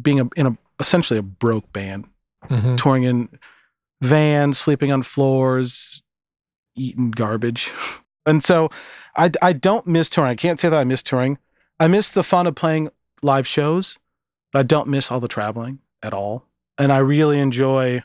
being 0.00 0.20
a, 0.20 0.28
in 0.36 0.46
a 0.46 0.58
essentially 0.78 1.18
a 1.18 1.22
broke 1.22 1.72
band, 1.72 2.04
Mm-hmm. 2.48 2.76
touring 2.76 3.04
in 3.04 3.28
vans, 4.00 4.58
sleeping 4.58 4.92
on 4.92 5.02
floors, 5.02 6.02
eating 6.74 7.10
garbage. 7.10 7.70
And 8.24 8.44
so 8.44 8.70
I, 9.16 9.32
I 9.42 9.52
don't 9.52 9.84
miss 9.84 10.08
touring. 10.08 10.30
I 10.30 10.36
can't 10.36 10.60
say 10.60 10.68
that 10.68 10.78
I 10.78 10.84
miss 10.84 11.02
touring. 11.02 11.38
I 11.80 11.88
miss 11.88 12.08
the 12.08 12.22
fun 12.22 12.46
of 12.46 12.54
playing 12.54 12.88
live 13.20 13.48
shows, 13.48 13.98
but 14.52 14.60
I 14.60 14.62
don't 14.62 14.86
miss 14.86 15.10
all 15.10 15.18
the 15.18 15.26
traveling 15.26 15.80
at 16.04 16.14
all. 16.14 16.44
And 16.78 16.92
I 16.92 16.98
really 16.98 17.40
enjoy 17.40 18.04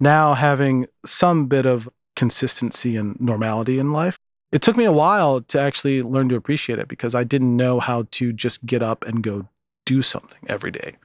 now 0.00 0.32
having 0.32 0.86
some 1.04 1.48
bit 1.48 1.66
of 1.66 1.86
consistency 2.16 2.96
and 2.96 3.20
normality 3.20 3.78
in 3.78 3.92
life. 3.92 4.18
It 4.52 4.62
took 4.62 4.78
me 4.78 4.86
a 4.86 4.90
while 4.92 5.42
to 5.42 5.60
actually 5.60 6.02
learn 6.02 6.30
to 6.30 6.34
appreciate 6.36 6.78
it 6.78 6.88
because 6.88 7.14
I 7.14 7.24
didn't 7.24 7.54
know 7.54 7.78
how 7.78 8.06
to 8.12 8.32
just 8.32 8.64
get 8.64 8.82
up 8.82 9.04
and 9.06 9.22
go 9.22 9.48
do 9.84 10.00
something 10.00 10.40
every 10.48 10.70
day. 10.70 10.96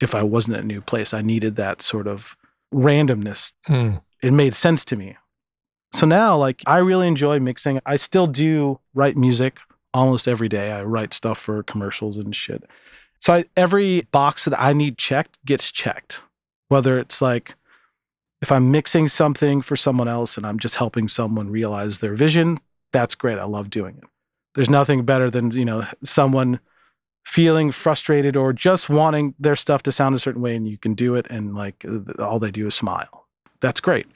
If 0.00 0.16
I 0.16 0.24
wasn't 0.24 0.56
at 0.56 0.64
a 0.64 0.66
new 0.66 0.80
place, 0.80 1.14
I 1.14 1.22
needed 1.22 1.54
that 1.54 1.80
sort 1.80 2.08
of 2.08 2.36
randomness 2.74 3.52
Mm. 3.68 4.00
it 4.20 4.32
made 4.32 4.56
sense 4.56 4.84
to 4.86 4.96
me. 4.96 5.16
So 5.92 6.06
now, 6.06 6.36
like, 6.36 6.62
I 6.66 6.78
really 6.78 7.08
enjoy 7.08 7.40
mixing. 7.40 7.80
I 7.84 7.96
still 7.96 8.26
do 8.26 8.78
write 8.94 9.16
music 9.16 9.58
almost 9.92 10.28
every 10.28 10.48
day. 10.48 10.72
I 10.72 10.82
write 10.84 11.12
stuff 11.12 11.38
for 11.38 11.62
commercials 11.62 12.16
and 12.16 12.34
shit. 12.34 12.64
So 13.20 13.34
I, 13.34 13.44
every 13.56 14.06
box 14.12 14.44
that 14.44 14.60
I 14.60 14.72
need 14.72 14.98
checked 14.98 15.36
gets 15.44 15.70
checked. 15.70 16.22
Whether 16.68 16.98
it's 16.98 17.20
like 17.20 17.54
if 18.40 18.50
I'm 18.50 18.70
mixing 18.70 19.08
something 19.08 19.60
for 19.60 19.76
someone 19.76 20.08
else 20.08 20.36
and 20.36 20.46
I'm 20.46 20.58
just 20.58 20.76
helping 20.76 21.08
someone 21.08 21.50
realize 21.50 21.98
their 21.98 22.14
vision, 22.14 22.58
that's 22.92 23.14
great. 23.14 23.38
I 23.38 23.44
love 23.44 23.70
doing 23.70 23.96
it. 23.98 24.04
There's 24.54 24.70
nothing 24.70 25.04
better 25.04 25.30
than, 25.30 25.50
you 25.50 25.64
know, 25.64 25.84
someone 26.02 26.60
feeling 27.24 27.70
frustrated 27.70 28.36
or 28.36 28.52
just 28.52 28.88
wanting 28.88 29.34
their 29.38 29.56
stuff 29.56 29.82
to 29.82 29.92
sound 29.92 30.14
a 30.14 30.18
certain 30.18 30.40
way 30.40 30.56
and 30.56 30.66
you 30.66 30.78
can 30.78 30.94
do 30.94 31.14
it 31.14 31.26
and 31.28 31.54
like 31.54 31.84
all 32.18 32.38
they 32.38 32.50
do 32.50 32.66
is 32.66 32.74
smile. 32.74 33.26
That's 33.60 33.80
great. 33.80 34.06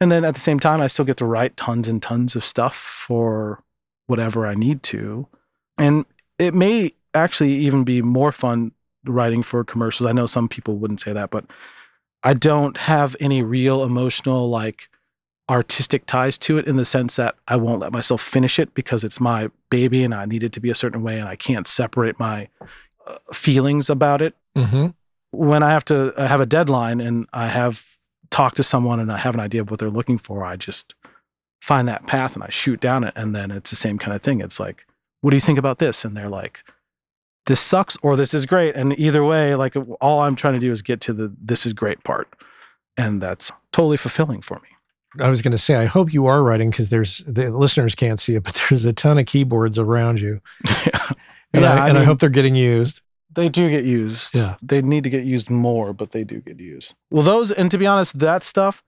And 0.00 0.12
then 0.12 0.24
at 0.24 0.34
the 0.34 0.40
same 0.40 0.60
time, 0.60 0.80
I 0.80 0.88
still 0.88 1.04
get 1.04 1.16
to 1.18 1.24
write 1.24 1.56
tons 1.56 1.88
and 1.88 2.02
tons 2.02 2.36
of 2.36 2.44
stuff 2.44 2.76
for 2.76 3.62
whatever 4.06 4.46
I 4.46 4.54
need 4.54 4.82
to. 4.84 5.26
And 5.78 6.04
it 6.38 6.54
may 6.54 6.92
actually 7.14 7.52
even 7.52 7.82
be 7.84 8.02
more 8.02 8.30
fun 8.32 8.72
writing 9.06 9.42
for 9.42 9.64
commercials. 9.64 10.08
I 10.08 10.12
know 10.12 10.26
some 10.26 10.48
people 10.48 10.76
wouldn't 10.76 11.00
say 11.00 11.12
that, 11.12 11.30
but 11.30 11.46
I 12.22 12.34
don't 12.34 12.76
have 12.76 13.16
any 13.20 13.42
real 13.42 13.84
emotional, 13.84 14.48
like 14.50 14.88
artistic 15.48 16.06
ties 16.06 16.36
to 16.38 16.58
it 16.58 16.66
in 16.66 16.76
the 16.76 16.84
sense 16.84 17.16
that 17.16 17.36
I 17.46 17.56
won't 17.56 17.78
let 17.80 17.92
myself 17.92 18.20
finish 18.20 18.58
it 18.58 18.74
because 18.74 19.04
it's 19.04 19.20
my 19.20 19.48
baby 19.70 20.02
and 20.02 20.12
I 20.12 20.24
need 20.26 20.42
it 20.42 20.52
to 20.52 20.60
be 20.60 20.70
a 20.70 20.74
certain 20.74 21.02
way 21.02 21.20
and 21.20 21.28
I 21.28 21.36
can't 21.36 21.68
separate 21.68 22.18
my 22.18 22.48
uh, 23.06 23.18
feelings 23.32 23.88
about 23.88 24.20
it 24.22 24.34
Mm-hmm. 24.56 24.86
when 25.32 25.62
I 25.62 25.70
have 25.70 25.84
to 25.86 26.14
I 26.16 26.26
have 26.26 26.40
a 26.40 26.46
deadline 26.46 27.00
and 27.00 27.26
I 27.32 27.46
have 27.48 27.84
talked 28.30 28.56
to 28.56 28.62
someone 28.62 29.00
and 29.00 29.10
I 29.12 29.18
have 29.18 29.34
an 29.34 29.40
idea 29.40 29.60
of 29.62 29.70
what 29.70 29.80
they're 29.80 29.90
looking 29.90 30.18
for, 30.18 30.44
I 30.44 30.56
just 30.56 30.94
find 31.60 31.88
that 31.88 32.06
path 32.06 32.34
and 32.34 32.42
I 32.44 32.50
shoot 32.50 32.80
down 32.80 33.04
it. 33.04 33.12
And 33.16 33.34
then 33.34 33.50
it's 33.50 33.70
the 33.70 33.76
same 33.76 33.98
kind 33.98 34.14
of 34.14 34.22
thing. 34.22 34.40
It's 34.40 34.60
like, 34.60 34.86
what 35.20 35.30
do 35.30 35.36
you 35.36 35.40
think 35.40 35.58
about 35.58 35.78
this? 35.78 36.04
And 36.04 36.16
they're 36.16 36.28
like, 36.28 36.60
this 37.46 37.60
sucks 37.60 37.96
or 38.02 38.16
this 38.16 38.34
is 38.34 38.44
great. 38.46 38.74
And 38.74 38.98
either 38.98 39.24
way, 39.24 39.54
like 39.54 39.74
all 40.00 40.20
I'm 40.20 40.36
trying 40.36 40.54
to 40.54 40.60
do 40.60 40.70
is 40.72 40.82
get 40.82 41.00
to 41.02 41.12
the 41.12 41.32
this 41.40 41.64
is 41.66 41.72
great 41.72 42.02
part. 42.04 42.28
And 42.96 43.20
that's 43.22 43.52
totally 43.72 43.96
fulfilling 43.96 44.42
for 44.42 44.56
me. 44.56 44.68
I 45.24 45.28
was 45.30 45.40
going 45.42 45.52
to 45.52 45.58
say, 45.58 45.76
I 45.76 45.86
hope 45.86 46.12
you 46.12 46.26
are 46.26 46.42
writing 46.42 46.70
because 46.70 46.90
there's 46.90 47.18
the 47.18 47.50
listeners 47.50 47.94
can't 47.94 48.20
see 48.20 48.34
it, 48.34 48.42
but 48.42 48.60
there's 48.70 48.84
a 48.84 48.92
ton 48.92 49.18
of 49.18 49.26
keyboards 49.26 49.78
around 49.78 50.20
you, 50.20 50.40
and, 51.52 51.62
Yeah, 51.62 51.72
I, 51.72 51.86
I 51.86 51.88
and 51.88 51.96
I 51.96 52.00
mean- 52.00 52.04
hope 52.04 52.18
they're 52.20 52.28
getting 52.28 52.54
used. 52.56 53.00
They 53.36 53.48
do 53.48 53.70
get 53.70 53.84
used. 53.84 54.34
Yeah. 54.34 54.56
They 54.62 54.82
need 54.82 55.04
to 55.04 55.10
get 55.10 55.24
used 55.24 55.50
more, 55.50 55.92
but 55.92 56.10
they 56.10 56.24
do 56.24 56.40
get 56.40 56.58
used. 56.58 56.94
Well, 57.10 57.22
those, 57.22 57.50
and 57.52 57.70
to 57.70 57.78
be 57.78 57.86
honest, 57.86 58.18
that 58.18 58.42
stuff, 58.42 58.82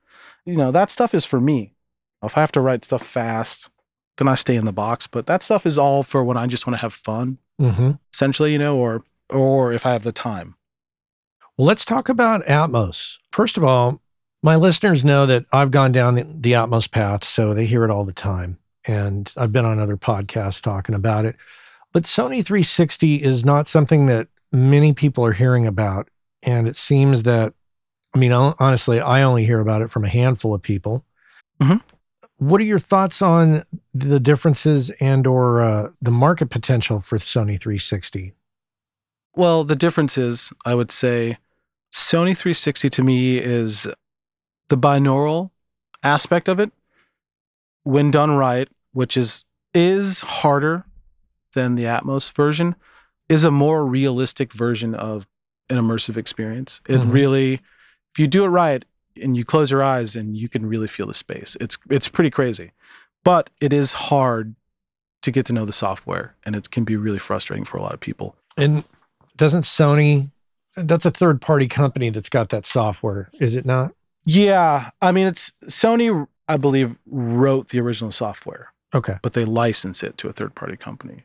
you 0.45 0.57
know, 0.57 0.71
that 0.73 0.91
stuff 0.91 1.15
is 1.15 1.25
for 1.25 1.41
me. 1.41 1.75
If 2.23 2.37
I 2.37 2.41
have 2.41 2.53
to 2.53 2.61
write 2.61 2.85
stuff 2.85 3.07
fast, 3.07 3.69
then 4.17 4.27
I 4.27 4.35
stay 4.35 4.57
in 4.57 4.65
the 4.65 4.73
box. 4.73 5.07
But 5.07 5.27
that 5.27 5.43
stuff 5.45 5.65
is 5.67 5.79
all 5.79 6.03
for 6.03 6.25
when 6.25 6.37
I 6.37 6.47
just 6.49 6.67
want 6.67 6.75
to 6.77 6.81
have 6.83 6.93
fun, 6.95 7.39
Mm-hmm. 7.61 7.93
essentially, 8.15 8.53
you 8.53 8.59
know, 8.59 8.77
or 8.77 9.03
or 9.31 9.73
if 9.73 9.85
I 9.85 9.93
have 9.93 10.05
the 10.05 10.13
time. 10.13 10.55
Well, 11.57 11.67
let's 11.67 11.85
talk 11.85 12.09
about 12.09 12.47
Atmos. 12.47 13.19
First 13.33 13.57
of 13.57 13.65
all, 13.65 14.01
my 14.45 14.55
listeners 14.57 15.05
know 15.05 15.27
that 15.27 15.45
I've 15.53 15.73
gone 15.73 15.91
down 15.93 16.15
the, 16.15 16.25
the 16.25 16.53
Atmos 16.53 16.91
path, 16.91 17.25
so 17.25 17.53
they 17.53 17.67
hear 17.67 17.85
it 17.85 17.91
all 17.91 18.05
the 18.05 18.13
time. 18.13 18.59
And 18.87 19.31
I've 19.37 19.51
been 19.53 19.65
on 19.65 19.81
other 19.81 19.97
podcasts 19.97 20.63
talking 20.63 20.95
about 20.95 21.25
it. 21.25 21.35
But 21.93 22.05
Sony 22.05 22.45
360 22.45 23.17
is 23.17 23.45
not 23.45 23.67
something 23.67 24.07
that 24.07 24.29
many 24.53 24.93
people 24.93 25.25
are 25.25 25.33
hearing 25.33 25.67
about. 25.67 26.09
And 26.45 26.69
it 26.69 26.77
seems 26.77 27.25
that, 27.25 27.55
I 28.15 28.19
mean, 28.19 28.33
honestly, 28.33 29.01
I 29.01 29.23
only 29.23 29.45
hear 29.45 29.61
about 29.61 29.83
it 29.83 29.91
from 29.91 30.05
a 30.05 30.09
handful 30.09 30.55
of 30.55 30.63
people. 30.63 31.05
Mhm. 31.61 31.83
What 32.37 32.61
are 32.61 32.65
your 32.65 32.79
thoughts 32.79 33.21
on 33.21 33.65
the 33.93 34.21
differences 34.21 34.91
and 35.01 35.27
or 35.27 35.61
uh, 35.61 35.91
the 36.01 36.13
market 36.13 36.51
potential 36.51 37.01
for 37.01 37.19
Sony 37.19 37.61
360? 37.61 38.33
Well, 39.35 39.65
the 39.65 39.77
difference 39.77 40.17
is, 40.17 40.53
I 40.65 40.75
would 40.75 40.93
say, 40.93 41.39
Sony 41.93 42.37
360 42.37 42.91
to 42.91 43.03
me 43.03 43.39
is 43.39 43.89
the 44.69 44.79
binaural 44.79 45.51
aspect 46.03 46.49
of 46.49 46.61
it. 46.61 46.71
When 47.83 48.11
done 48.11 48.33
right, 48.33 48.69
which 48.93 49.17
is 49.17 49.45
is 49.75 50.21
harder 50.21 50.85
than 51.55 51.75
the 51.75 51.85
Atmos 51.85 52.31
version, 52.33 52.75
is 53.29 53.45
a 53.45 53.51
more 53.51 53.87
realistic 53.87 54.53
version 54.53 54.95
of 54.95 55.27
an 55.71 55.77
immersive 55.77 56.17
experience. 56.17 56.81
It 56.89 57.01
Mhm. 57.01 57.13
really, 57.13 57.55
if 57.55 58.19
you 58.19 58.27
do 58.27 58.45
it 58.45 58.49
right 58.49 58.85
and 59.21 59.37
you 59.37 59.45
close 59.45 59.71
your 59.71 59.83
eyes 59.83 60.17
and 60.17 60.37
you 60.37 60.49
can 60.49 60.67
really 60.67 60.87
feel 60.89 61.07
the 61.07 61.15
space, 61.15 61.57
it's 61.61 61.77
it's 61.91 62.09
pretty 62.09 62.31
crazy. 62.31 62.73
But 63.25 63.51
it 63.61 63.73
is 63.73 63.93
hard 63.93 64.55
to 65.23 65.31
get 65.31 65.45
to 65.47 65.53
know 65.53 65.65
the 65.67 65.73
software, 65.73 66.37
and 66.45 66.55
it 66.57 66.71
can 66.71 66.85
be 66.85 66.97
really 66.97 67.19
frustrating 67.19 67.65
for 67.65 67.77
a 67.77 67.83
lot 67.83 67.93
of 67.93 68.01
people. 68.01 68.37
And 68.57 68.85
doesn't 69.37 69.63
Sony 69.63 70.31
That's 70.77 71.05
a 71.05 71.11
third 71.11 71.41
party 71.41 71.67
company 71.67 72.09
that's 72.11 72.29
got 72.29 72.51
that 72.51 72.65
software, 72.65 73.31
is 73.41 73.57
it 73.57 73.67
not? 73.67 73.93
Yeah, 74.25 74.91
I 75.03 75.11
mean, 75.13 75.27
it's 75.27 75.51
Sony, 75.65 76.29
I 76.47 76.57
believe, 76.57 76.95
wrote 77.07 77.69
the 77.71 77.81
original 77.81 78.13
software, 78.13 78.73
Okay, 78.95 79.17
but 79.23 79.33
they 79.33 79.45
license 79.45 80.03
it 80.05 80.17
to 80.19 80.29
a 80.29 80.33
third 80.33 80.55
party 80.55 80.77
company. 80.77 81.25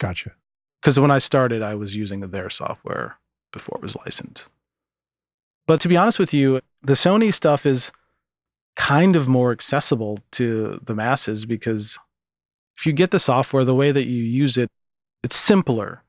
gotcha. 0.00 0.32
Because 0.80 0.98
when 1.00 1.10
I 1.10 1.18
started, 1.18 1.62
I 1.62 1.74
was 1.74 1.96
using 1.96 2.20
their 2.20 2.50
software 2.50 3.18
before 3.52 3.78
it 3.78 3.82
was 3.82 3.96
licensed. 3.96 4.48
But 5.66 5.80
to 5.80 5.88
be 5.88 5.96
honest 5.96 6.18
with 6.18 6.32
you, 6.32 6.60
the 6.82 6.94
Sony 6.94 7.32
stuff 7.32 7.66
is 7.66 7.92
kind 8.76 9.16
of 9.16 9.28
more 9.28 9.50
accessible 9.50 10.20
to 10.32 10.80
the 10.82 10.94
masses 10.94 11.44
because 11.44 11.98
if 12.78 12.86
you 12.86 12.92
get 12.92 13.10
the 13.10 13.18
software, 13.18 13.64
the 13.64 13.74
way 13.74 13.90
that 13.90 14.06
you 14.06 14.22
use 14.22 14.56
it, 14.56 14.70
it's 15.24 15.36
simpler. 15.36 16.02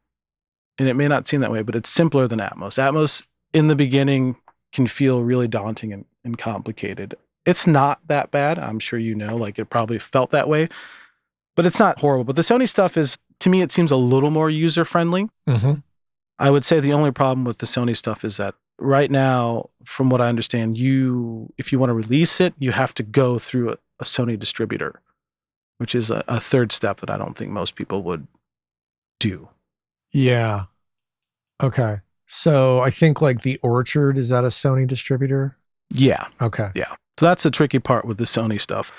And 0.78 0.88
it 0.88 0.94
may 0.94 1.08
not 1.08 1.28
seem 1.28 1.42
that 1.42 1.52
way, 1.52 1.64
but 1.64 1.76
it's 1.76 1.90
simpler 1.90 2.28
than 2.28 2.40
Atmos. 2.40 2.78
Atmos 2.78 3.26
in 3.54 3.68
the 3.68 3.76
beginning 3.76 4.36
can 4.72 4.88
feel 4.88 5.24
really 5.24 5.48
daunting 5.48 5.92
and, 5.92 6.06
and 6.24 6.38
complicated. 6.38 7.16
It's 7.46 7.66
not 7.66 8.00
that 8.08 8.30
bad. 8.30 8.60
I'm 8.60 8.80
sure 8.80 9.00
you 9.00 9.16
know, 9.16 9.36
like 9.36 9.58
it 9.58 9.66
probably 9.66 9.98
felt 9.98 10.30
that 10.32 10.48
way, 10.48 10.70
but 11.56 11.66
it's 11.66 11.80
not 11.80 12.00
horrible. 12.00 12.24
But 12.24 12.36
the 12.36 12.44
Sony 12.44 12.70
stuff 12.70 12.98
is, 12.98 13.18
to 13.40 13.50
me, 13.50 13.62
it 13.62 13.72
seems 13.72 13.92
a 13.92 13.96
little 13.96 14.32
more 14.32 14.50
user 14.50 14.86
friendly. 14.86 15.30
Mm-hmm. 15.48 15.74
I 16.38 16.50
would 16.50 16.64
say 16.66 16.80
the 16.80 16.94
only 16.94 17.12
problem 17.12 17.46
with 17.46 17.58
the 17.58 17.66
Sony 17.66 17.96
stuff 17.96 18.24
is 18.24 18.38
that 18.38 18.56
right 18.78 19.12
now, 19.12 19.70
from 19.84 20.10
what 20.10 20.22
I 20.22 20.30
understand, 20.30 20.78
you 20.78 21.52
if 21.58 21.72
you 21.72 21.80
want 21.80 21.90
to 21.90 21.94
release 21.94 22.40
it, 22.40 22.54
you 22.60 22.72
have 22.72 22.94
to 22.96 23.04
go 23.04 23.38
through 23.38 23.72
a, 23.72 23.78
a 24.00 24.04
Sony 24.04 24.40
distributor, 24.40 25.02
which 25.78 25.94
is 25.94 26.12
a, 26.12 26.24
a 26.28 26.40
third 26.40 26.72
step 26.72 27.02
that 27.02 27.10
I 27.10 27.18
don't 27.18 27.38
think 27.38 27.52
most 27.52 27.76
people 27.76 28.04
would 28.04 28.28
do. 29.20 29.50
Yeah. 30.12 30.66
Okay. 31.62 32.00
So 32.26 32.80
I 32.80 32.90
think 32.90 33.22
like 33.22 33.42
the 33.42 33.60
Orchard 33.62 34.18
is 34.18 34.30
that 34.30 34.44
a 34.44 34.48
Sony 34.48 34.88
distributor? 34.88 35.58
Yeah. 35.90 36.28
Okay. 36.42 36.70
Yeah. 36.76 36.96
So 37.20 37.26
that's 37.26 37.44
the 37.44 37.52
tricky 37.52 37.80
part 37.80 38.06
with 38.06 38.18
the 38.18 38.24
Sony 38.24 38.62
stuff. 38.62 38.94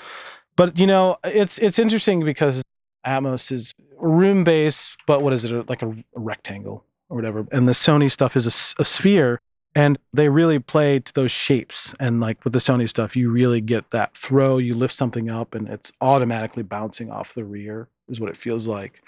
But 0.55 0.77
you 0.77 0.85
know, 0.85 1.17
it's 1.23 1.57
it's 1.59 1.79
interesting 1.79 2.23
because 2.23 2.61
Atmos 3.05 3.51
is 3.51 3.73
room 4.01 4.43
base, 4.43 4.97
but 5.07 5.21
what 5.21 5.33
is 5.33 5.43
it? 5.45 5.69
Like 5.69 5.81
a, 5.81 5.89
a 5.89 6.19
rectangle 6.19 6.83
or 7.09 7.15
whatever. 7.15 7.45
And 7.51 7.67
the 7.67 7.73
Sony 7.73 8.11
stuff 8.11 8.35
is 8.35 8.47
a 8.77 8.85
sphere, 8.85 9.39
and 9.75 9.97
they 10.13 10.29
really 10.29 10.59
play 10.59 10.99
to 10.99 11.13
those 11.13 11.31
shapes. 11.31 11.93
And 11.99 12.19
like 12.19 12.43
with 12.43 12.53
the 12.53 12.59
Sony 12.59 12.89
stuff, 12.89 13.15
you 13.15 13.29
really 13.29 13.61
get 13.61 13.91
that 13.91 14.15
throw. 14.15 14.57
You 14.57 14.73
lift 14.73 14.93
something 14.93 15.29
up, 15.29 15.53
and 15.53 15.67
it's 15.67 15.91
automatically 16.01 16.63
bouncing 16.63 17.11
off 17.11 17.33
the 17.33 17.43
rear. 17.43 17.87
Is 18.09 18.19
what 18.19 18.29
it 18.29 18.35
feels 18.37 18.67
like. 18.67 19.01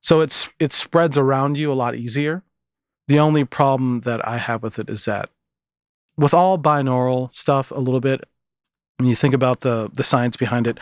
So 0.00 0.20
it's 0.20 0.48
it 0.58 0.72
spreads 0.72 1.16
around 1.16 1.56
you 1.56 1.70
a 1.70 1.74
lot 1.74 1.94
easier. 1.94 2.42
The 3.06 3.18
only 3.18 3.44
problem 3.44 4.00
that 4.00 4.26
I 4.26 4.38
have 4.38 4.62
with 4.62 4.78
it 4.78 4.88
is 4.88 5.04
that 5.04 5.30
with 6.16 6.34
all 6.34 6.58
binaural 6.58 7.32
stuff, 7.32 7.70
a 7.70 7.78
little 7.78 8.00
bit, 8.00 8.24
when 8.98 9.08
you 9.08 9.14
think 9.14 9.34
about 9.34 9.60
the 9.60 9.90
the 9.92 10.04
science 10.04 10.36
behind 10.36 10.66
it, 10.66 10.78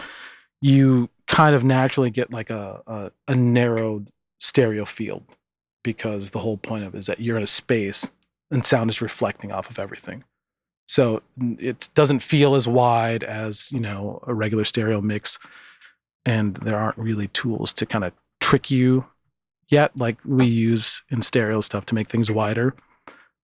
you 0.60 1.10
kind 1.28 1.54
of 1.54 1.62
naturally 1.62 2.10
get 2.10 2.32
like 2.32 2.50
a 2.50 2.82
a, 2.86 3.10
a 3.28 3.34
narrowed 3.36 4.10
stereo 4.40 4.84
field 4.84 5.24
because 5.84 6.30
the 6.30 6.38
whole 6.40 6.56
point 6.56 6.84
of 6.84 6.94
it 6.94 6.98
is 6.98 7.06
that 7.06 7.20
you're 7.20 7.36
in 7.36 7.42
a 7.42 7.46
space 7.46 8.10
and 8.50 8.64
sound 8.66 8.90
is 8.90 9.00
reflecting 9.00 9.52
off 9.52 9.70
of 9.70 9.78
everything. 9.78 10.24
So 10.86 11.22
it 11.58 11.88
doesn't 11.94 12.20
feel 12.20 12.54
as 12.54 12.66
wide 12.66 13.22
as 13.22 13.70
you 13.70 13.78
know 13.80 14.22
a 14.26 14.34
regular 14.34 14.64
stereo 14.64 15.00
mix, 15.00 15.38
and 16.24 16.56
there 16.56 16.78
aren't 16.78 16.98
really 16.98 17.28
tools 17.28 17.72
to 17.74 17.86
kind 17.86 18.04
of 18.04 18.12
trick 18.40 18.70
you 18.70 19.04
yet, 19.68 19.96
like 19.98 20.16
we 20.24 20.46
use 20.46 21.02
in 21.10 21.22
stereo 21.22 21.60
stuff 21.60 21.84
to 21.86 21.94
make 21.94 22.08
things 22.08 22.30
wider. 22.30 22.74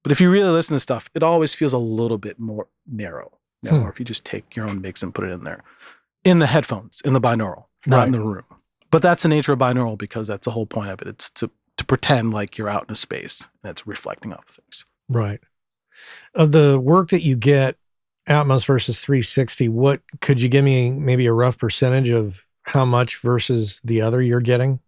But 0.03 0.12
if 0.12 0.20
you 0.20 0.30
really 0.30 0.51
listen 0.51 0.74
to 0.74 0.80
stuff, 0.80 1.11
it 1.14 1.22
always 1.22 1.55
feels 1.55 1.72
a 1.72 1.78
little 1.78 2.18
bit 2.18 2.39
more 2.39 2.66
narrow. 2.87 3.39
You 3.62 3.70
know, 3.70 3.78
Hmm. 3.78 3.85
Or 3.87 3.91
if 3.91 3.99
you 3.99 4.05
just 4.05 4.24
take 4.24 4.57
your 4.57 4.68
own 4.68 4.80
mix 4.80 5.03
and 5.03 5.14
put 5.14 5.24
it 5.24 5.32
in 5.32 5.45
there, 5.45 5.62
in 6.24 6.39
the 6.39 6.47
headphones, 6.47 7.01
in 7.05 7.12
the 7.12 7.20
binaural, 7.20 7.64
not 7.87 8.07
in 8.07 8.12
the 8.12 8.20
room. 8.20 8.45
But 8.91 9.03
that's 9.03 9.24
the 9.24 9.28
nature 9.28 9.53
of 9.53 9.59
binaural 9.59 9.99
because 9.99 10.28
that's 10.28 10.45
the 10.45 10.53
whole 10.53 10.66
point 10.66 10.91
of 10.91 11.03
it. 11.03 11.09
It's 11.09 11.30
to 11.30 11.51
to 11.76 11.85
pretend 11.85 12.32
like 12.32 12.57
you're 12.57 12.68
out 12.68 12.85
in 12.89 12.93
a 12.93 12.97
space 12.97 13.49
and 13.62 13.70
it's 13.70 13.87
reflecting 13.87 14.32
off 14.32 14.47
things. 14.47 14.85
Right. 15.09 15.41
Of 16.35 16.53
the 16.53 16.78
work 16.78 17.11
that 17.11 17.22
you 17.22 17.37
get, 17.37 17.76
Atmos 18.28 18.64
versus 18.64 19.01
360, 19.01 19.68
what 19.68 20.01
could 20.20 20.41
you 20.41 20.49
give 20.49 20.64
me 20.64 20.91
maybe 20.91 21.26
a 21.26 21.32
rough 21.32 21.59
percentage 21.59 22.11
of 22.11 22.47
how 22.62 22.85
much 22.85 23.18
versus 23.18 23.80
the 23.85 24.01
other 24.01 24.22
you're 24.22 24.41
getting? 24.41 24.80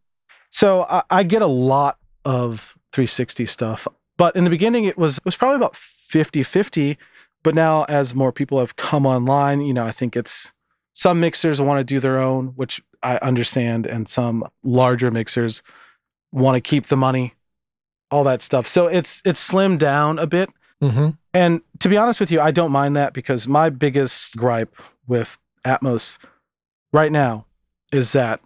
So 0.51 0.83
I, 0.89 1.03
I 1.11 1.23
get 1.23 1.43
a 1.43 1.47
lot 1.47 1.99
of 2.25 2.77
360 2.93 3.47
stuff, 3.47 3.87
but 4.17 4.35
in 4.37 4.45
the 4.45 4.51
beginning 4.51 4.85
it 4.85 4.97
was 4.97 5.19
it 5.19 5.25
was 5.25 5.37
probably 5.37 5.57
about 5.57 5.75
50-50. 5.75 6.97
But 7.43 7.55
now 7.55 7.85
as 7.85 8.15
more 8.15 8.33
people 8.33 8.59
have 8.59 8.77
come 8.77 9.07
online, 9.07 9.61
you 9.61 9.75
know, 9.75 9.85
I 9.85 9.93
think 9.93 10.17
it's 10.17 10.53
some 10.97 11.21
mixers 11.21 11.61
want 11.61 11.79
to 11.79 11.85
do 11.85 12.01
their 12.01 12.17
own, 12.19 12.49
which 12.57 12.81
I 13.03 13.19
understand, 13.19 13.85
and 13.85 14.09
some 14.09 14.49
larger 14.65 15.11
mixers 15.11 15.63
want 16.33 16.55
to 16.57 16.61
keep 16.63 16.87
the 16.87 16.97
money, 16.97 17.35
all 18.11 18.25
that 18.25 18.41
stuff. 18.41 18.67
So 18.67 18.87
it's 18.87 19.21
it's 19.27 19.47
slimmed 19.47 19.79
down 19.79 20.19
a 20.19 20.27
bit. 20.27 20.49
Mm-hmm. 20.83 21.11
And 21.35 21.61
to 21.81 21.91
be 21.91 21.99
honest 21.99 22.19
with 22.19 22.31
you, 22.31 22.41
I 22.41 22.51
don't 22.51 22.73
mind 22.73 22.97
that 22.97 23.13
because 23.13 23.47
my 23.47 23.69
biggest 23.69 24.39
gripe 24.39 24.75
with 25.07 25.39
Atmos 25.67 26.17
right 26.95 27.13
now 27.13 27.45
is 27.93 28.13
that 28.13 28.41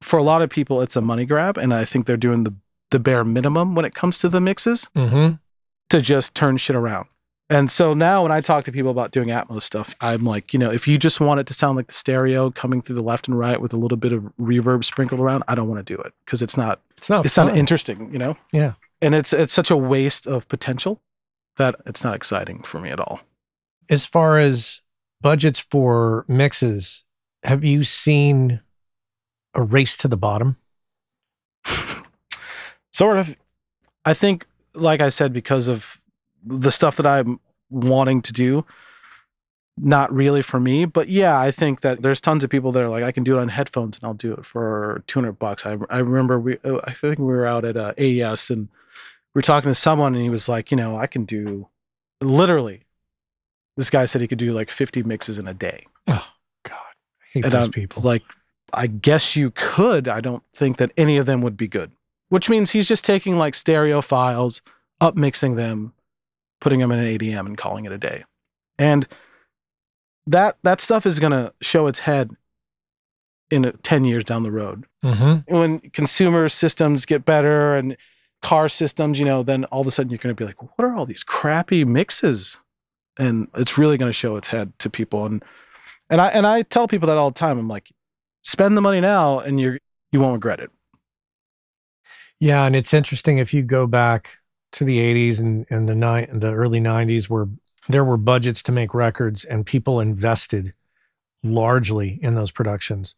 for 0.00 0.16
a 0.16 0.22
lot 0.22 0.42
of 0.42 0.50
people 0.50 0.80
it's 0.80 0.94
a 0.94 1.00
money 1.00 1.24
grab 1.26 1.56
and 1.58 1.74
I 1.74 1.84
think 1.84 2.06
they're 2.06 2.16
doing 2.16 2.44
the 2.44 2.54
the 2.90 3.00
bare 3.00 3.24
minimum 3.24 3.74
when 3.74 3.84
it 3.84 3.94
comes 3.94 4.18
to 4.18 4.28
the 4.28 4.40
mixes 4.40 4.88
Mm-hmm. 4.94 5.34
to 5.90 6.00
just 6.00 6.36
turn 6.36 6.56
shit 6.56 6.76
around. 6.76 7.08
And 7.50 7.70
so 7.70 7.92
now 7.92 8.22
when 8.22 8.32
I 8.32 8.40
talk 8.40 8.64
to 8.64 8.72
people 8.72 8.90
about 8.90 9.10
doing 9.10 9.28
Atmos 9.28 9.62
stuff, 9.62 9.94
I'm 10.00 10.24
like, 10.24 10.52
you 10.54 10.58
know, 10.58 10.70
if 10.70 10.88
you 10.88 10.96
just 10.96 11.20
want 11.20 11.40
it 11.40 11.46
to 11.48 11.54
sound 11.54 11.76
like 11.76 11.88
the 11.88 11.92
stereo 11.94 12.50
coming 12.50 12.80
through 12.80 12.96
the 12.96 13.02
left 13.02 13.28
and 13.28 13.38
right 13.38 13.60
with 13.60 13.74
a 13.74 13.76
little 13.76 13.98
bit 13.98 14.12
of 14.12 14.22
reverb 14.40 14.82
sprinkled 14.84 15.20
around, 15.20 15.44
I 15.46 15.54
don't 15.54 15.68
want 15.68 15.86
to 15.86 15.94
do 15.96 16.00
it 16.00 16.14
because 16.24 16.40
it's 16.40 16.56
not 16.56 16.80
It's 16.96 17.10
not 17.10 17.26
it's 17.26 17.34
fun. 17.34 17.48
not 17.48 17.56
interesting, 17.58 18.10
you 18.12 18.18
know? 18.18 18.36
Yeah. 18.52 18.72
And 19.02 19.14
it's 19.14 19.34
it's 19.34 19.52
such 19.52 19.70
a 19.70 19.76
waste 19.76 20.26
of 20.26 20.48
potential 20.48 21.02
that 21.56 21.74
it's 21.84 22.02
not 22.02 22.14
exciting 22.16 22.62
for 22.62 22.80
me 22.80 22.88
at 22.90 22.98
all. 22.98 23.20
as 23.90 24.06
far 24.06 24.38
as 24.38 24.80
budgets 25.20 25.58
for 25.58 26.24
mixes, 26.28 27.04
have 27.42 27.62
you 27.62 27.84
seen 27.84 28.60
a 29.52 29.62
race 29.62 29.96
to 29.98 30.08
the 30.08 30.16
bottom? 30.16 30.56
sort 32.92 33.18
of 33.18 33.34
i 34.04 34.14
think 34.14 34.46
like 34.74 35.00
i 35.00 35.08
said 35.08 35.32
because 35.32 35.66
of 35.68 36.00
the 36.44 36.70
stuff 36.70 36.96
that 36.96 37.06
i'm 37.06 37.40
wanting 37.70 38.22
to 38.22 38.32
do 38.32 38.64
not 39.76 40.12
really 40.12 40.42
for 40.42 40.60
me 40.60 40.84
but 40.84 41.08
yeah 41.08 41.38
i 41.38 41.50
think 41.50 41.80
that 41.80 42.02
there's 42.02 42.20
tons 42.20 42.44
of 42.44 42.50
people 42.50 42.70
that 42.70 42.82
are 42.82 42.88
like 42.88 43.02
i 43.02 43.10
can 43.10 43.24
do 43.24 43.36
it 43.36 43.40
on 43.40 43.48
headphones 43.48 43.98
and 43.98 44.04
i'll 44.06 44.14
do 44.14 44.32
it 44.32 44.44
for 44.44 45.02
200 45.06 45.32
bucks 45.32 45.66
i, 45.66 45.76
I 45.90 45.98
remember 45.98 46.38
we 46.38 46.58
uh, 46.64 46.78
i 46.84 46.92
think 46.92 47.18
we 47.18 47.24
were 47.24 47.46
out 47.46 47.64
at 47.64 47.76
uh, 47.76 47.92
aes 47.98 48.50
and 48.50 48.68
we 49.34 49.38
were 49.38 49.42
talking 49.42 49.70
to 49.70 49.74
someone 49.74 50.14
and 50.14 50.22
he 50.22 50.30
was 50.30 50.48
like 50.48 50.70
you 50.70 50.76
know 50.76 50.96
i 50.96 51.06
can 51.06 51.24
do 51.24 51.68
literally 52.20 52.82
this 53.76 53.90
guy 53.90 54.06
said 54.06 54.20
he 54.20 54.28
could 54.28 54.38
do 54.38 54.52
like 54.52 54.70
50 54.70 55.02
mixes 55.02 55.38
in 55.38 55.48
a 55.48 55.54
day 55.54 55.86
oh 56.06 56.28
God, 56.62 56.74
I 56.74 57.24
hate 57.32 57.44
and 57.44 57.52
those 57.52 57.66
I'm 57.66 57.72
people. 57.72 58.02
like, 58.02 58.22
I 58.72 58.86
guess 58.86 59.36
you 59.36 59.52
could. 59.54 60.08
I 60.08 60.20
don't 60.20 60.42
think 60.52 60.78
that 60.78 60.92
any 60.96 61.16
of 61.16 61.26
them 61.26 61.40
would 61.42 61.56
be 61.56 61.68
good. 61.68 61.92
Which 62.28 62.50
means 62.50 62.70
he's 62.72 62.88
just 62.88 63.04
taking 63.04 63.38
like 63.38 63.54
stereo 63.54 64.00
files, 64.00 64.62
up 65.00 65.16
mixing 65.16 65.56
them, 65.56 65.92
putting 66.64 66.80
them 66.80 66.90
in 66.90 66.98
an 66.98 67.04
ADM 67.04 67.44
and 67.44 67.58
calling 67.58 67.84
it 67.84 67.92
a 67.92 67.98
day. 67.98 68.24
And 68.78 69.06
that 70.26 70.56
that 70.62 70.80
stuff 70.80 71.04
is 71.04 71.20
gonna 71.20 71.52
show 71.60 71.86
its 71.86 72.00
head 72.00 72.30
in 73.50 73.66
uh, 73.66 73.72
10 73.82 74.06
years 74.06 74.24
down 74.24 74.42
the 74.42 74.50
road. 74.50 74.86
mm-hmm. 75.04 75.54
When 75.54 75.78
consumer 75.90 76.48
systems 76.48 77.04
get 77.04 77.26
better 77.26 77.76
and 77.76 77.98
car 78.40 78.70
systems, 78.70 79.18
you 79.18 79.26
know, 79.26 79.42
then 79.42 79.66
all 79.66 79.82
of 79.82 79.86
a 79.86 79.90
sudden 79.90 80.10
you're 80.10 80.18
gonna 80.18 80.34
be 80.34 80.46
like, 80.46 80.62
what 80.62 80.86
are 80.86 80.94
all 80.94 81.04
these 81.04 81.22
crappy 81.22 81.84
mixes? 81.84 82.56
And 83.18 83.48
it's 83.54 83.76
really 83.76 83.98
gonna 83.98 84.14
show 84.14 84.36
its 84.36 84.48
head 84.48 84.72
to 84.78 84.88
people. 84.88 85.26
And 85.26 85.44
and 86.08 86.18
I 86.18 86.28
and 86.28 86.46
I 86.46 86.62
tell 86.62 86.88
people 86.88 87.08
that 87.08 87.18
all 87.18 87.30
the 87.30 87.38
time. 87.38 87.58
I'm 87.58 87.68
like, 87.68 87.92
spend 88.42 88.74
the 88.74 88.80
money 88.80 89.02
now 89.02 89.38
and 89.38 89.60
you're 89.60 89.78
you 90.12 90.20
won't 90.20 90.32
regret 90.32 90.60
it. 90.60 90.70
Yeah, 92.40 92.64
and 92.64 92.74
it's 92.74 92.94
interesting 92.94 93.36
if 93.36 93.52
you 93.52 93.62
go 93.62 93.86
back 93.86 94.38
to 94.74 94.84
the 94.84 94.98
80s 94.98 95.40
and, 95.40 95.66
and 95.70 95.88
the 95.88 95.94
ni- 95.94 96.26
the 96.32 96.52
early 96.52 96.80
90s 96.80 97.28
where 97.28 97.46
there 97.88 98.04
were 98.04 98.16
budgets 98.16 98.62
to 98.64 98.72
make 98.72 98.92
records 98.92 99.44
and 99.44 99.64
people 99.64 100.00
invested 100.00 100.74
largely 101.42 102.18
in 102.22 102.34
those 102.34 102.50
productions. 102.50 103.14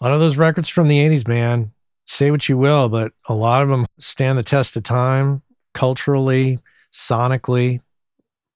A 0.00 0.04
lot 0.04 0.14
of 0.14 0.20
those 0.20 0.36
records 0.36 0.68
from 0.68 0.88
the 0.88 0.98
80s, 0.98 1.28
man, 1.28 1.72
say 2.06 2.30
what 2.30 2.48
you 2.48 2.56
will, 2.56 2.88
but 2.88 3.12
a 3.28 3.34
lot 3.34 3.62
of 3.62 3.68
them 3.68 3.86
stand 3.98 4.38
the 4.38 4.42
test 4.42 4.76
of 4.76 4.82
time 4.84 5.42
culturally, 5.74 6.58
sonically, 6.92 7.80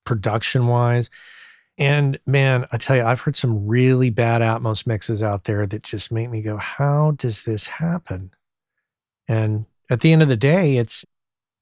production 0.05 0.68
wise. 0.68 1.11
And 1.77 2.18
man, 2.27 2.66
I 2.72 2.79
tell 2.79 2.97
you, 2.97 3.05
I've 3.05 3.20
heard 3.20 3.37
some 3.37 3.66
really 3.66 4.09
bad 4.09 4.41
Atmos 4.41 4.87
mixes 4.87 5.22
out 5.22 5.45
there 5.45 5.66
that 5.66 5.83
just 5.83 6.11
make 6.11 6.31
me 6.31 6.41
go, 6.41 6.57
how 6.57 7.12
does 7.12 7.45
this 7.45 7.66
happen? 7.66 8.31
And 9.29 9.66
at 9.91 10.01
the 10.01 10.12
end 10.12 10.22
of 10.22 10.29
the 10.29 10.37
day, 10.37 10.79
it's 10.79 11.05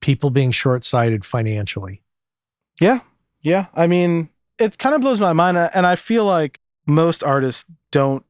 people 0.05 0.29
being 0.29 0.51
short 0.51 0.85
sighted 0.85 1.25
financially. 1.25 2.03
Yeah. 2.79 3.01
Yeah. 3.41 3.67
I 3.75 3.87
mean, 3.87 4.29
it 4.59 4.77
kind 4.77 4.95
of 4.95 5.01
blows 5.01 5.19
my 5.19 5.33
mind. 5.33 5.57
uh, 5.57 5.71
And 5.75 5.87
I 5.87 5.97
feel 5.97 6.27
like 6.27 6.61
most 6.87 7.25
artists 7.25 7.65
don't 7.91 8.23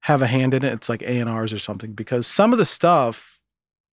have 0.00 0.20
a 0.20 0.26
hand 0.26 0.52
in 0.52 0.62
it. 0.62 0.74
It's 0.74 0.90
like 0.90 1.02
A&Rs 1.02 1.54
or 1.54 1.58
something 1.58 1.92
because 1.94 2.26
some 2.26 2.52
of 2.52 2.58
the 2.58 2.66
stuff 2.66 3.40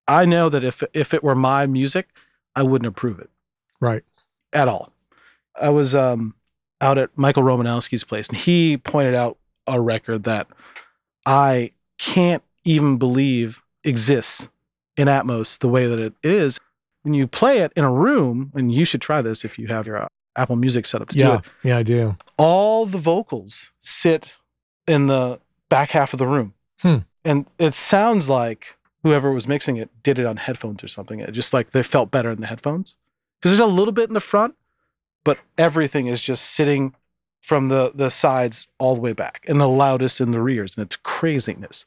I 0.08 0.26
know 0.26 0.50
that 0.50 0.64
if 0.64 0.82
if 0.94 1.14
it 1.14 1.24
were 1.24 1.36
my 1.36 1.68
music, 1.68 2.10
I 2.56 2.64
wouldn't 2.64 2.88
approve 2.88 3.20
it 3.20 3.30
Right. 3.80 4.04
at 4.52 4.68
all. 4.68 4.92
I 5.56 5.70
was 5.70 5.94
um, 5.94 6.34
out 6.82 6.98
at 6.98 7.16
Michael 7.16 7.44
Romanowski's 7.44 8.04
place 8.04 8.28
and 8.30 8.38
he 8.38 8.78
pointed 8.78 9.14
out 9.14 9.38
a 9.68 9.80
record 9.80 10.24
that 10.24 10.48
I 11.26 11.72
can't 12.00 12.44
even 12.64 12.98
believe 12.98 13.62
exists 13.84 14.50
in 14.98 15.08
Atmos 15.08 15.60
the 15.60 15.70
way 15.70 15.86
that 15.88 16.00
it 16.00 16.14
is. 16.24 16.60
When 17.04 17.14
you 17.14 17.28
play 17.28 17.60
it 17.60 17.72
in 17.76 17.84
a 17.84 17.92
room, 17.92 18.52
and 18.56 18.72
you 18.74 18.86
should 18.86 19.02
try 19.02 19.22
this 19.22 19.44
if 19.44 19.58
you 19.58 19.68
have 19.68 19.88
your 19.88 20.04
uh, 20.04 20.08
Apple 20.36 20.56
Music 20.56 20.86
set 20.86 21.02
up 21.02 21.10
to 21.10 21.16
do 21.16 21.20
Yeah. 21.22 21.36
it, 21.38 21.42
Yeah, 21.64 21.78
I 21.78 21.84
do. 21.84 22.16
all 22.38 22.86
the 22.86 22.98
vocals 23.00 23.72
sit 23.80 24.36
in 24.88 25.08
the 25.08 25.40
back 25.70 25.92
half 25.92 26.14
of 26.14 26.20
the 26.20 26.28
room. 26.28 26.54
Hmm. 26.82 26.98
And 27.26 27.46
it 27.60 27.76
sounds 27.76 28.30
like 28.30 28.76
whoever 29.04 29.32
was 29.32 29.48
mixing 29.48 29.78
it 29.78 29.90
did 30.04 30.20
it 30.20 30.26
on 30.26 30.38
headphones 30.38 30.84
or 30.84 30.88
something. 30.88 31.20
It 31.20 31.32
just 31.32 31.54
like 31.54 31.72
they 31.72 31.84
felt 31.84 32.12
better 32.12 32.32
in 32.32 32.42
the 32.42 32.48
headphones. 32.48 32.96
Because 33.40 33.58
there's 33.58 33.70
a 33.70 33.74
little 33.74 33.92
bit 33.92 34.08
in 34.08 34.14
the 34.14 34.20
front, 34.20 34.56
but 35.24 35.40
everything 35.58 36.08
is 36.08 36.22
just 36.22 36.46
sitting 36.52 36.96
from 37.42 37.70
the 37.70 37.92
the 37.96 38.12
sides 38.12 38.68
all 38.78 38.94
the 38.94 39.02
way 39.02 39.14
back 39.14 39.44
and 39.48 39.60
the 39.60 39.68
loudest 39.68 40.22
in 40.22 40.32
the 40.32 40.42
rears. 40.42 40.78
And 40.78 40.86
it's 40.86 40.96
craziness. 40.98 41.86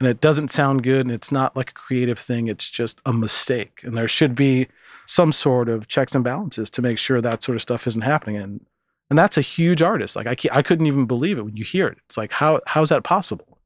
And 0.00 0.08
it 0.08 0.20
doesn't 0.20 0.50
sound 0.50 0.82
good 0.82 1.02
and 1.06 1.12
it's 1.12 1.30
not 1.30 1.54
like 1.54 1.70
a 1.70 1.74
creative 1.74 2.18
thing. 2.18 2.48
It's 2.48 2.68
just 2.70 3.00
a 3.04 3.12
mistake. 3.12 3.80
And 3.84 3.94
there 3.96 4.08
should 4.08 4.34
be 4.34 4.66
some 5.06 5.30
sort 5.32 5.68
of 5.68 5.88
checks 5.88 6.14
and 6.14 6.24
balances 6.24 6.70
to 6.70 6.80
make 6.82 6.96
sure 6.96 7.20
that 7.20 7.42
sort 7.42 7.56
of 7.56 7.62
stuff 7.62 7.86
isn't 7.86 8.00
happening. 8.02 8.36
And 8.36 8.64
and 9.10 9.18
that's 9.18 9.36
a 9.36 9.40
huge 9.42 9.82
artist. 9.82 10.16
Like 10.16 10.26
I, 10.26 10.36
I 10.56 10.62
couldn't 10.62 10.86
even 10.86 11.04
believe 11.06 11.36
it 11.36 11.42
when 11.42 11.56
you 11.56 11.64
hear 11.64 11.86
it. 11.88 11.98
It's 12.06 12.16
like 12.16 12.32
how 12.32 12.60
how's 12.66 12.88
that 12.88 13.04
possible? 13.04 13.58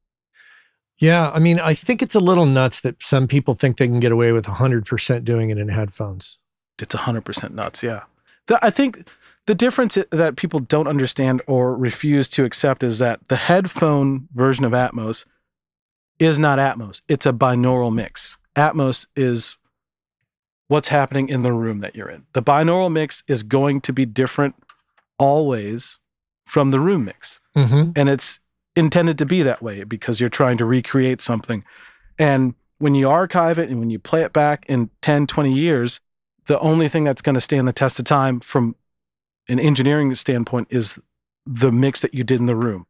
Yeah. 0.97 1.29
I 1.31 1.39
mean, 1.39 1.59
I 1.59 1.73
think 1.73 2.01
it's 2.01 2.15
a 2.15 2.19
little 2.19 2.45
nuts 2.45 2.79
that 2.81 3.01
some 3.01 3.27
people 3.27 3.53
think 3.53 3.77
they 3.77 3.87
can 3.87 3.99
get 3.99 4.11
away 4.11 4.31
with 4.31 4.45
100% 4.45 5.23
doing 5.23 5.49
it 5.49 5.57
in 5.57 5.67
headphones. 5.69 6.37
It's 6.79 6.93
hundred 6.95 7.21
percent 7.25 7.53
nuts. 7.55 7.81
Yeah, 7.83 8.03
The- 8.47 8.59
I 8.65 8.69
think 8.69 9.07
the 9.45 9.55
difference 9.55 9.97
that 10.11 10.35
people 10.35 10.59
don't 10.59 10.87
understand 10.87 11.41
or 11.47 11.77
refuse 11.77 12.27
to 12.29 12.43
accept 12.43 12.83
is 12.83 12.99
that 12.99 13.27
the 13.29 13.35
headphone 13.37 14.27
version 14.33 14.65
of 14.65 14.71
Atmos 14.73 15.23
is 16.19 16.39
not 16.39 16.59
Atmos. 16.59 17.01
It's 17.07 17.25
a 17.25 17.33
binaural 17.33 17.93
mix. 17.93 18.37
Atmos 18.55 19.07
is 19.15 19.57
what's 20.67 20.87
happening 20.87 21.29
in 21.29 21.43
the 21.43 21.51
room 21.51 21.79
that 21.79 21.95
you're 21.95 22.09
in. 22.09 22.25
The 22.33 22.41
binaural 22.41 22.91
mix 22.91 23.23
is 23.27 23.43
going 23.43 23.81
to 23.81 23.93
be 23.93 24.05
different 24.05 24.55
always 25.19 25.99
from 26.45 26.71
the 26.71 26.79
room 26.79 27.05
mix. 27.05 27.39
Mm-hmm. 27.55 27.91
and 27.95 28.09
it's 28.09 28.41
intended 28.75 29.17
to 29.17 29.25
be 29.25 29.41
that 29.41 29.61
way 29.61 29.85
because 29.85 30.19
you're 30.19 30.29
trying 30.29 30.57
to 30.57 30.65
recreate 30.65 31.21
something 31.21 31.63
and 32.19 32.53
when 32.79 32.93
you 32.95 33.09
archive 33.09 33.57
it 33.57 33.69
and 33.69 33.79
when 33.79 33.89
you 33.89 33.97
play 33.97 34.23
it 34.23 34.33
back 34.33 34.65
in 34.67 34.89
10 35.01 35.25
20 35.27 35.53
years 35.53 36.01
the 36.47 36.59
only 36.59 36.89
thing 36.89 37.05
that's 37.05 37.21
going 37.21 37.35
to 37.35 37.39
stand 37.39 37.65
the 37.65 37.71
test 37.71 37.97
of 37.97 38.03
time 38.03 38.41
from 38.41 38.75
an 39.47 39.57
engineering 39.57 40.13
standpoint 40.15 40.67
is 40.69 40.99
the 41.45 41.71
mix 41.71 42.01
that 42.01 42.13
you 42.13 42.25
did 42.25 42.41
in 42.41 42.45
the 42.45 42.57
room 42.57 42.85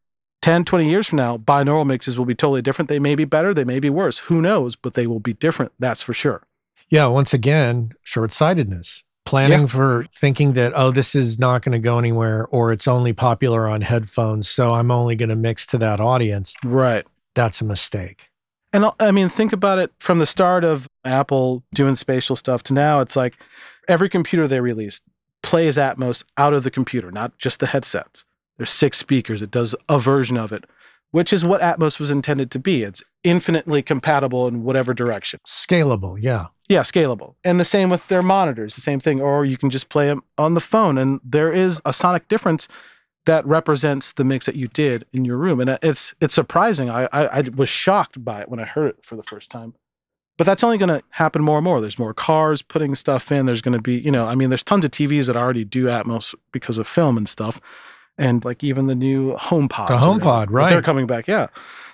10 0.46 0.64
20 0.64 0.88
years 0.88 1.08
from 1.08 1.16
now 1.16 1.36
binaural 1.36 1.84
mixes 1.84 2.16
will 2.16 2.24
be 2.24 2.34
totally 2.34 2.62
different 2.62 2.88
they 2.88 3.00
may 3.00 3.16
be 3.16 3.24
better 3.24 3.52
they 3.52 3.64
may 3.64 3.80
be 3.80 3.90
worse 3.90 4.18
who 4.28 4.40
knows 4.40 4.76
but 4.76 4.94
they 4.94 5.04
will 5.06 5.18
be 5.18 5.32
different 5.32 5.72
that's 5.80 6.02
for 6.02 6.14
sure 6.14 6.40
Yeah. 6.88 7.06
Once 7.06 7.34
again, 7.34 7.90
short 8.02 8.32
sightedness. 8.32 9.02
Planning 9.24 9.62
Yeah. 9.62 9.66
for 9.66 10.04
thinking 10.14 10.52
that, 10.52 10.72
oh, 10.76 10.92
this 10.92 11.16
is 11.16 11.36
not 11.36 11.62
going 11.62 11.72
to 11.72 11.80
go 11.90 11.98
anywhere 11.98 12.46
or 12.52 12.70
it's 12.70 12.86
only 12.86 13.12
popular 13.12 13.66
on 13.66 13.80
headphones. 13.80 14.48
So 14.48 14.72
I'm 14.72 14.92
only 14.92 15.16
going 15.16 15.30
to 15.30 15.40
mix 15.48 15.66
to 15.72 15.78
that 15.78 15.98
audience. 16.00 16.54
right 16.64 17.04
That's 17.34 17.60
a 17.60 17.64
mistake. 17.64 18.30
And 18.72 18.84
I- 18.86 18.92
I 19.08 19.10
mean, 19.10 19.28
think 19.28 19.52
about 19.52 19.80
it 19.80 19.90
from 19.98 20.18
the 20.20 20.26
start 20.26 20.62
of 20.62 20.86
Apple 21.04 21.64
doing 21.74 21.96
spatial 21.96 22.36
stuff 22.36 22.62
to 22.68 22.72
now, 22.72 23.00
it's 23.00 23.16
like 23.16 23.34
every 23.88 24.08
computer 24.08 24.46
they 24.46 24.60
released 24.60 25.02
plays 25.42 25.76
Atmos 25.76 26.22
out 26.36 26.54
of 26.54 26.62
the 26.62 26.70
computer, 26.70 27.10
not 27.10 27.36
just 27.36 27.58
the 27.58 27.66
headsets. 27.66 28.24
There's 28.56 28.70
six 28.70 28.98
speakers, 28.98 29.42
it 29.42 29.50
does 29.50 29.74
a 29.88 29.98
version 29.98 30.36
of 30.36 30.52
it, 30.52 30.64
which 31.10 31.32
is 31.32 31.44
what 31.44 31.60
Atmos 31.60 32.00
was 32.00 32.10
intended 32.10 32.50
to 32.52 32.58
be. 32.58 32.82
It's 32.82 33.02
infinitely 33.22 33.82
compatible 33.82 34.46
in 34.48 34.62
whatever 34.62 34.94
direction. 34.94 35.40
Scalable. 35.46 36.16
Yeah. 36.20 36.46
Yeah, 36.68 36.80
scalable. 36.80 37.34
And 37.44 37.60
the 37.60 37.64
same 37.64 37.90
with 37.90 38.08
their 38.08 38.22
monitors, 38.22 38.74
the 38.74 38.80
same 38.80 38.98
thing. 38.98 39.20
Or 39.20 39.44
you 39.44 39.56
can 39.56 39.70
just 39.70 39.88
play 39.88 40.06
them 40.06 40.22
on 40.36 40.54
the 40.54 40.60
phone. 40.60 40.98
And 40.98 41.20
there 41.22 41.52
is 41.52 41.80
a 41.84 41.92
sonic 41.92 42.28
difference 42.28 42.66
that 43.26 43.46
represents 43.46 44.12
the 44.12 44.24
mix 44.24 44.46
that 44.46 44.56
you 44.56 44.68
did 44.68 45.04
in 45.12 45.24
your 45.24 45.36
room. 45.36 45.60
And 45.60 45.70
uh, 45.70 45.78
it's 45.82 46.14
it's 46.20 46.34
surprising. 46.34 46.88
I 46.90 47.08
I, 47.12 47.26
I 47.26 47.42
was 47.54 47.68
shocked 47.68 48.24
by 48.24 48.40
it 48.40 48.48
when 48.48 48.60
I 48.60 48.64
heard 48.64 48.90
it 48.90 49.04
for 49.04 49.16
the 49.16 49.22
first 49.22 49.50
time. 49.50 49.74
But 50.36 50.44
that's 50.44 50.62
only 50.62 50.78
going 50.78 50.90
to 50.90 51.02
happen 51.10 51.42
more 51.42 51.58
and 51.58 51.64
more. 51.64 51.80
There's 51.80 51.98
more 51.98 52.12
cars 52.12 52.62
putting 52.62 52.94
stuff 52.94 53.32
in. 53.32 53.46
There's 53.46 53.62
going 53.62 53.76
to 53.76 53.82
be, 53.82 53.98
you 53.98 54.10
know, 54.10 54.26
I 54.26 54.34
mean, 54.34 54.50
there's 54.50 54.62
tons 54.62 54.84
of 54.84 54.90
TVs 54.90 55.26
that 55.26 55.36
already 55.36 55.64
do 55.64 55.86
Atmos 55.86 56.34
because 56.52 56.76
of 56.76 56.86
film 56.86 57.16
and 57.16 57.28
stuff. 57.28 57.58
And 58.18 58.44
like 58.44 58.64
even 58.64 58.86
the 58.86 58.94
new 58.94 59.34
HomePod. 59.34 59.88
The 59.88 59.98
HomePod, 59.98 60.46
right? 60.50 60.70
They're 60.70 60.82
coming 60.82 61.06
back. 61.06 61.28
Yeah. 61.28 61.48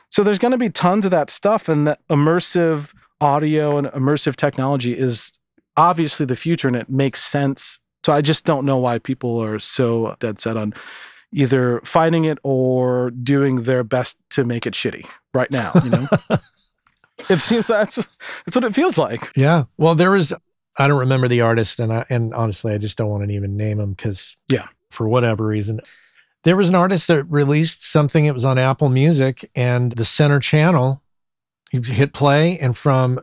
So 0.08 0.22
there's 0.22 0.38
going 0.38 0.52
to 0.52 0.58
be 0.58 0.70
tons 0.70 1.04
of 1.04 1.10
that 1.10 1.30
stuff. 1.30 1.68
And 1.68 1.86
that 1.88 2.00
immersive 2.08 2.92
audio 3.20 3.76
and 3.78 3.86
immersive 3.88 4.36
technology 4.36 4.96
is 4.96 5.32
obviously 5.76 6.26
the 6.26 6.36
future 6.36 6.68
and 6.68 6.76
it 6.76 6.88
makes 6.88 7.22
sense. 7.22 7.80
So 8.04 8.12
I 8.12 8.20
just 8.20 8.44
don't 8.44 8.66
know 8.66 8.78
why 8.78 8.98
people 8.98 9.42
are 9.42 9.58
so 9.58 10.16
dead 10.20 10.38
set 10.40 10.56
on 10.56 10.74
either 11.32 11.80
fighting 11.82 12.24
it 12.24 12.38
or 12.42 13.10
doing 13.10 13.62
their 13.62 13.82
best 13.82 14.16
to 14.30 14.44
make 14.44 14.66
it 14.66 14.74
shitty 14.74 15.06
right 15.32 15.50
now, 15.50 15.72
you 15.82 15.90
know? 15.90 16.06
it 17.30 17.40
seems 17.40 17.66
that's 17.66 17.96
that's 18.44 18.54
what 18.54 18.64
it 18.64 18.74
feels 18.74 18.98
like. 18.98 19.34
Yeah. 19.36 19.64
Well, 19.78 19.94
there 19.94 20.10
was, 20.10 20.32
I 20.78 20.88
don't 20.88 20.98
remember 20.98 21.28
the 21.28 21.40
artist, 21.40 21.80
and 21.80 21.92
I, 21.92 22.04
and 22.10 22.34
honestly, 22.34 22.72
I 22.74 22.78
just 22.78 22.98
don't 22.98 23.08
want 23.08 23.26
to 23.26 23.34
even 23.34 23.56
name 23.56 23.80
him 23.80 23.92
because, 23.92 24.36
Yeah. 24.48 24.66
for 24.90 25.08
whatever 25.08 25.46
reason, 25.46 25.80
there 26.44 26.56
was 26.56 26.68
an 26.68 26.74
artist 26.74 27.08
that 27.08 27.24
released 27.24 27.84
something. 27.86 28.24
It 28.26 28.34
was 28.34 28.44
on 28.44 28.58
Apple 28.58 28.88
Music, 28.88 29.48
and 29.54 29.92
the 29.92 30.04
center 30.04 30.40
channel, 30.40 31.02
you 31.70 31.80
hit 31.82 32.12
play, 32.12 32.58
and 32.58 32.76
from 32.76 33.20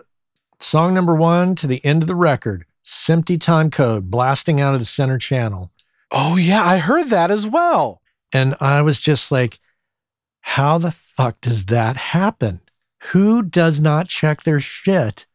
song 0.60 0.94
number 0.94 1.16
one 1.16 1.56
to 1.56 1.68
the 1.68 1.84
end 1.86 2.04
of 2.04 2.08
the 2.08 2.16
record, 2.16 2.66
SMPTE 2.86 3.42
time 3.42 3.70
code 3.72 4.10
blasting 4.10 4.60
out 4.60 4.74
of 4.74 4.80
the 4.80 4.86
center 4.86 5.18
channel, 5.18 5.72
Oh 6.12 6.38
yeah, 6.38 6.64
I 6.64 6.78
heard 6.80 7.08
that 7.10 7.30
as 7.30 7.46
well. 7.46 8.02
and 8.34 8.56
I 8.60 8.82
was 8.82 9.00
just 9.00 9.32
like, 9.32 9.60
how 10.42 10.78
the 10.80 10.92
fuck 10.92 11.40
does 11.42 11.66
that 11.66 11.98
happen? 11.98 12.62
Who 13.12 13.44
does 13.44 13.80
not 13.80 14.08
check 14.08 14.42
their 14.44 14.60
shit? 14.60 15.26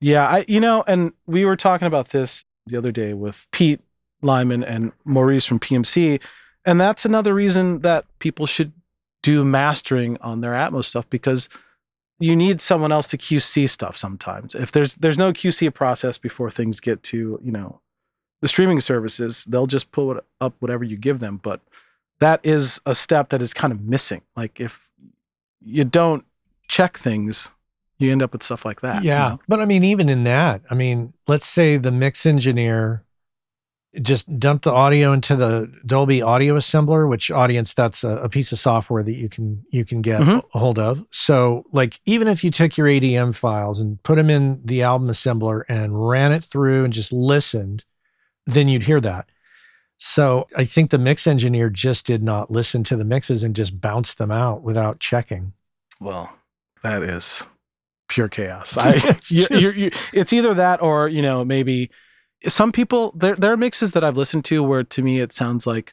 Yeah, 0.00 0.26
I 0.26 0.44
you 0.48 0.58
know, 0.60 0.82
and 0.86 1.12
we 1.26 1.44
were 1.44 1.56
talking 1.56 1.86
about 1.86 2.08
this 2.10 2.44
the 2.66 2.76
other 2.78 2.92
day 2.92 3.12
with 3.12 3.46
Pete 3.52 3.80
Lyman 4.22 4.64
and 4.64 4.92
Maurice 5.04 5.44
from 5.44 5.60
PMC, 5.60 6.20
and 6.64 6.80
that's 6.80 7.04
another 7.04 7.34
reason 7.34 7.80
that 7.80 8.04
people 8.18 8.46
should 8.46 8.72
do 9.22 9.44
mastering 9.44 10.16
on 10.20 10.40
their 10.40 10.52
Atmos 10.52 10.84
stuff 10.86 11.08
because 11.10 11.48
you 12.18 12.36
need 12.36 12.60
someone 12.60 12.92
else 12.92 13.08
to 13.08 13.18
QC 13.18 13.68
stuff 13.68 13.96
sometimes. 13.96 14.54
If 14.54 14.72
there's 14.72 14.94
there's 14.96 15.18
no 15.18 15.32
QC 15.32 15.72
process 15.74 16.18
before 16.18 16.50
things 16.50 16.80
get 16.80 17.02
to, 17.04 17.40
you 17.42 17.52
know, 17.52 17.80
the 18.40 18.48
streaming 18.48 18.80
services, 18.80 19.44
they'll 19.48 19.66
just 19.66 19.90
pull 19.92 20.12
it 20.16 20.24
up 20.40 20.54
whatever 20.60 20.84
you 20.84 20.96
give 20.96 21.20
them, 21.20 21.38
but 21.42 21.60
that 22.20 22.40
is 22.42 22.80
a 22.84 22.94
step 22.94 23.30
that 23.30 23.40
is 23.40 23.54
kind 23.54 23.72
of 23.72 23.80
missing. 23.82 24.20
Like 24.36 24.60
if 24.60 24.88
you 25.62 25.84
don't 25.84 26.24
check 26.68 26.96
things, 26.98 27.48
you 27.98 28.12
end 28.12 28.22
up 28.22 28.32
with 28.32 28.42
stuff 28.42 28.64
like 28.64 28.80
that. 28.82 29.02
you 29.02 29.08
Yeah. 29.10 29.28
know? 29.30 29.40
But 29.48 29.60
I 29.60 29.64
mean, 29.66 29.84
even 29.84 30.08
in 30.08 30.24
that, 30.24 30.62
I 30.70 30.74
mean, 30.74 31.12
let's 31.26 31.46
say 31.46 31.76
the 31.78 31.92
mix 31.92 32.24
engineer 32.26 33.02
just 34.00 34.38
dump 34.38 34.62
the 34.62 34.72
audio 34.72 35.12
into 35.12 35.34
the 35.34 35.72
Dolby 35.84 36.22
Audio 36.22 36.54
Assembler, 36.54 37.08
which 37.08 37.30
audience 37.30 37.74
that's 37.74 38.04
a, 38.04 38.18
a 38.18 38.28
piece 38.28 38.52
of 38.52 38.58
software 38.60 39.02
that 39.02 39.14
you 39.14 39.28
can 39.28 39.64
you 39.70 39.84
can 39.84 40.00
get 40.00 40.20
Mhm. 40.22 40.42
a 40.54 40.58
hold 40.58 40.78
of. 40.78 41.04
So, 41.10 41.64
like, 41.72 41.98
even 42.04 42.28
if 42.28 42.44
you 42.44 42.50
took 42.52 42.76
your 42.76 42.86
ADM 42.86 43.32
files 43.34 43.80
and 43.80 44.00
put 44.04 44.14
them 44.16 44.30
in 44.30 44.60
the 44.64 44.82
album 44.82 45.08
assembler 45.08 45.62
and 45.68 46.08
ran 46.08 46.30
it 46.32 46.44
through 46.44 46.84
and 46.84 46.92
just 46.92 47.12
listened, 47.12 47.84
then 48.46 48.68
you'd 48.68 48.84
hear 48.84 49.00
that. 49.00 49.28
So, 49.98 50.46
I 50.56 50.64
think 50.64 50.90
the 50.90 50.98
mix 50.98 51.26
engineer 51.26 51.68
just 51.68 52.06
did 52.06 52.22
not 52.22 52.50
listen 52.50 52.84
to 52.84 52.96
the 52.96 53.04
mixes 53.04 53.42
and 53.42 53.56
just 53.56 53.80
bounced 53.80 54.18
them 54.18 54.30
out 54.30 54.62
without 54.62 55.00
checking. 55.00 55.52
Well, 56.00 56.30
that 56.82 57.02
is 57.02 57.42
pure 58.08 58.28
chaos. 58.28 58.76
I, 58.78 58.92
It's 59.04 59.30
you, 59.32 59.46
just- 59.46 59.50
you, 59.62 59.70
you, 59.72 59.90
it's 60.12 60.32
either 60.32 60.54
that 60.54 60.80
or 60.80 61.08
you 61.08 61.22
know 61.22 61.44
maybe 61.44 61.90
some 62.48 62.72
people 62.72 63.12
there 63.16 63.36
there 63.36 63.52
are 63.52 63.56
mixes 63.56 63.92
that 63.92 64.04
I've 64.04 64.16
listened 64.16 64.44
to 64.46 64.62
where 64.62 64.82
to 64.82 65.02
me 65.02 65.20
it 65.20 65.32
sounds 65.32 65.66
like 65.66 65.92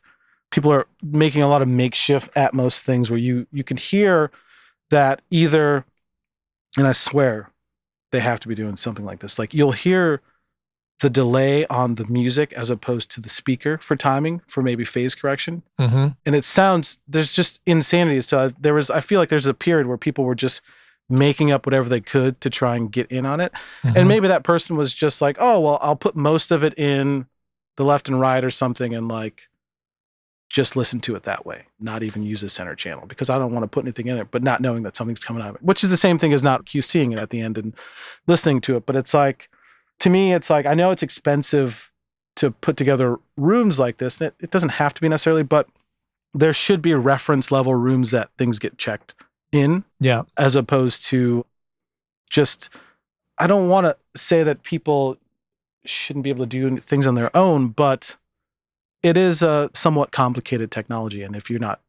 people 0.51 0.71
are 0.71 0.87
making 1.03 1.41
a 1.41 1.49
lot 1.49 1.61
of 1.61 1.67
makeshift 1.67 2.33
Atmos 2.33 2.79
things 2.79 3.09
where 3.09 3.19
you 3.19 3.47
you 3.51 3.63
can 3.63 3.77
hear 3.77 4.31
that 4.89 5.21
either, 5.29 5.85
and 6.77 6.87
I 6.87 6.93
swear 6.93 7.51
they 8.11 8.19
have 8.19 8.39
to 8.41 8.47
be 8.47 8.55
doing 8.55 8.75
something 8.75 9.05
like 9.05 9.19
this. 9.19 9.37
Like 9.37 9.53
you'll 9.53 9.73
hear 9.73 10.21
the 10.99 11.09
delay 11.09 11.65
on 11.67 11.95
the 11.95 12.05
music 12.05 12.53
as 12.53 12.69
opposed 12.69 13.11
to 13.11 13.21
the 13.21 13.29
speaker 13.29 13.77
for 13.77 13.95
timing 13.95 14.41
for 14.47 14.63
maybe 14.63 14.83
phase 14.83 15.13
correction. 15.13 15.61
Mm-hmm. 15.79 16.07
And 16.25 16.35
it 16.35 16.43
sounds 16.43 16.97
there's 17.07 17.33
just 17.33 17.59
insanity. 17.65 18.21
So 18.21 18.53
there 18.59 18.73
was 18.73 18.89
I 18.89 19.01
feel 19.01 19.19
like 19.19 19.29
there's 19.29 19.45
a 19.45 19.53
period 19.53 19.87
where 19.87 19.97
people 19.97 20.23
were 20.23 20.35
just 20.35 20.61
making 21.09 21.51
up 21.51 21.65
whatever 21.65 21.87
they 21.87 22.01
could 22.01 22.39
to 22.41 22.49
try 22.49 22.75
and 22.75 22.91
get 22.91 23.09
in 23.11 23.25
on 23.25 23.39
it. 23.39 23.51
Mm-hmm. 23.83 23.97
And 23.97 24.07
maybe 24.07 24.27
that 24.27 24.43
person 24.43 24.75
was 24.75 24.93
just 24.93 25.21
like, 25.21 25.37
"Oh, 25.39 25.59
well, 25.59 25.79
I'll 25.81 25.95
put 25.95 26.15
most 26.15 26.51
of 26.51 26.63
it 26.63 26.77
in 26.77 27.27
the 27.77 27.85
left 27.85 28.07
and 28.07 28.19
right 28.19 28.43
or 28.43 28.51
something 28.51 28.93
and 28.93 29.07
like 29.07 29.43
just 30.49 30.75
listen 30.75 30.99
to 31.01 31.15
it 31.15 31.23
that 31.23 31.45
way, 31.45 31.65
not 31.79 32.03
even 32.03 32.23
use 32.23 32.41
a 32.41 32.49
center 32.49 32.75
channel 32.75 33.05
because 33.05 33.29
I 33.29 33.37
don't 33.37 33.53
want 33.53 33.63
to 33.63 33.67
put 33.67 33.83
anything 33.83 34.07
in 34.07 34.17
it, 34.17 34.31
but 34.31 34.43
not 34.43 34.61
knowing 34.61 34.83
that 34.83 34.95
something's 34.95 35.23
coming 35.23 35.43
out 35.43 35.49
of 35.49 35.55
it, 35.55 35.63
which 35.63 35.83
is 35.83 35.89
the 35.89 35.97
same 35.97 36.17
thing 36.17 36.33
as 36.33 36.41
not 36.41 36.65
QCing 36.65 37.11
it 37.11 37.19
at 37.19 37.29
the 37.29 37.41
end 37.41 37.57
and 37.57 37.73
listening 38.27 38.61
to 38.61 38.77
it. 38.77 38.85
But 38.85 38.95
it's 38.95 39.13
like, 39.13 39.49
to 39.99 40.09
me, 40.09 40.33
it's 40.33 40.49
like, 40.49 40.65
I 40.65 40.73
know 40.73 40.91
it's 40.91 41.03
expensive 41.03 41.91
to 42.37 42.51
put 42.51 42.77
together 42.77 43.17
rooms 43.35 43.77
like 43.77 43.97
this, 43.97 44.21
and 44.21 44.27
it, 44.27 44.35
it 44.41 44.51
doesn't 44.51 44.69
have 44.69 44.93
to 44.93 45.01
be 45.01 45.09
necessarily, 45.09 45.43
but 45.43 45.67
there 46.33 46.53
should 46.53 46.81
be 46.81 46.93
reference 46.93 47.51
level 47.51 47.75
rooms 47.75 48.11
that 48.11 48.29
things 48.37 48.59
get 48.59 48.77
checked 48.77 49.15
in 49.51 49.83
yeah. 49.99 50.23
as 50.37 50.55
opposed 50.55 51.05
to 51.05 51.45
just 52.29 52.69
I 53.37 53.47
don't 53.47 53.69
want 53.69 53.85
to 53.85 53.95
say 54.15 54.43
that 54.43 54.63
people 54.63 55.17
shouldn't 55.85 56.23
be 56.23 56.29
able 56.29 56.45
to 56.45 56.49
do 56.49 56.77
things 56.77 57.07
on 57.07 57.15
their 57.15 57.35
own, 57.35 57.69
but 57.69 58.17
it 59.03 59.15
is 59.15 59.41
a 59.41 59.69
somewhat 59.73 60.11
complicated 60.11 60.71
technology 60.71 61.21
and 61.21 61.35
if 61.35 61.49
you're 61.49 61.59
not 61.59 61.81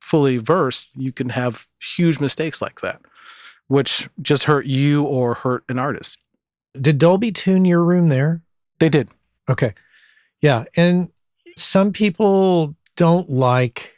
fully 0.00 0.36
versed, 0.36 0.90
you 0.96 1.12
can 1.12 1.30
have 1.30 1.66
huge 1.80 2.20
mistakes 2.20 2.62
like 2.62 2.80
that 2.80 3.00
which 3.68 4.08
just 4.22 4.44
hurt 4.44 4.66
you 4.66 5.02
or 5.04 5.34
hurt 5.34 5.64
an 5.68 5.78
artist. 5.78 6.18
Did 6.80 6.98
Dolby 6.98 7.32
tune 7.32 7.64
your 7.64 7.82
room 7.82 8.08
there? 8.08 8.42
They 8.78 8.88
did. 8.88 9.08
Okay. 9.48 9.74
Yeah. 10.40 10.64
And 10.76 11.10
some 11.56 11.92
people 11.92 12.76
don't 12.96 13.28
like, 13.30 13.95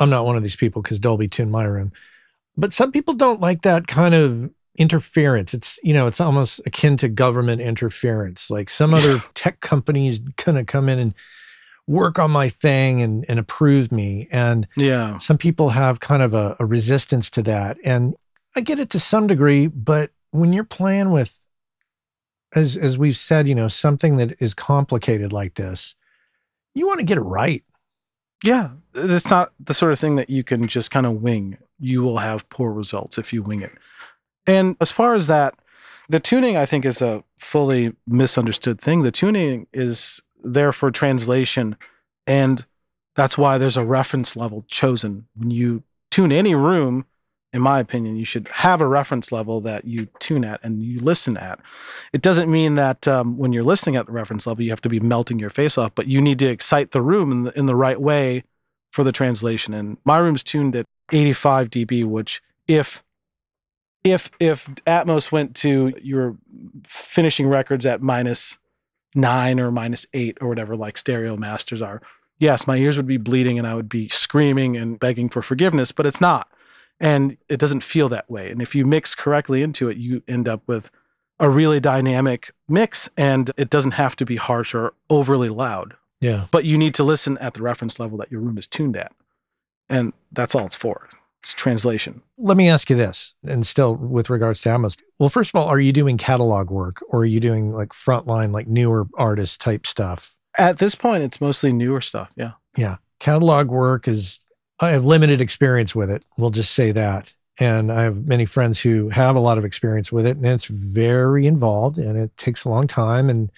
I'm 0.00 0.10
not 0.10 0.24
one 0.24 0.36
of 0.36 0.42
these 0.42 0.56
people 0.56 0.82
because 0.82 0.98
Dolby 0.98 1.28
tuned 1.28 1.52
my 1.52 1.64
room, 1.64 1.92
but 2.56 2.72
some 2.72 2.90
people 2.90 3.14
don't 3.14 3.40
like 3.40 3.62
that 3.62 3.86
kind 3.86 4.14
of 4.14 4.50
interference. 4.76 5.52
It's, 5.52 5.78
you 5.82 5.92
know, 5.92 6.06
it's 6.06 6.20
almost 6.20 6.60
akin 6.64 6.96
to 6.98 7.08
government 7.08 7.60
interference. 7.60 8.50
Like 8.50 8.70
some 8.70 8.94
other 8.94 9.22
tech 9.34 9.60
companies 9.60 10.20
kind 10.36 10.58
of 10.58 10.66
come 10.66 10.88
in 10.88 10.98
and 10.98 11.14
work 11.86 12.18
on 12.18 12.30
my 12.30 12.48
thing 12.48 13.02
and, 13.02 13.24
and 13.28 13.38
approve 13.38 13.92
me. 13.92 14.28
And 14.30 14.66
Yeah. 14.76 15.18
some 15.18 15.36
people 15.38 15.70
have 15.70 16.00
kind 16.00 16.22
of 16.22 16.34
a, 16.34 16.56
a 16.58 16.64
resistance 16.64 17.28
to 17.30 17.42
that. 17.42 17.76
And 17.84 18.14
I 18.56 18.60
get 18.62 18.78
it 18.78 18.90
to 18.90 19.00
some 19.00 19.26
degree, 19.26 19.66
but 19.66 20.10
when 20.30 20.52
you're 20.52 20.64
playing 20.64 21.10
with 21.10 21.46
as 22.54 22.76
as 22.76 22.98
we've 22.98 23.16
said, 23.16 23.46
you 23.46 23.54
know, 23.54 23.68
something 23.68 24.16
that 24.16 24.40
is 24.42 24.54
complicated 24.54 25.32
like 25.32 25.54
this, 25.54 25.94
you 26.74 26.86
want 26.86 26.98
to 27.00 27.06
get 27.06 27.18
it 27.18 27.22
right. 27.22 27.64
Yeah. 28.42 28.70
It's 28.94 29.30
not 29.30 29.52
the 29.60 29.74
sort 29.74 29.92
of 29.92 29.98
thing 29.98 30.16
that 30.16 30.30
you 30.30 30.42
can 30.42 30.66
just 30.66 30.90
kind 30.90 31.06
of 31.06 31.22
wing. 31.22 31.58
You 31.78 32.02
will 32.02 32.18
have 32.18 32.48
poor 32.48 32.72
results 32.72 33.18
if 33.18 33.32
you 33.32 33.42
wing 33.42 33.62
it. 33.62 33.72
And 34.46 34.76
as 34.80 34.90
far 34.90 35.14
as 35.14 35.26
that, 35.28 35.54
the 36.08 36.20
tuning, 36.20 36.56
I 36.56 36.66
think, 36.66 36.84
is 36.84 37.00
a 37.00 37.22
fully 37.38 37.94
misunderstood 38.06 38.80
thing. 38.80 39.02
The 39.02 39.12
tuning 39.12 39.66
is 39.72 40.20
there 40.42 40.72
for 40.72 40.90
translation. 40.90 41.76
And 42.26 42.64
that's 43.14 43.38
why 43.38 43.58
there's 43.58 43.76
a 43.76 43.84
reference 43.84 44.36
level 44.36 44.64
chosen. 44.68 45.28
When 45.36 45.50
you 45.50 45.84
tune 46.10 46.32
any 46.32 46.54
room, 46.54 47.06
in 47.52 47.60
my 47.62 47.80
opinion, 47.80 48.16
you 48.16 48.24
should 48.24 48.48
have 48.48 48.80
a 48.80 48.86
reference 48.86 49.32
level 49.32 49.60
that 49.62 49.84
you 49.84 50.06
tune 50.20 50.44
at 50.44 50.60
and 50.62 50.82
you 50.82 51.00
listen 51.00 51.36
at. 51.36 51.58
It 52.12 52.22
doesn't 52.22 52.50
mean 52.50 52.76
that 52.76 53.08
um, 53.08 53.38
when 53.38 53.52
you're 53.52 53.64
listening 53.64 53.96
at 53.96 54.06
the 54.06 54.12
reference 54.12 54.46
level, 54.46 54.62
you 54.62 54.70
have 54.70 54.80
to 54.82 54.88
be 54.88 55.00
melting 55.00 55.38
your 55.38 55.50
face 55.50 55.76
off, 55.76 55.92
but 55.94 56.06
you 56.06 56.20
need 56.20 56.38
to 56.38 56.46
excite 56.46 56.92
the 56.92 57.02
room 57.02 57.32
in 57.32 57.42
the, 57.44 57.58
in 57.58 57.66
the 57.66 57.74
right 57.74 58.00
way 58.00 58.44
for 58.92 59.02
the 59.02 59.12
translation. 59.12 59.74
And 59.74 59.96
my 60.04 60.18
room's 60.18 60.44
tuned 60.44 60.76
at 60.76 60.86
85 61.12 61.70
dB, 61.70 62.04
which 62.04 62.40
if 62.68 63.02
if 64.02 64.30
if 64.40 64.66
Atmos 64.86 65.30
went 65.30 65.54
to 65.56 65.92
your 66.00 66.36
finishing 66.86 67.48
records 67.48 67.84
at 67.84 68.00
minus 68.00 68.56
nine 69.14 69.60
or 69.60 69.70
minus 69.70 70.06
eight 70.14 70.38
or 70.40 70.48
whatever, 70.48 70.76
like 70.76 70.96
stereo 70.96 71.36
masters 71.36 71.82
are, 71.82 72.00
yes, 72.38 72.66
my 72.66 72.76
ears 72.76 72.96
would 72.96 73.06
be 73.06 73.18
bleeding 73.18 73.58
and 73.58 73.66
I 73.66 73.74
would 73.74 73.88
be 73.88 74.08
screaming 74.08 74.76
and 74.76 74.98
begging 74.98 75.28
for 75.28 75.42
forgiveness, 75.42 75.92
but 75.92 76.06
it's 76.06 76.20
not. 76.20 76.48
And 77.00 77.38
it 77.48 77.58
doesn't 77.58 77.80
feel 77.80 78.08
that 78.10 78.30
way. 78.30 78.50
And 78.50 78.60
if 78.60 78.74
you 78.74 78.84
mix 78.84 79.14
correctly 79.14 79.62
into 79.62 79.88
it, 79.88 79.96
you 79.96 80.22
end 80.28 80.46
up 80.46 80.62
with 80.66 80.90
a 81.38 81.48
really 81.48 81.80
dynamic 81.80 82.52
mix 82.68 83.08
and 83.16 83.50
it 83.56 83.70
doesn't 83.70 83.92
have 83.92 84.14
to 84.16 84.26
be 84.26 84.36
harsh 84.36 84.74
or 84.74 84.92
overly 85.08 85.48
loud. 85.48 85.94
Yeah. 86.20 86.46
But 86.50 86.66
you 86.66 86.76
need 86.76 86.94
to 86.94 87.02
listen 87.02 87.38
at 87.38 87.54
the 87.54 87.62
reference 87.62 87.98
level 87.98 88.18
that 88.18 88.30
your 88.30 88.42
room 88.42 88.58
is 88.58 88.66
tuned 88.66 88.96
at. 88.96 89.12
And 89.88 90.12
that's 90.30 90.54
all 90.54 90.66
it's 90.66 90.76
for. 90.76 91.08
It's 91.42 91.54
translation. 91.54 92.20
Let 92.36 92.58
me 92.58 92.68
ask 92.68 92.90
you 92.90 92.96
this, 92.96 93.34
and 93.42 93.66
still 93.66 93.94
with 93.96 94.28
regards 94.28 94.60
to 94.60 94.68
Atmos. 94.68 94.98
Well, 95.18 95.30
first 95.30 95.48
of 95.50 95.54
all, 95.58 95.66
are 95.66 95.80
you 95.80 95.90
doing 95.90 96.18
catalog 96.18 96.70
work 96.70 97.02
or 97.08 97.20
are 97.20 97.24
you 97.24 97.40
doing 97.40 97.72
like 97.72 97.88
frontline, 97.88 98.52
like 98.52 98.66
newer 98.66 99.08
artist 99.14 99.58
type 99.62 99.86
stuff? 99.86 100.36
At 100.58 100.76
this 100.76 100.94
point, 100.94 101.22
it's 101.22 101.40
mostly 101.40 101.72
newer 101.72 102.02
stuff. 102.02 102.30
Yeah. 102.36 102.52
Yeah. 102.76 102.96
Catalog 103.20 103.70
work 103.70 104.06
is, 104.06 104.40
I 104.80 104.90
have 104.90 105.04
limited 105.04 105.40
experience 105.40 105.94
with 105.94 106.10
it. 106.10 106.24
We'll 106.36 106.50
just 106.50 106.72
say 106.72 106.92
that. 106.92 107.34
And 107.58 107.92
I 107.92 108.02
have 108.04 108.26
many 108.26 108.46
friends 108.46 108.80
who 108.80 109.10
have 109.10 109.36
a 109.36 109.40
lot 109.40 109.58
of 109.58 109.64
experience 109.66 110.10
with 110.10 110.24
it, 110.26 110.36
and 110.38 110.46
it's 110.46 110.64
very 110.64 111.46
involved 111.46 111.98
and 111.98 112.16
it 112.16 112.34
takes 112.38 112.64
a 112.64 112.70
long 112.70 112.86
time. 112.86 113.28
And 113.28 113.50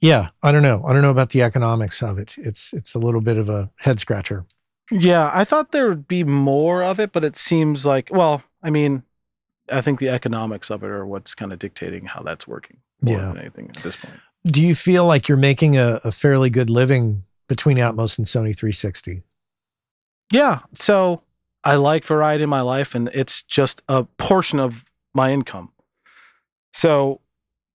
yeah, 0.00 0.30
I 0.42 0.50
don't 0.52 0.62
know. 0.62 0.84
I 0.86 0.92
don't 0.92 1.02
know 1.02 1.10
about 1.10 1.30
the 1.30 1.42
economics 1.42 2.02
of 2.02 2.18
it. 2.18 2.34
It's 2.38 2.72
it's 2.72 2.94
a 2.94 2.98
little 2.98 3.20
bit 3.20 3.36
of 3.36 3.48
a 3.48 3.70
head 3.76 4.00
scratcher. 4.00 4.46
Yeah. 4.90 5.30
I 5.32 5.44
thought 5.44 5.70
there 5.72 5.88
would 5.88 6.08
be 6.08 6.24
more 6.24 6.82
of 6.82 6.98
it, 6.98 7.12
but 7.12 7.24
it 7.24 7.36
seems 7.36 7.84
like, 7.86 8.08
well, 8.10 8.42
I 8.62 8.70
mean, 8.70 9.02
I 9.70 9.80
think 9.80 10.00
the 10.00 10.08
economics 10.08 10.70
of 10.70 10.82
it 10.82 10.88
are 10.88 11.06
what's 11.06 11.34
kind 11.34 11.52
of 11.52 11.58
dictating 11.58 12.06
how 12.06 12.22
that's 12.22 12.48
working 12.48 12.78
more 13.02 13.18
Yeah. 13.18 13.28
than 13.28 13.38
anything 13.38 13.68
at 13.76 13.82
this 13.82 13.96
point. 13.96 14.14
Do 14.46 14.62
you 14.62 14.74
feel 14.74 15.04
like 15.04 15.28
you're 15.28 15.36
making 15.36 15.76
a, 15.76 16.00
a 16.04 16.10
fairly 16.10 16.48
good 16.48 16.70
living 16.70 17.24
between 17.48 17.76
Atmos 17.76 18.16
and 18.18 18.26
Sony 18.26 18.56
360? 18.56 19.22
Yeah. 20.32 20.60
So 20.74 21.22
I 21.64 21.76
like 21.76 22.04
variety 22.04 22.44
in 22.44 22.50
my 22.50 22.60
life, 22.60 22.94
and 22.94 23.08
it's 23.12 23.42
just 23.42 23.82
a 23.88 24.04
portion 24.04 24.60
of 24.60 24.84
my 25.14 25.32
income. 25.32 25.72
So 26.72 27.20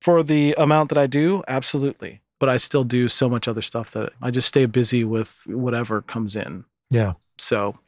for 0.01 0.23
the 0.23 0.53
amount 0.57 0.89
that 0.89 0.97
I 0.97 1.07
do, 1.07 1.43
absolutely. 1.47 2.21
But 2.39 2.49
I 2.49 2.57
still 2.57 2.83
do 2.83 3.07
so 3.07 3.29
much 3.29 3.47
other 3.47 3.61
stuff 3.61 3.91
that 3.91 4.11
I 4.21 4.29
just 4.29 4.47
stay 4.47 4.65
busy 4.65 5.03
with 5.03 5.43
whatever 5.47 6.01
comes 6.01 6.35
in. 6.35 6.65
Yeah. 6.89 7.13
So 7.37 7.79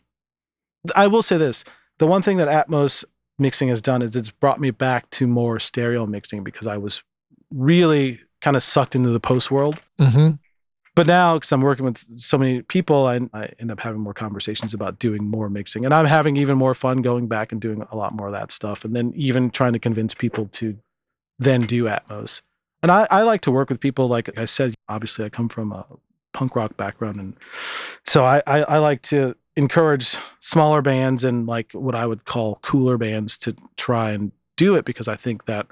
I 0.95 1.07
will 1.07 1.23
say 1.23 1.37
this 1.37 1.65
the 1.97 2.07
one 2.07 2.21
thing 2.21 2.37
that 2.37 2.67
Atmos 2.67 3.03
mixing 3.37 3.67
has 3.69 3.81
done 3.81 4.01
is 4.01 4.15
it's 4.15 4.31
brought 4.31 4.59
me 4.59 4.71
back 4.71 5.09
to 5.11 5.27
more 5.27 5.59
stereo 5.59 6.05
mixing 6.05 6.43
because 6.43 6.67
I 6.67 6.77
was 6.77 7.03
really 7.51 8.19
kind 8.41 8.55
of 8.55 8.63
sucked 8.63 8.95
into 8.95 9.09
the 9.09 9.19
post 9.19 9.51
world. 9.51 9.81
Mm-hmm. 9.99 10.35
But 10.95 11.07
now, 11.07 11.35
because 11.35 11.51
I'm 11.51 11.61
working 11.61 11.83
with 11.83 12.05
so 12.19 12.37
many 12.37 12.61
people, 12.61 13.05
I, 13.05 13.19
I 13.33 13.49
end 13.59 13.69
up 13.69 13.81
having 13.81 13.99
more 13.99 14.13
conversations 14.13 14.73
about 14.73 14.97
doing 14.97 15.25
more 15.25 15.49
mixing. 15.49 15.83
And 15.83 15.93
I'm 15.93 16.05
having 16.05 16.37
even 16.37 16.57
more 16.57 16.73
fun 16.73 17.01
going 17.01 17.27
back 17.27 17.51
and 17.51 17.59
doing 17.59 17.85
a 17.91 17.97
lot 17.97 18.13
more 18.13 18.27
of 18.27 18.33
that 18.33 18.51
stuff. 18.53 18.85
And 18.85 18.95
then 18.95 19.11
even 19.15 19.51
trying 19.51 19.73
to 19.73 19.79
convince 19.79 20.13
people 20.13 20.47
to 20.53 20.77
then 21.37 21.63
do 21.63 21.83
Atmos. 21.83 22.41
And 22.81 22.91
I, 22.91 23.07
I 23.11 23.23
like 23.23 23.41
to 23.41 23.51
work 23.51 23.69
with 23.69 23.81
people, 23.81 24.07
like 24.07 24.37
I 24.39 24.45
said, 24.45 24.73
obviously, 24.87 25.25
I 25.25 25.29
come 25.29 25.49
from 25.49 25.73
a 25.73 25.85
punk 26.33 26.55
rock 26.55 26.77
background. 26.77 27.19
And 27.19 27.35
so 28.05 28.23
I, 28.23 28.41
I, 28.47 28.63
I 28.63 28.77
like 28.77 29.01
to 29.03 29.35
encourage 29.57 30.15
smaller 30.39 30.81
bands 30.81 31.23
and 31.23 31.45
like 31.45 31.71
what 31.73 31.95
I 31.95 32.05
would 32.05 32.25
call 32.25 32.59
cooler 32.61 32.97
bands 32.97 33.37
to 33.39 33.55
try 33.75 34.11
and 34.11 34.31
do 34.55 34.75
it 34.75 34.85
because 34.85 35.07
I 35.07 35.15
think 35.15 35.45
that 35.45 35.67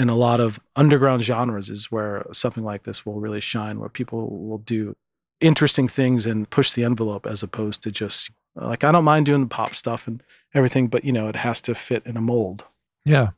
in 0.00 0.08
a 0.08 0.14
lot 0.14 0.40
of 0.40 0.58
underground 0.76 1.22
genres 1.22 1.68
is 1.68 1.92
where 1.92 2.26
something 2.32 2.64
like 2.64 2.84
this 2.84 3.04
will 3.04 3.20
really 3.20 3.40
shine, 3.40 3.78
where 3.78 3.90
people 3.90 4.46
will 4.46 4.58
do 4.58 4.96
interesting 5.40 5.88
things 5.88 6.24
and 6.24 6.48
push 6.48 6.72
the 6.72 6.84
envelope 6.84 7.26
as 7.26 7.42
opposed 7.42 7.82
to 7.82 7.90
just 7.90 8.30
like 8.56 8.82
I 8.82 8.92
don't 8.92 9.04
mind 9.04 9.26
doing 9.26 9.42
the 9.42 9.46
pop 9.46 9.74
stuff 9.74 10.08
and 10.08 10.22
everything, 10.54 10.88
but 10.88 11.04
you 11.04 11.12
know, 11.12 11.28
it 11.28 11.36
has 11.36 11.60
to 11.62 11.74
fit 11.74 12.04
in 12.06 12.16
a 12.16 12.20
mold. 12.20 12.64
Yeah. 13.04 13.28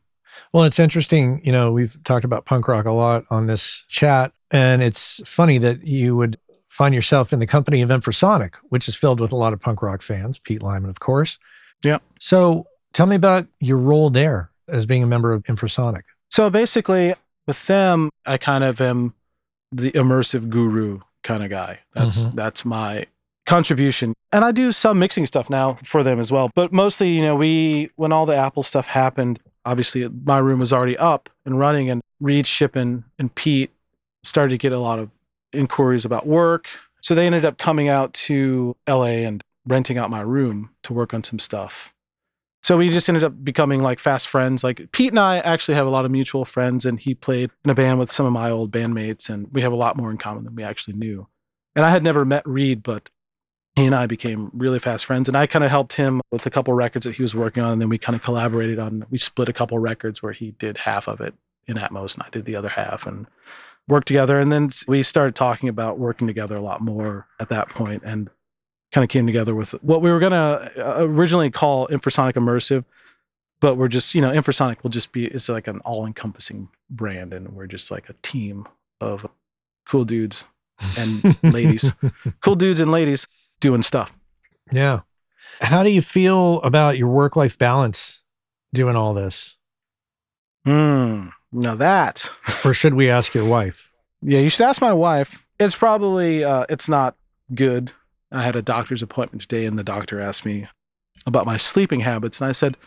Well, 0.53 0.63
it's 0.63 0.79
interesting. 0.79 1.41
You 1.43 1.51
know, 1.51 1.71
we've 1.71 2.01
talked 2.03 2.25
about 2.25 2.45
punk 2.45 2.67
rock 2.67 2.85
a 2.85 2.91
lot 2.91 3.25
on 3.29 3.45
this 3.45 3.83
chat, 3.89 4.31
and 4.49 4.81
it's 4.81 5.21
funny 5.25 5.57
that 5.59 5.85
you 5.85 6.15
would 6.15 6.37
find 6.69 6.95
yourself 6.95 7.33
in 7.33 7.39
the 7.39 7.45
company 7.45 7.81
of 7.81 7.89
Infrasonic, 7.89 8.53
which 8.69 8.87
is 8.87 8.95
filled 8.95 9.19
with 9.19 9.31
a 9.31 9.35
lot 9.35 9.53
of 9.53 9.59
punk 9.59 9.81
rock 9.81 10.01
fans, 10.01 10.39
Pete 10.39 10.63
Lyman, 10.63 10.89
of 10.89 10.99
course. 10.99 11.37
Yeah. 11.83 11.99
So 12.19 12.65
tell 12.93 13.05
me 13.05 13.15
about 13.15 13.47
your 13.59 13.77
role 13.77 14.09
there 14.09 14.49
as 14.67 14.85
being 14.85 15.03
a 15.03 15.07
member 15.07 15.33
of 15.33 15.43
Infrasonic. 15.43 16.03
So 16.33 16.49
basically, 16.49 17.13
with 17.45 17.67
them, 17.67 18.09
I 18.25 18.39
kind 18.39 18.63
of 18.63 18.81
am 18.81 19.13
the 19.71 19.91
immersive 19.91 20.49
guru 20.49 21.01
kind 21.21 21.43
of 21.43 21.51
guy. 21.51 21.81
That's 21.93 22.23
Mhm. 22.25 22.33
that's 22.33 22.65
my 22.65 23.05
contribution. 23.45 24.15
And 24.31 24.43
I 24.43 24.51
do 24.51 24.71
some 24.71 24.97
mixing 24.97 25.27
stuff 25.27 25.47
now 25.47 25.77
for 25.83 26.01
them 26.01 26.19
as 26.19 26.31
well. 26.31 26.49
But 26.55 26.73
mostly, 26.73 27.09
you 27.09 27.21
know, 27.21 27.35
we 27.35 27.91
when 27.97 28.11
all 28.11 28.25
the 28.25 28.35
Apple 28.35 28.63
stuff 28.63 28.87
happened, 28.87 29.41
obviously 29.63 30.09
my 30.25 30.39
room 30.39 30.59
was 30.59 30.73
already 30.73 30.97
up 30.97 31.29
and 31.45 31.59
running, 31.59 31.91
and 31.91 32.01
Reid, 32.19 32.47
Shippen, 32.47 33.03
and 33.19 33.35
Pete 33.35 33.71
started 34.23 34.53
to 34.53 34.57
get 34.57 34.71
a 34.71 34.79
lot 34.79 34.97
of 34.97 35.11
inquiries 35.51 36.03
about 36.03 36.25
work. 36.25 36.67
So 37.01 37.13
they 37.13 37.27
ended 37.27 37.45
up 37.45 37.59
coming 37.59 37.89
out 37.89 38.11
to 38.25 38.75
LA 38.87 39.23
and 39.23 39.43
renting 39.67 39.99
out 39.99 40.09
my 40.09 40.21
room 40.21 40.71
to 40.81 40.93
work 40.93 41.13
on 41.13 41.23
some 41.23 41.37
stuff. 41.37 41.92
So 42.63 42.77
we 42.77 42.89
just 42.89 43.09
ended 43.09 43.23
up 43.23 43.43
becoming 43.43 43.81
like 43.81 43.99
fast 43.99 44.27
friends. 44.27 44.63
Like 44.63 44.91
Pete 44.93 45.11
and 45.11 45.19
I 45.19 45.39
actually 45.39 45.75
have 45.75 45.87
a 45.87 45.89
lot 45.89 46.05
of 46.05 46.11
mutual 46.11 46.45
friends, 46.45 46.85
and 46.85 46.99
he 46.99 47.13
played 47.13 47.51
in 47.65 47.69
a 47.69 47.75
band 47.75 47.99
with 47.99 48.11
some 48.11 48.25
of 48.25 48.31
my 48.31 48.49
old 48.49 48.71
bandmates, 48.71 49.29
and 49.29 49.51
we 49.51 49.61
have 49.61 49.73
a 49.73 49.77
lot 49.77 49.97
more 49.97 50.09
in 50.11 50.17
common 50.17 50.45
than 50.45 50.55
we 50.55 50.63
actually 50.63 50.95
knew. 50.95 51.27
And 51.75 51.83
I 51.83 51.89
had 51.89 52.03
never 52.03 52.23
met 52.23 52.47
Reid, 52.47 52.81
but 52.81 53.09
he 53.75 53.85
and 53.85 53.95
I 53.95 54.05
became 54.05 54.51
really 54.53 54.79
fast 54.79 55.05
friends. 55.05 55.27
And 55.27 55.35
I 55.35 55.47
kind 55.47 55.65
of 55.65 55.71
helped 55.71 55.93
him 55.93 56.21
with 56.31 56.45
a 56.45 56.51
couple 56.51 56.73
records 56.73 57.05
that 57.05 57.15
he 57.15 57.23
was 57.23 57.35
working 57.35 57.63
on. 57.63 57.73
And 57.73 57.81
then 57.81 57.89
we 57.89 57.97
kind 57.97 58.15
of 58.15 58.21
collaborated 58.21 58.77
on, 58.79 59.05
we 59.09 59.17
split 59.17 59.49
a 59.49 59.53
couple 59.53 59.79
records 59.79 60.21
where 60.21 60.33
he 60.33 60.51
did 60.51 60.77
half 60.77 61.07
of 61.07 61.21
it 61.21 61.33
in 61.67 61.77
Atmos 61.77 62.13
and 62.13 62.23
I 62.23 62.29
did 62.29 62.45
the 62.45 62.55
other 62.55 62.69
half 62.69 63.07
and 63.07 63.25
worked 63.87 64.07
together. 64.07 64.39
And 64.39 64.51
then 64.51 64.69
we 64.87 65.01
started 65.01 65.35
talking 65.35 65.69
about 65.69 65.97
working 65.97 66.27
together 66.27 66.55
a 66.55 66.61
lot 66.61 66.81
more 66.81 67.27
at 67.39 67.49
that 67.49 67.69
point 67.69 68.03
and 68.05 68.29
kind 68.93 69.03
of 69.03 69.09
came 69.09 69.25
together 69.25 69.55
with 69.55 69.71
what 69.83 70.01
we 70.01 70.11
were 70.11 70.19
going 70.19 70.31
to 70.31 70.71
originally 71.03 71.49
call 71.49 71.87
Infrasonic 71.87 72.33
Immersive. 72.33 72.85
But 73.59 73.75
we're 73.75 73.87
just, 73.87 74.13
you 74.13 74.21
know, 74.21 74.29
Infrasonic 74.29 74.83
will 74.83 74.89
just 74.89 75.11
be, 75.11 75.25
it's 75.25 75.49
like 75.49 75.67
an 75.67 75.79
all 75.79 76.05
encompassing 76.05 76.69
brand. 76.89 77.33
And 77.33 77.55
we're 77.55 77.67
just 77.67 77.89
like 77.91 78.09
a 78.09 78.13
team 78.21 78.67
of 79.01 79.25
cool 79.87 80.05
dudes 80.05 80.45
and 80.97 81.37
ladies, 81.43 81.93
cool 82.41 82.55
dudes 82.55 82.79
and 82.79 82.91
ladies 82.91 83.25
doing 83.59 83.81
stuff. 83.81 84.15
Yeah. 84.71 85.01
How 85.59 85.81
do 85.81 85.89
you 85.89 86.01
feel 86.01 86.61
about 86.61 86.97
your 86.97 87.07
work 87.07 87.35
life 87.35 87.57
balance 87.57 88.21
doing 88.73 88.95
all 88.95 89.13
this? 89.13 89.57
Hmm. 90.65 91.29
Now 91.51 91.75
that. 91.75 92.29
or 92.65 92.73
should 92.73 92.93
we 92.93 93.09
ask 93.09 93.33
your 93.33 93.45
wife? 93.45 93.91
Yeah, 94.21 94.39
you 94.39 94.49
should 94.49 94.65
ask 94.65 94.81
my 94.81 94.93
wife. 94.93 95.45
It's 95.59 95.75
probably 95.75 96.43
uh, 96.43 96.65
it's 96.69 96.89
not 96.89 97.15
good. 97.53 97.91
I 98.33 98.43
had 98.43 98.55
a 98.55 98.61
doctor's 98.61 99.01
appointment 99.01 99.41
today, 99.41 99.65
and 99.65 99.77
the 99.77 99.83
doctor 99.83 100.19
asked 100.19 100.45
me 100.45 100.67
about 101.25 101.45
my 101.45 101.57
sleeping 101.57 102.01
habits, 102.01 102.41
and 102.41 102.49
I 102.49 102.51
said 102.51 102.77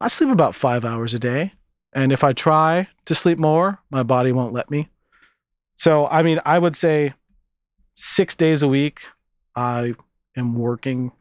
I 0.00 0.08
sleep 0.08 0.30
about 0.30 0.54
five 0.54 0.84
hours 0.84 1.14
a 1.14 1.18
day, 1.18 1.52
and 1.92 2.12
if 2.12 2.24
I 2.24 2.32
try 2.32 2.88
to 3.04 3.14
sleep 3.14 3.38
more, 3.38 3.80
my 3.90 4.02
body 4.02 4.32
won't 4.32 4.52
let 4.52 4.70
me. 4.70 4.88
So, 5.76 6.06
I 6.06 6.22
mean, 6.22 6.40
I 6.44 6.58
would 6.58 6.76
say 6.76 7.12
six 7.94 8.34
days 8.34 8.62
a 8.62 8.68
week, 8.68 9.02
I 9.54 9.94
am 10.36 10.54
working 10.54 11.12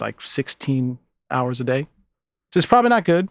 like 0.00 0.20
16 0.20 0.98
hours 1.30 1.60
a 1.60 1.64
day. 1.64 1.86
So 2.52 2.58
it's 2.58 2.66
probably 2.66 2.90
not 2.90 3.04
good. 3.04 3.28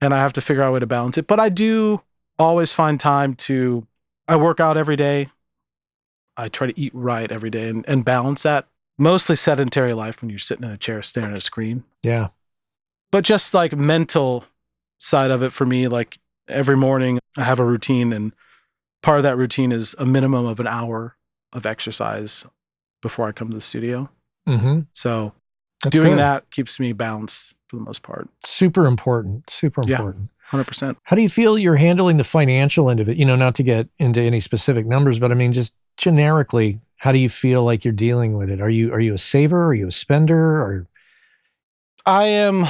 And 0.00 0.14
I 0.14 0.18
have 0.18 0.32
to 0.34 0.40
figure 0.40 0.62
out 0.62 0.70
a 0.70 0.72
way 0.72 0.80
to 0.80 0.86
balance 0.86 1.18
it. 1.18 1.26
But 1.26 1.40
I 1.40 1.48
do 1.48 2.00
always 2.38 2.72
find 2.72 2.98
time 2.98 3.34
to, 3.34 3.86
I 4.26 4.36
work 4.36 4.60
out 4.60 4.76
every 4.76 4.96
day. 4.96 5.28
I 6.40 6.48
try 6.48 6.66
to 6.66 6.80
eat 6.80 6.92
right 6.94 7.30
every 7.30 7.50
day 7.50 7.68
and, 7.68 7.84
and 7.88 8.04
balance 8.04 8.42
that. 8.42 8.66
Mostly 8.98 9.36
sedentary 9.36 9.94
life 9.94 10.20
when 10.20 10.28
you're 10.30 10.38
sitting 10.38 10.64
in 10.64 10.70
a 10.70 10.76
chair 10.76 11.02
staring 11.02 11.32
at 11.32 11.38
a 11.38 11.40
screen. 11.40 11.84
Yeah. 12.02 12.28
But 13.10 13.24
just 13.24 13.54
like 13.54 13.72
mental 13.76 14.44
side 14.98 15.30
of 15.30 15.42
it 15.42 15.52
for 15.52 15.64
me, 15.66 15.88
like 15.88 16.18
every 16.48 16.76
morning 16.76 17.18
I 17.36 17.44
have 17.44 17.58
a 17.60 17.64
routine 17.64 18.12
and 18.12 18.32
part 19.02 19.18
of 19.18 19.22
that 19.22 19.36
routine 19.36 19.72
is 19.72 19.94
a 19.98 20.04
minimum 20.06 20.44
of 20.46 20.60
an 20.60 20.66
hour 20.66 21.16
of 21.52 21.64
exercise 21.66 22.44
before 23.02 23.26
I 23.26 23.32
come 23.32 23.48
to 23.48 23.54
the 23.54 23.60
studio. 23.62 24.10
Mm-hmm. 24.46 24.80
So 24.92 25.32
That's 25.82 25.94
doing 25.94 26.10
good. 26.10 26.18
that 26.18 26.50
keeps 26.50 26.78
me 26.78 26.92
balanced 26.92 27.54
for 27.68 27.76
the 27.76 27.82
most 27.82 28.02
part. 28.02 28.28
Super 28.44 28.84
important. 28.86 29.48
Super 29.48 29.82
Yeah. 29.86 29.96
important. 29.96 30.28
100%. 30.50 30.96
How 31.04 31.16
do 31.16 31.22
you 31.22 31.28
feel 31.28 31.56
you're 31.56 31.76
handling 31.76 32.16
the 32.18 32.24
financial 32.24 32.90
end 32.90 33.00
of 33.00 33.08
it? 33.08 33.16
You 33.16 33.24
know, 33.24 33.36
not 33.36 33.54
to 33.54 33.62
get 33.62 33.88
into 33.98 34.20
any 34.20 34.40
specific 34.40 34.84
numbers, 34.84 35.18
but 35.18 35.30
I 35.30 35.34
mean, 35.34 35.52
just 35.52 35.72
generically, 36.00 36.80
how 36.96 37.12
do 37.12 37.18
you 37.18 37.28
feel 37.28 37.62
like 37.62 37.84
you're 37.84 37.92
dealing 37.92 38.36
with 38.36 38.50
it? 38.50 38.60
Are 38.60 38.70
you 38.70 38.92
are 38.92 39.00
you 39.00 39.14
a 39.14 39.18
saver? 39.18 39.66
Are 39.66 39.74
you 39.74 39.86
a 39.86 39.92
spender? 39.92 40.60
Or 40.60 40.86
I 42.04 42.24
am 42.24 42.64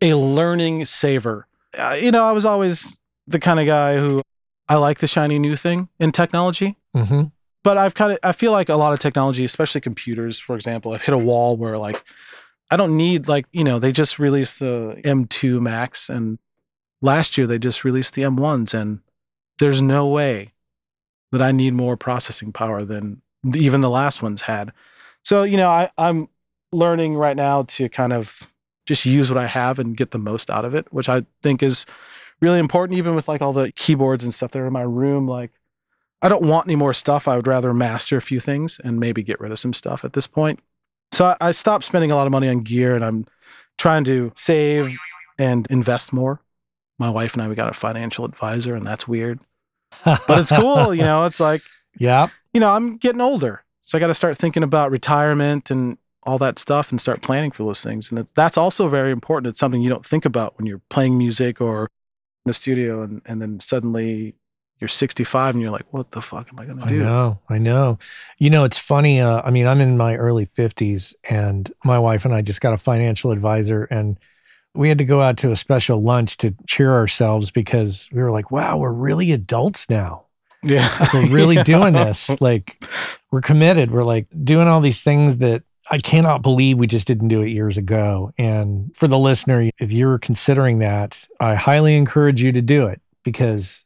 a 0.00 0.14
learning 0.14 0.84
saver. 0.86 1.46
Uh, 1.76 1.98
you 2.00 2.10
know, 2.10 2.24
I 2.24 2.32
was 2.32 2.44
always 2.46 2.96
the 3.26 3.40
kind 3.40 3.58
of 3.58 3.66
guy 3.66 3.98
who 3.98 4.22
I 4.68 4.76
like 4.76 4.98
the 4.98 5.08
shiny 5.08 5.38
new 5.38 5.56
thing 5.56 5.88
in 5.98 6.12
technology. 6.12 6.76
mm-hmm. 6.96 7.24
but 7.64 7.76
I've 7.76 7.94
kind 7.94 8.12
of 8.12 8.18
I 8.22 8.32
feel 8.32 8.52
like 8.52 8.68
a 8.68 8.76
lot 8.76 8.92
of 8.92 9.00
technology, 9.00 9.44
especially 9.44 9.80
computers, 9.80 10.38
for 10.38 10.54
example, 10.54 10.94
I've 10.94 11.02
hit 11.02 11.14
a 11.14 11.18
wall 11.18 11.56
where 11.56 11.76
like 11.76 12.02
I 12.70 12.76
don't 12.76 12.96
need 12.96 13.26
like 13.26 13.46
you 13.52 13.64
know 13.64 13.80
they 13.80 13.90
just 13.90 14.18
released 14.20 14.60
the 14.60 15.00
M2 15.04 15.60
Max 15.60 16.08
and 16.08 16.38
last 17.02 17.36
year 17.36 17.48
they 17.48 17.58
just 17.58 17.82
released 17.82 18.14
the 18.14 18.22
M1s 18.22 18.72
and 18.72 19.00
there's 19.58 19.82
no 19.82 20.06
way 20.06 20.53
that 21.34 21.42
I 21.42 21.52
need 21.52 21.74
more 21.74 21.96
processing 21.96 22.52
power 22.52 22.84
than 22.84 23.20
even 23.54 23.82
the 23.82 23.90
last 23.90 24.22
ones 24.22 24.40
had. 24.42 24.72
So 25.22 25.42
you 25.42 25.56
know 25.56 25.68
I 25.70 25.90
I'm 25.98 26.28
learning 26.72 27.14
right 27.14 27.36
now 27.36 27.64
to 27.64 27.88
kind 27.88 28.12
of 28.12 28.50
just 28.86 29.04
use 29.04 29.30
what 29.30 29.38
I 29.38 29.46
have 29.46 29.78
and 29.78 29.96
get 29.96 30.10
the 30.10 30.18
most 30.18 30.50
out 30.50 30.64
of 30.64 30.74
it, 30.74 30.92
which 30.92 31.08
I 31.08 31.24
think 31.42 31.62
is 31.62 31.86
really 32.40 32.58
important. 32.58 32.98
Even 32.98 33.14
with 33.14 33.28
like 33.28 33.42
all 33.42 33.52
the 33.52 33.72
keyboards 33.72 34.24
and 34.24 34.34
stuff 34.34 34.52
that 34.52 34.60
are 34.60 34.66
in 34.66 34.72
my 34.72 34.82
room, 34.82 35.28
like. 35.28 35.52
I 36.22 36.30
don't 36.30 36.46
want 36.46 36.66
any 36.66 36.74
more 36.74 36.94
stuff. 36.94 37.28
I 37.28 37.36
would 37.36 37.46
rather 37.46 37.74
master 37.74 38.16
a 38.16 38.22
few 38.22 38.40
things 38.40 38.80
and 38.82 38.98
maybe 38.98 39.22
get 39.22 39.40
rid 39.40 39.52
of 39.52 39.58
some 39.58 39.74
stuff 39.74 40.06
at 40.06 40.14
this 40.14 40.26
point. 40.26 40.58
So 41.12 41.26
I, 41.26 41.36
I 41.38 41.52
stopped 41.52 41.84
spending 41.84 42.10
a 42.10 42.16
lot 42.16 42.26
of 42.26 42.30
money 42.30 42.48
on 42.48 42.60
gear 42.60 42.96
and 42.96 43.04
I'm 43.04 43.26
trying 43.76 44.04
to 44.04 44.32
save 44.34 44.96
and 45.38 45.66
invest 45.68 46.14
more. 46.14 46.40
My 46.98 47.10
wife 47.10 47.34
and 47.34 47.42
I, 47.42 47.48
we 47.48 47.54
got 47.54 47.70
a 47.70 47.74
financial 47.74 48.24
advisor 48.24 48.74
and 48.74 48.86
that's 48.86 49.06
weird, 49.06 49.40
but 50.04 50.38
it's 50.40 50.52
cool. 50.52 50.94
You 50.94 51.02
know, 51.02 51.24
it's 51.24 51.40
like, 51.40 51.62
yeah. 51.98 52.28
you 52.52 52.60
know, 52.60 52.72
I'm 52.72 52.96
getting 52.96 53.20
older. 53.20 53.64
So 53.82 53.98
I 53.98 54.00
got 54.00 54.06
to 54.08 54.14
start 54.14 54.36
thinking 54.36 54.62
about 54.62 54.90
retirement 54.90 55.70
and 55.70 55.98
all 56.22 56.38
that 56.38 56.58
stuff 56.58 56.90
and 56.90 57.00
start 57.00 57.22
planning 57.22 57.50
for 57.50 57.64
those 57.64 57.82
things. 57.82 58.10
And 58.10 58.18
it's, 58.18 58.32
that's 58.32 58.56
also 58.56 58.88
very 58.88 59.12
important. 59.12 59.50
It's 59.50 59.60
something 59.60 59.82
you 59.82 59.90
don't 59.90 60.06
think 60.06 60.24
about 60.24 60.56
when 60.56 60.66
you're 60.66 60.80
playing 60.88 61.18
music 61.18 61.60
or 61.60 61.82
in 61.82 62.50
the 62.50 62.54
studio 62.54 63.02
and, 63.02 63.20
and 63.26 63.42
then 63.42 63.60
suddenly 63.60 64.34
you're 64.80 64.88
65 64.88 65.54
and 65.54 65.62
you're 65.62 65.70
like, 65.70 65.86
what 65.92 66.10
the 66.10 66.20
fuck 66.20 66.48
am 66.52 66.58
I 66.58 66.66
going 66.66 66.78
to 66.78 66.88
do? 66.88 66.96
I 66.96 66.98
know, 66.98 67.38
I 67.48 67.58
know. 67.58 67.98
You 68.38 68.50
know, 68.50 68.64
it's 68.64 68.78
funny. 68.78 69.20
Uh, 69.20 69.40
I 69.44 69.50
mean, 69.50 69.66
I'm 69.66 69.80
in 69.80 69.96
my 69.96 70.16
early 70.16 70.46
50s, 70.46 71.14
and 71.30 71.72
my 71.84 71.98
wife 71.98 72.24
and 72.24 72.34
I 72.34 72.42
just 72.42 72.60
got 72.60 72.74
a 72.74 72.78
financial 72.78 73.30
advisor, 73.30 73.84
and 73.84 74.18
we 74.74 74.88
had 74.88 74.98
to 74.98 75.04
go 75.04 75.20
out 75.20 75.36
to 75.38 75.50
a 75.50 75.56
special 75.56 76.02
lunch 76.02 76.36
to 76.38 76.54
cheer 76.66 76.92
ourselves 76.92 77.50
because 77.50 78.08
we 78.12 78.20
were 78.22 78.30
like, 78.32 78.50
wow, 78.50 78.76
we're 78.76 78.92
really 78.92 79.32
adults 79.32 79.88
now. 79.88 80.24
Yeah. 80.62 80.88
We're 81.12 81.28
really 81.28 81.56
Yeah. 81.56 81.62
doing 81.64 81.92
this. 81.92 82.28
Like, 82.40 82.84
we're 83.30 83.40
committed. 83.40 83.90
We're 83.90 84.02
like 84.04 84.26
doing 84.44 84.66
all 84.66 84.80
these 84.80 85.00
things 85.00 85.38
that 85.38 85.62
I 85.90 85.98
cannot 85.98 86.42
believe 86.42 86.78
we 86.78 86.86
just 86.86 87.06
didn't 87.06 87.28
do 87.28 87.42
it 87.42 87.50
years 87.50 87.76
ago. 87.76 88.32
And 88.38 88.94
for 88.96 89.06
the 89.06 89.18
listener, 89.18 89.70
if 89.78 89.92
you're 89.92 90.18
considering 90.18 90.78
that, 90.78 91.28
I 91.38 91.54
highly 91.54 91.96
encourage 91.96 92.42
you 92.42 92.52
to 92.52 92.62
do 92.62 92.86
it 92.86 93.02
because 93.22 93.84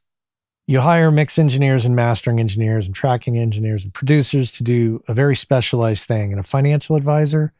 you 0.68 0.80
hire 0.80 1.10
mix 1.10 1.38
engineers 1.38 1.84
and 1.84 1.96
mastering 1.96 2.38
engineers 2.38 2.86
and 2.86 2.94
tracking 2.94 3.36
engineers 3.36 3.82
and 3.84 3.92
producers 3.92 4.52
to 4.52 4.62
do 4.62 5.02
a 5.08 5.14
very 5.14 5.34
specialized 5.34 6.04
thing. 6.06 6.30
And 6.30 6.38
a 6.38 6.44
financial 6.44 6.94
advisor 6.94 7.52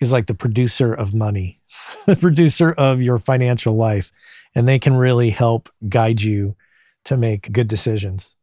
is 0.00 0.12
like 0.12 0.26
the 0.26 0.34
producer 0.34 0.92
of 0.92 1.14
money, 1.14 1.60
the 2.06 2.16
producer 2.16 2.72
of 2.72 3.00
your 3.02 3.18
financial 3.18 3.74
life. 3.76 4.12
And 4.54 4.66
they 4.66 4.78
can 4.78 4.96
really 4.96 5.30
help 5.30 5.68
guide 5.88 6.22
you 6.22 6.56
to 7.04 7.16
make 7.16 7.52
good 7.52 7.68
decisions. 7.68 8.34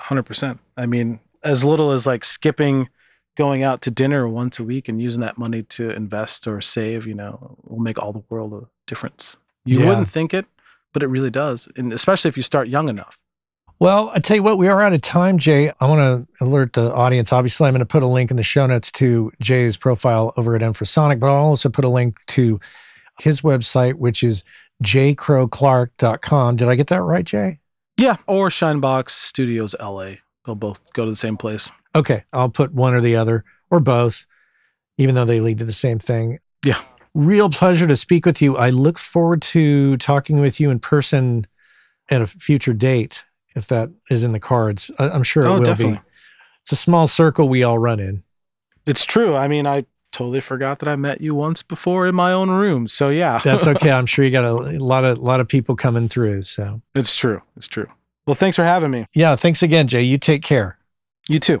100%. 0.00 0.58
I 0.76 0.86
mean, 0.86 1.20
as 1.42 1.64
little 1.64 1.90
as 1.90 2.06
like 2.06 2.24
skipping 2.24 2.88
going 3.36 3.62
out 3.62 3.80
to 3.82 3.90
dinner 3.90 4.28
once 4.28 4.58
a 4.58 4.64
week 4.64 4.88
and 4.88 5.00
using 5.00 5.20
that 5.20 5.38
money 5.38 5.62
to 5.62 5.90
invest 5.90 6.46
or 6.46 6.60
save, 6.60 7.06
you 7.06 7.14
know, 7.14 7.56
will 7.64 7.78
make 7.78 7.98
all 7.98 8.12
the 8.12 8.22
world 8.28 8.52
a 8.52 8.66
difference. 8.86 9.36
You 9.64 9.80
Yeah. 9.80 9.88
wouldn't 9.88 10.08
think 10.10 10.34
it, 10.34 10.46
but 10.92 11.02
it 11.02 11.06
really 11.06 11.30
does. 11.30 11.68
And 11.76 11.92
especially 11.92 12.28
if 12.28 12.36
you 12.36 12.42
start 12.42 12.68
young 12.68 12.88
enough. 12.88 13.18
Well, 13.80 14.10
I 14.12 14.18
tell 14.18 14.36
you 14.36 14.42
what, 14.42 14.58
we 14.58 14.66
are 14.66 14.80
out 14.80 14.92
of 14.92 15.02
time, 15.02 15.38
Jay. 15.38 15.70
I 15.78 15.86
want 15.86 16.00
to 16.00 16.44
alert 16.44 16.72
the 16.72 16.92
audience. 16.92 17.32
Obviously, 17.32 17.68
I'm 17.68 17.74
going 17.74 17.78
to 17.80 17.86
put 17.86 18.02
a 18.02 18.08
link 18.08 18.32
in 18.32 18.36
the 18.36 18.42
show 18.42 18.66
notes 18.66 18.90
to 18.92 19.30
Jay's 19.40 19.76
profile 19.76 20.32
over 20.36 20.56
at 20.56 20.62
Infrasonic, 20.62 21.20
but 21.20 21.28
I'll 21.28 21.44
also 21.44 21.68
put 21.68 21.84
a 21.84 21.88
link 21.88 22.18
to 22.28 22.58
his 23.20 23.42
website, 23.42 23.94
which 23.94 24.24
is 24.24 24.42
jcrowclark.com. 24.82 26.56
Did 26.56 26.68
I 26.68 26.74
get 26.74 26.88
that 26.88 27.02
right, 27.02 27.24
Jay? 27.24 27.60
Yeah. 27.98 28.16
Or 28.26 28.48
Shinebox 28.48 29.10
Studios 29.10 29.76
LA. 29.80 30.14
They'll 30.44 30.56
both 30.56 30.80
go 30.92 31.04
to 31.04 31.10
the 31.10 31.16
same 31.16 31.36
place. 31.36 31.70
Okay, 31.94 32.24
I'll 32.32 32.48
put 32.48 32.72
one 32.72 32.94
or 32.94 33.00
the 33.00 33.16
other 33.16 33.44
or 33.70 33.80
both, 33.80 34.26
even 34.96 35.14
though 35.14 35.24
they 35.24 35.40
lead 35.40 35.58
to 35.58 35.64
the 35.64 35.72
same 35.72 35.98
thing. 35.98 36.38
Yeah. 36.64 36.80
Real 37.14 37.48
pleasure 37.48 37.86
to 37.86 37.96
speak 37.96 38.26
with 38.26 38.42
you. 38.42 38.56
I 38.56 38.70
look 38.70 38.98
forward 38.98 39.42
to 39.42 39.96
talking 39.98 40.40
with 40.40 40.58
you 40.58 40.70
in 40.70 40.78
person 40.80 41.46
at 42.10 42.22
a 42.22 42.26
future 42.26 42.72
date, 42.72 43.24
if 43.58 43.66
that 43.68 43.90
is 44.10 44.24
in 44.24 44.32
the 44.32 44.40
cards. 44.40 44.90
I- 44.98 45.10
I'm 45.10 45.22
sure 45.22 45.44
it 45.44 45.48
oh, 45.48 45.58
will 45.58 45.64
definitely. 45.64 45.96
be. 45.96 46.00
It's 46.62 46.72
a 46.72 46.76
small 46.76 47.06
circle 47.06 47.48
we 47.48 47.62
all 47.62 47.78
run 47.78 48.00
in. 48.00 48.22
It's 48.86 49.04
true. 49.04 49.34
I 49.36 49.48
mean, 49.48 49.66
I 49.66 49.84
totally 50.12 50.40
forgot 50.40 50.78
that 50.78 50.88
I 50.88 50.96
met 50.96 51.20
you 51.20 51.34
once 51.34 51.62
before 51.62 52.06
in 52.06 52.14
my 52.14 52.32
own 52.32 52.50
room. 52.50 52.86
So 52.86 53.10
yeah, 53.10 53.38
That's 53.44 53.66
okay. 53.76 53.90
I'm 53.90 54.06
sure 54.06 54.24
you 54.24 54.30
got 54.30 54.44
a, 54.44 54.76
a 54.76 54.78
lot 54.78 55.04
of 55.04 55.18
lot 55.18 55.40
of 55.40 55.48
people 55.48 55.76
coming 55.76 56.08
through. 56.08 56.42
So 56.42 56.80
it's 56.94 57.14
true. 57.14 57.42
It's 57.56 57.68
true. 57.68 57.86
Well, 58.26 58.34
thanks 58.34 58.56
for 58.56 58.64
having 58.64 58.90
me. 58.90 59.06
yeah, 59.14 59.36
thanks 59.36 59.62
again, 59.62 59.86
Jay. 59.86 60.02
You 60.02 60.18
take 60.18 60.42
care. 60.42 60.78
You 61.28 61.38
too. 61.40 61.60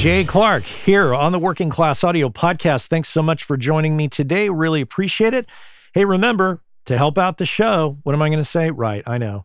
Jay 0.00 0.24
Clark 0.24 0.64
here 0.64 1.14
on 1.14 1.30
the 1.30 1.38
Working 1.38 1.68
Class 1.68 2.02
Audio 2.02 2.30
Podcast. 2.30 2.86
Thanks 2.86 3.10
so 3.10 3.20
much 3.20 3.44
for 3.44 3.58
joining 3.58 3.98
me 3.98 4.08
today. 4.08 4.48
Really 4.48 4.80
appreciate 4.80 5.34
it. 5.34 5.46
Hey, 5.92 6.06
remember 6.06 6.62
to 6.86 6.96
help 6.96 7.18
out 7.18 7.36
the 7.36 7.44
show, 7.44 7.98
what 8.02 8.14
am 8.14 8.22
I 8.22 8.30
going 8.30 8.38
to 8.38 8.44
say? 8.46 8.70
Right, 8.70 9.02
I 9.06 9.18
know. 9.18 9.44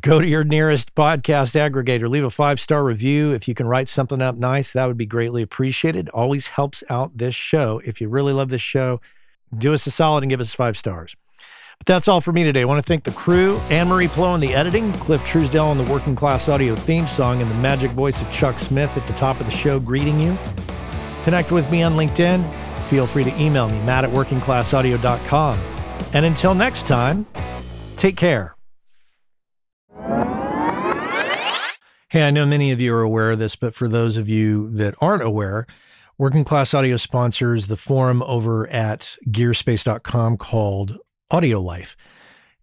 Go 0.00 0.18
to 0.18 0.26
your 0.26 0.42
nearest 0.42 0.94
podcast 0.94 1.52
aggregator, 1.52 2.08
leave 2.08 2.24
a 2.24 2.30
five 2.30 2.58
star 2.58 2.82
review. 2.82 3.32
If 3.32 3.46
you 3.46 3.52
can 3.52 3.68
write 3.68 3.88
something 3.88 4.22
up 4.22 4.36
nice, 4.36 4.72
that 4.72 4.86
would 4.86 4.96
be 4.96 5.04
greatly 5.04 5.42
appreciated. 5.42 6.08
Always 6.08 6.46
helps 6.46 6.82
out 6.88 7.18
this 7.18 7.34
show. 7.34 7.82
If 7.84 8.00
you 8.00 8.08
really 8.08 8.32
love 8.32 8.48
this 8.48 8.62
show, 8.62 9.02
do 9.54 9.74
us 9.74 9.86
a 9.86 9.90
solid 9.90 10.24
and 10.24 10.30
give 10.30 10.40
us 10.40 10.54
five 10.54 10.78
stars. 10.78 11.14
That's 11.86 12.08
all 12.08 12.20
for 12.20 12.32
me 12.32 12.44
today. 12.44 12.60
I 12.60 12.64
want 12.64 12.78
to 12.78 12.86
thank 12.86 13.04
the 13.04 13.10
crew, 13.10 13.56
Anne 13.70 13.88
Marie 13.88 14.06
Plo 14.06 14.34
in 14.34 14.40
the 14.40 14.54
editing, 14.54 14.92
Cliff 14.92 15.22
Truesdell 15.22 15.64
on 15.64 15.78
the 15.78 15.90
Working 15.90 16.14
Class 16.14 16.48
Audio 16.48 16.76
theme 16.76 17.06
song, 17.06 17.40
and 17.40 17.50
the 17.50 17.54
magic 17.54 17.90
voice 17.92 18.20
of 18.20 18.30
Chuck 18.30 18.58
Smith 18.58 18.94
at 18.96 19.06
the 19.06 19.14
top 19.14 19.40
of 19.40 19.46
the 19.46 19.52
show 19.52 19.80
greeting 19.80 20.20
you. 20.20 20.36
Connect 21.24 21.50
with 21.50 21.70
me 21.70 21.82
on 21.82 21.94
LinkedIn. 21.94 22.44
Feel 22.84 23.06
free 23.06 23.24
to 23.24 23.40
email 23.40 23.68
me, 23.68 23.80
matt 23.82 24.04
at 24.04 24.10
workingclassaudio.com. 24.10 25.58
And 26.12 26.26
until 26.26 26.54
next 26.54 26.86
time, 26.86 27.26
take 27.96 28.16
care. 28.16 28.54
Hey, 32.10 32.24
I 32.24 32.30
know 32.32 32.44
many 32.44 32.72
of 32.72 32.80
you 32.80 32.92
are 32.94 33.02
aware 33.02 33.30
of 33.30 33.38
this, 33.38 33.54
but 33.54 33.72
for 33.72 33.88
those 33.88 34.16
of 34.16 34.28
you 34.28 34.68
that 34.70 34.96
aren't 35.00 35.22
aware, 35.22 35.66
Working 36.18 36.44
Class 36.44 36.74
Audio 36.74 36.96
sponsors 36.96 37.68
the 37.68 37.76
forum 37.76 38.22
over 38.24 38.68
at 38.68 39.16
gearspace.com 39.28 40.36
called 40.36 40.98
Audio 41.30 41.60
Life. 41.60 41.96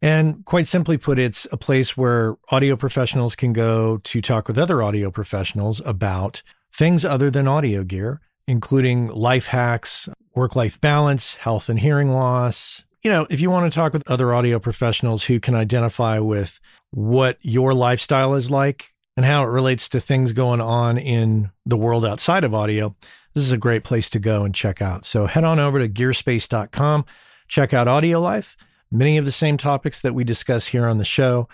And 0.02 0.46
quite 0.46 0.68
simply 0.68 0.98
put, 0.98 1.18
it's 1.18 1.48
a 1.52 1.58
place 1.58 1.98
where 1.98 2.36
audio 2.50 2.76
professionals 2.76 3.36
can 3.36 3.54
go 3.54 3.98
to 3.98 4.22
talk 4.22 4.48
with 4.48 4.58
other 4.58 4.84
audio 4.84 5.10
professionals 5.10 5.82
about 5.86 6.44
things 6.72 7.04
other 7.04 7.32
than 7.32 7.48
audio 7.48 7.84
gear, 7.84 8.22
including 8.46 9.08
life 9.08 9.48
hacks, 9.48 10.08
work 10.36 10.56
life 10.56 10.80
balance, 10.80 11.36
health 11.36 11.68
and 11.70 11.80
hearing 11.80 12.12
loss. 12.12 12.86
You 13.04 13.12
know, 13.12 13.28
if 13.30 13.40
you 13.40 13.50
want 13.50 13.72
to 13.72 13.76
talk 13.76 13.94
with 13.94 14.10
other 14.10 14.34
audio 14.34 14.60
professionals 14.60 15.24
who 15.24 15.40
can 15.40 15.56
identify 15.56 16.20
with 16.20 16.60
what 16.92 17.38
your 17.42 17.74
lifestyle 17.74 18.36
is 18.36 18.52
like 18.52 18.94
and 19.16 19.26
how 19.26 19.44
it 19.44 19.48
relates 19.48 19.90
to 19.90 20.00
things 20.00 20.34
going 20.34 20.62
on 20.62 20.98
in 20.98 21.50
the 21.66 21.78
world 21.78 22.06
outside 22.06 22.44
of 22.44 22.54
audio, 22.54 22.96
this 23.34 23.44
is 23.44 23.52
a 23.52 23.58
great 23.58 23.84
place 23.84 24.10
to 24.12 24.20
go 24.20 24.44
and 24.44 24.54
check 24.54 24.82
out. 24.82 25.06
So 25.06 25.26
head 25.26 25.44
on 25.44 25.60
over 25.60 25.80
to 25.80 25.90
gearspace.com, 25.90 27.06
check 27.48 27.74
out 27.74 27.88
Audio 27.88 28.20
Life, 28.20 28.58
many 28.92 29.18
of 29.18 29.26
the 29.26 29.32
same 29.32 29.58
topics 29.58 30.02
that 30.02 30.14
we 30.14 30.24
discuss 30.24 30.68
here 30.68 30.86
on 30.86 30.98
the 30.98 31.06
show 31.06 31.48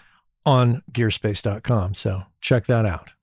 on 0.45 0.81
gearspace.com. 0.91 1.93
So 1.93 2.23
check 2.41 2.65
that 2.65 2.85
out. 2.85 3.13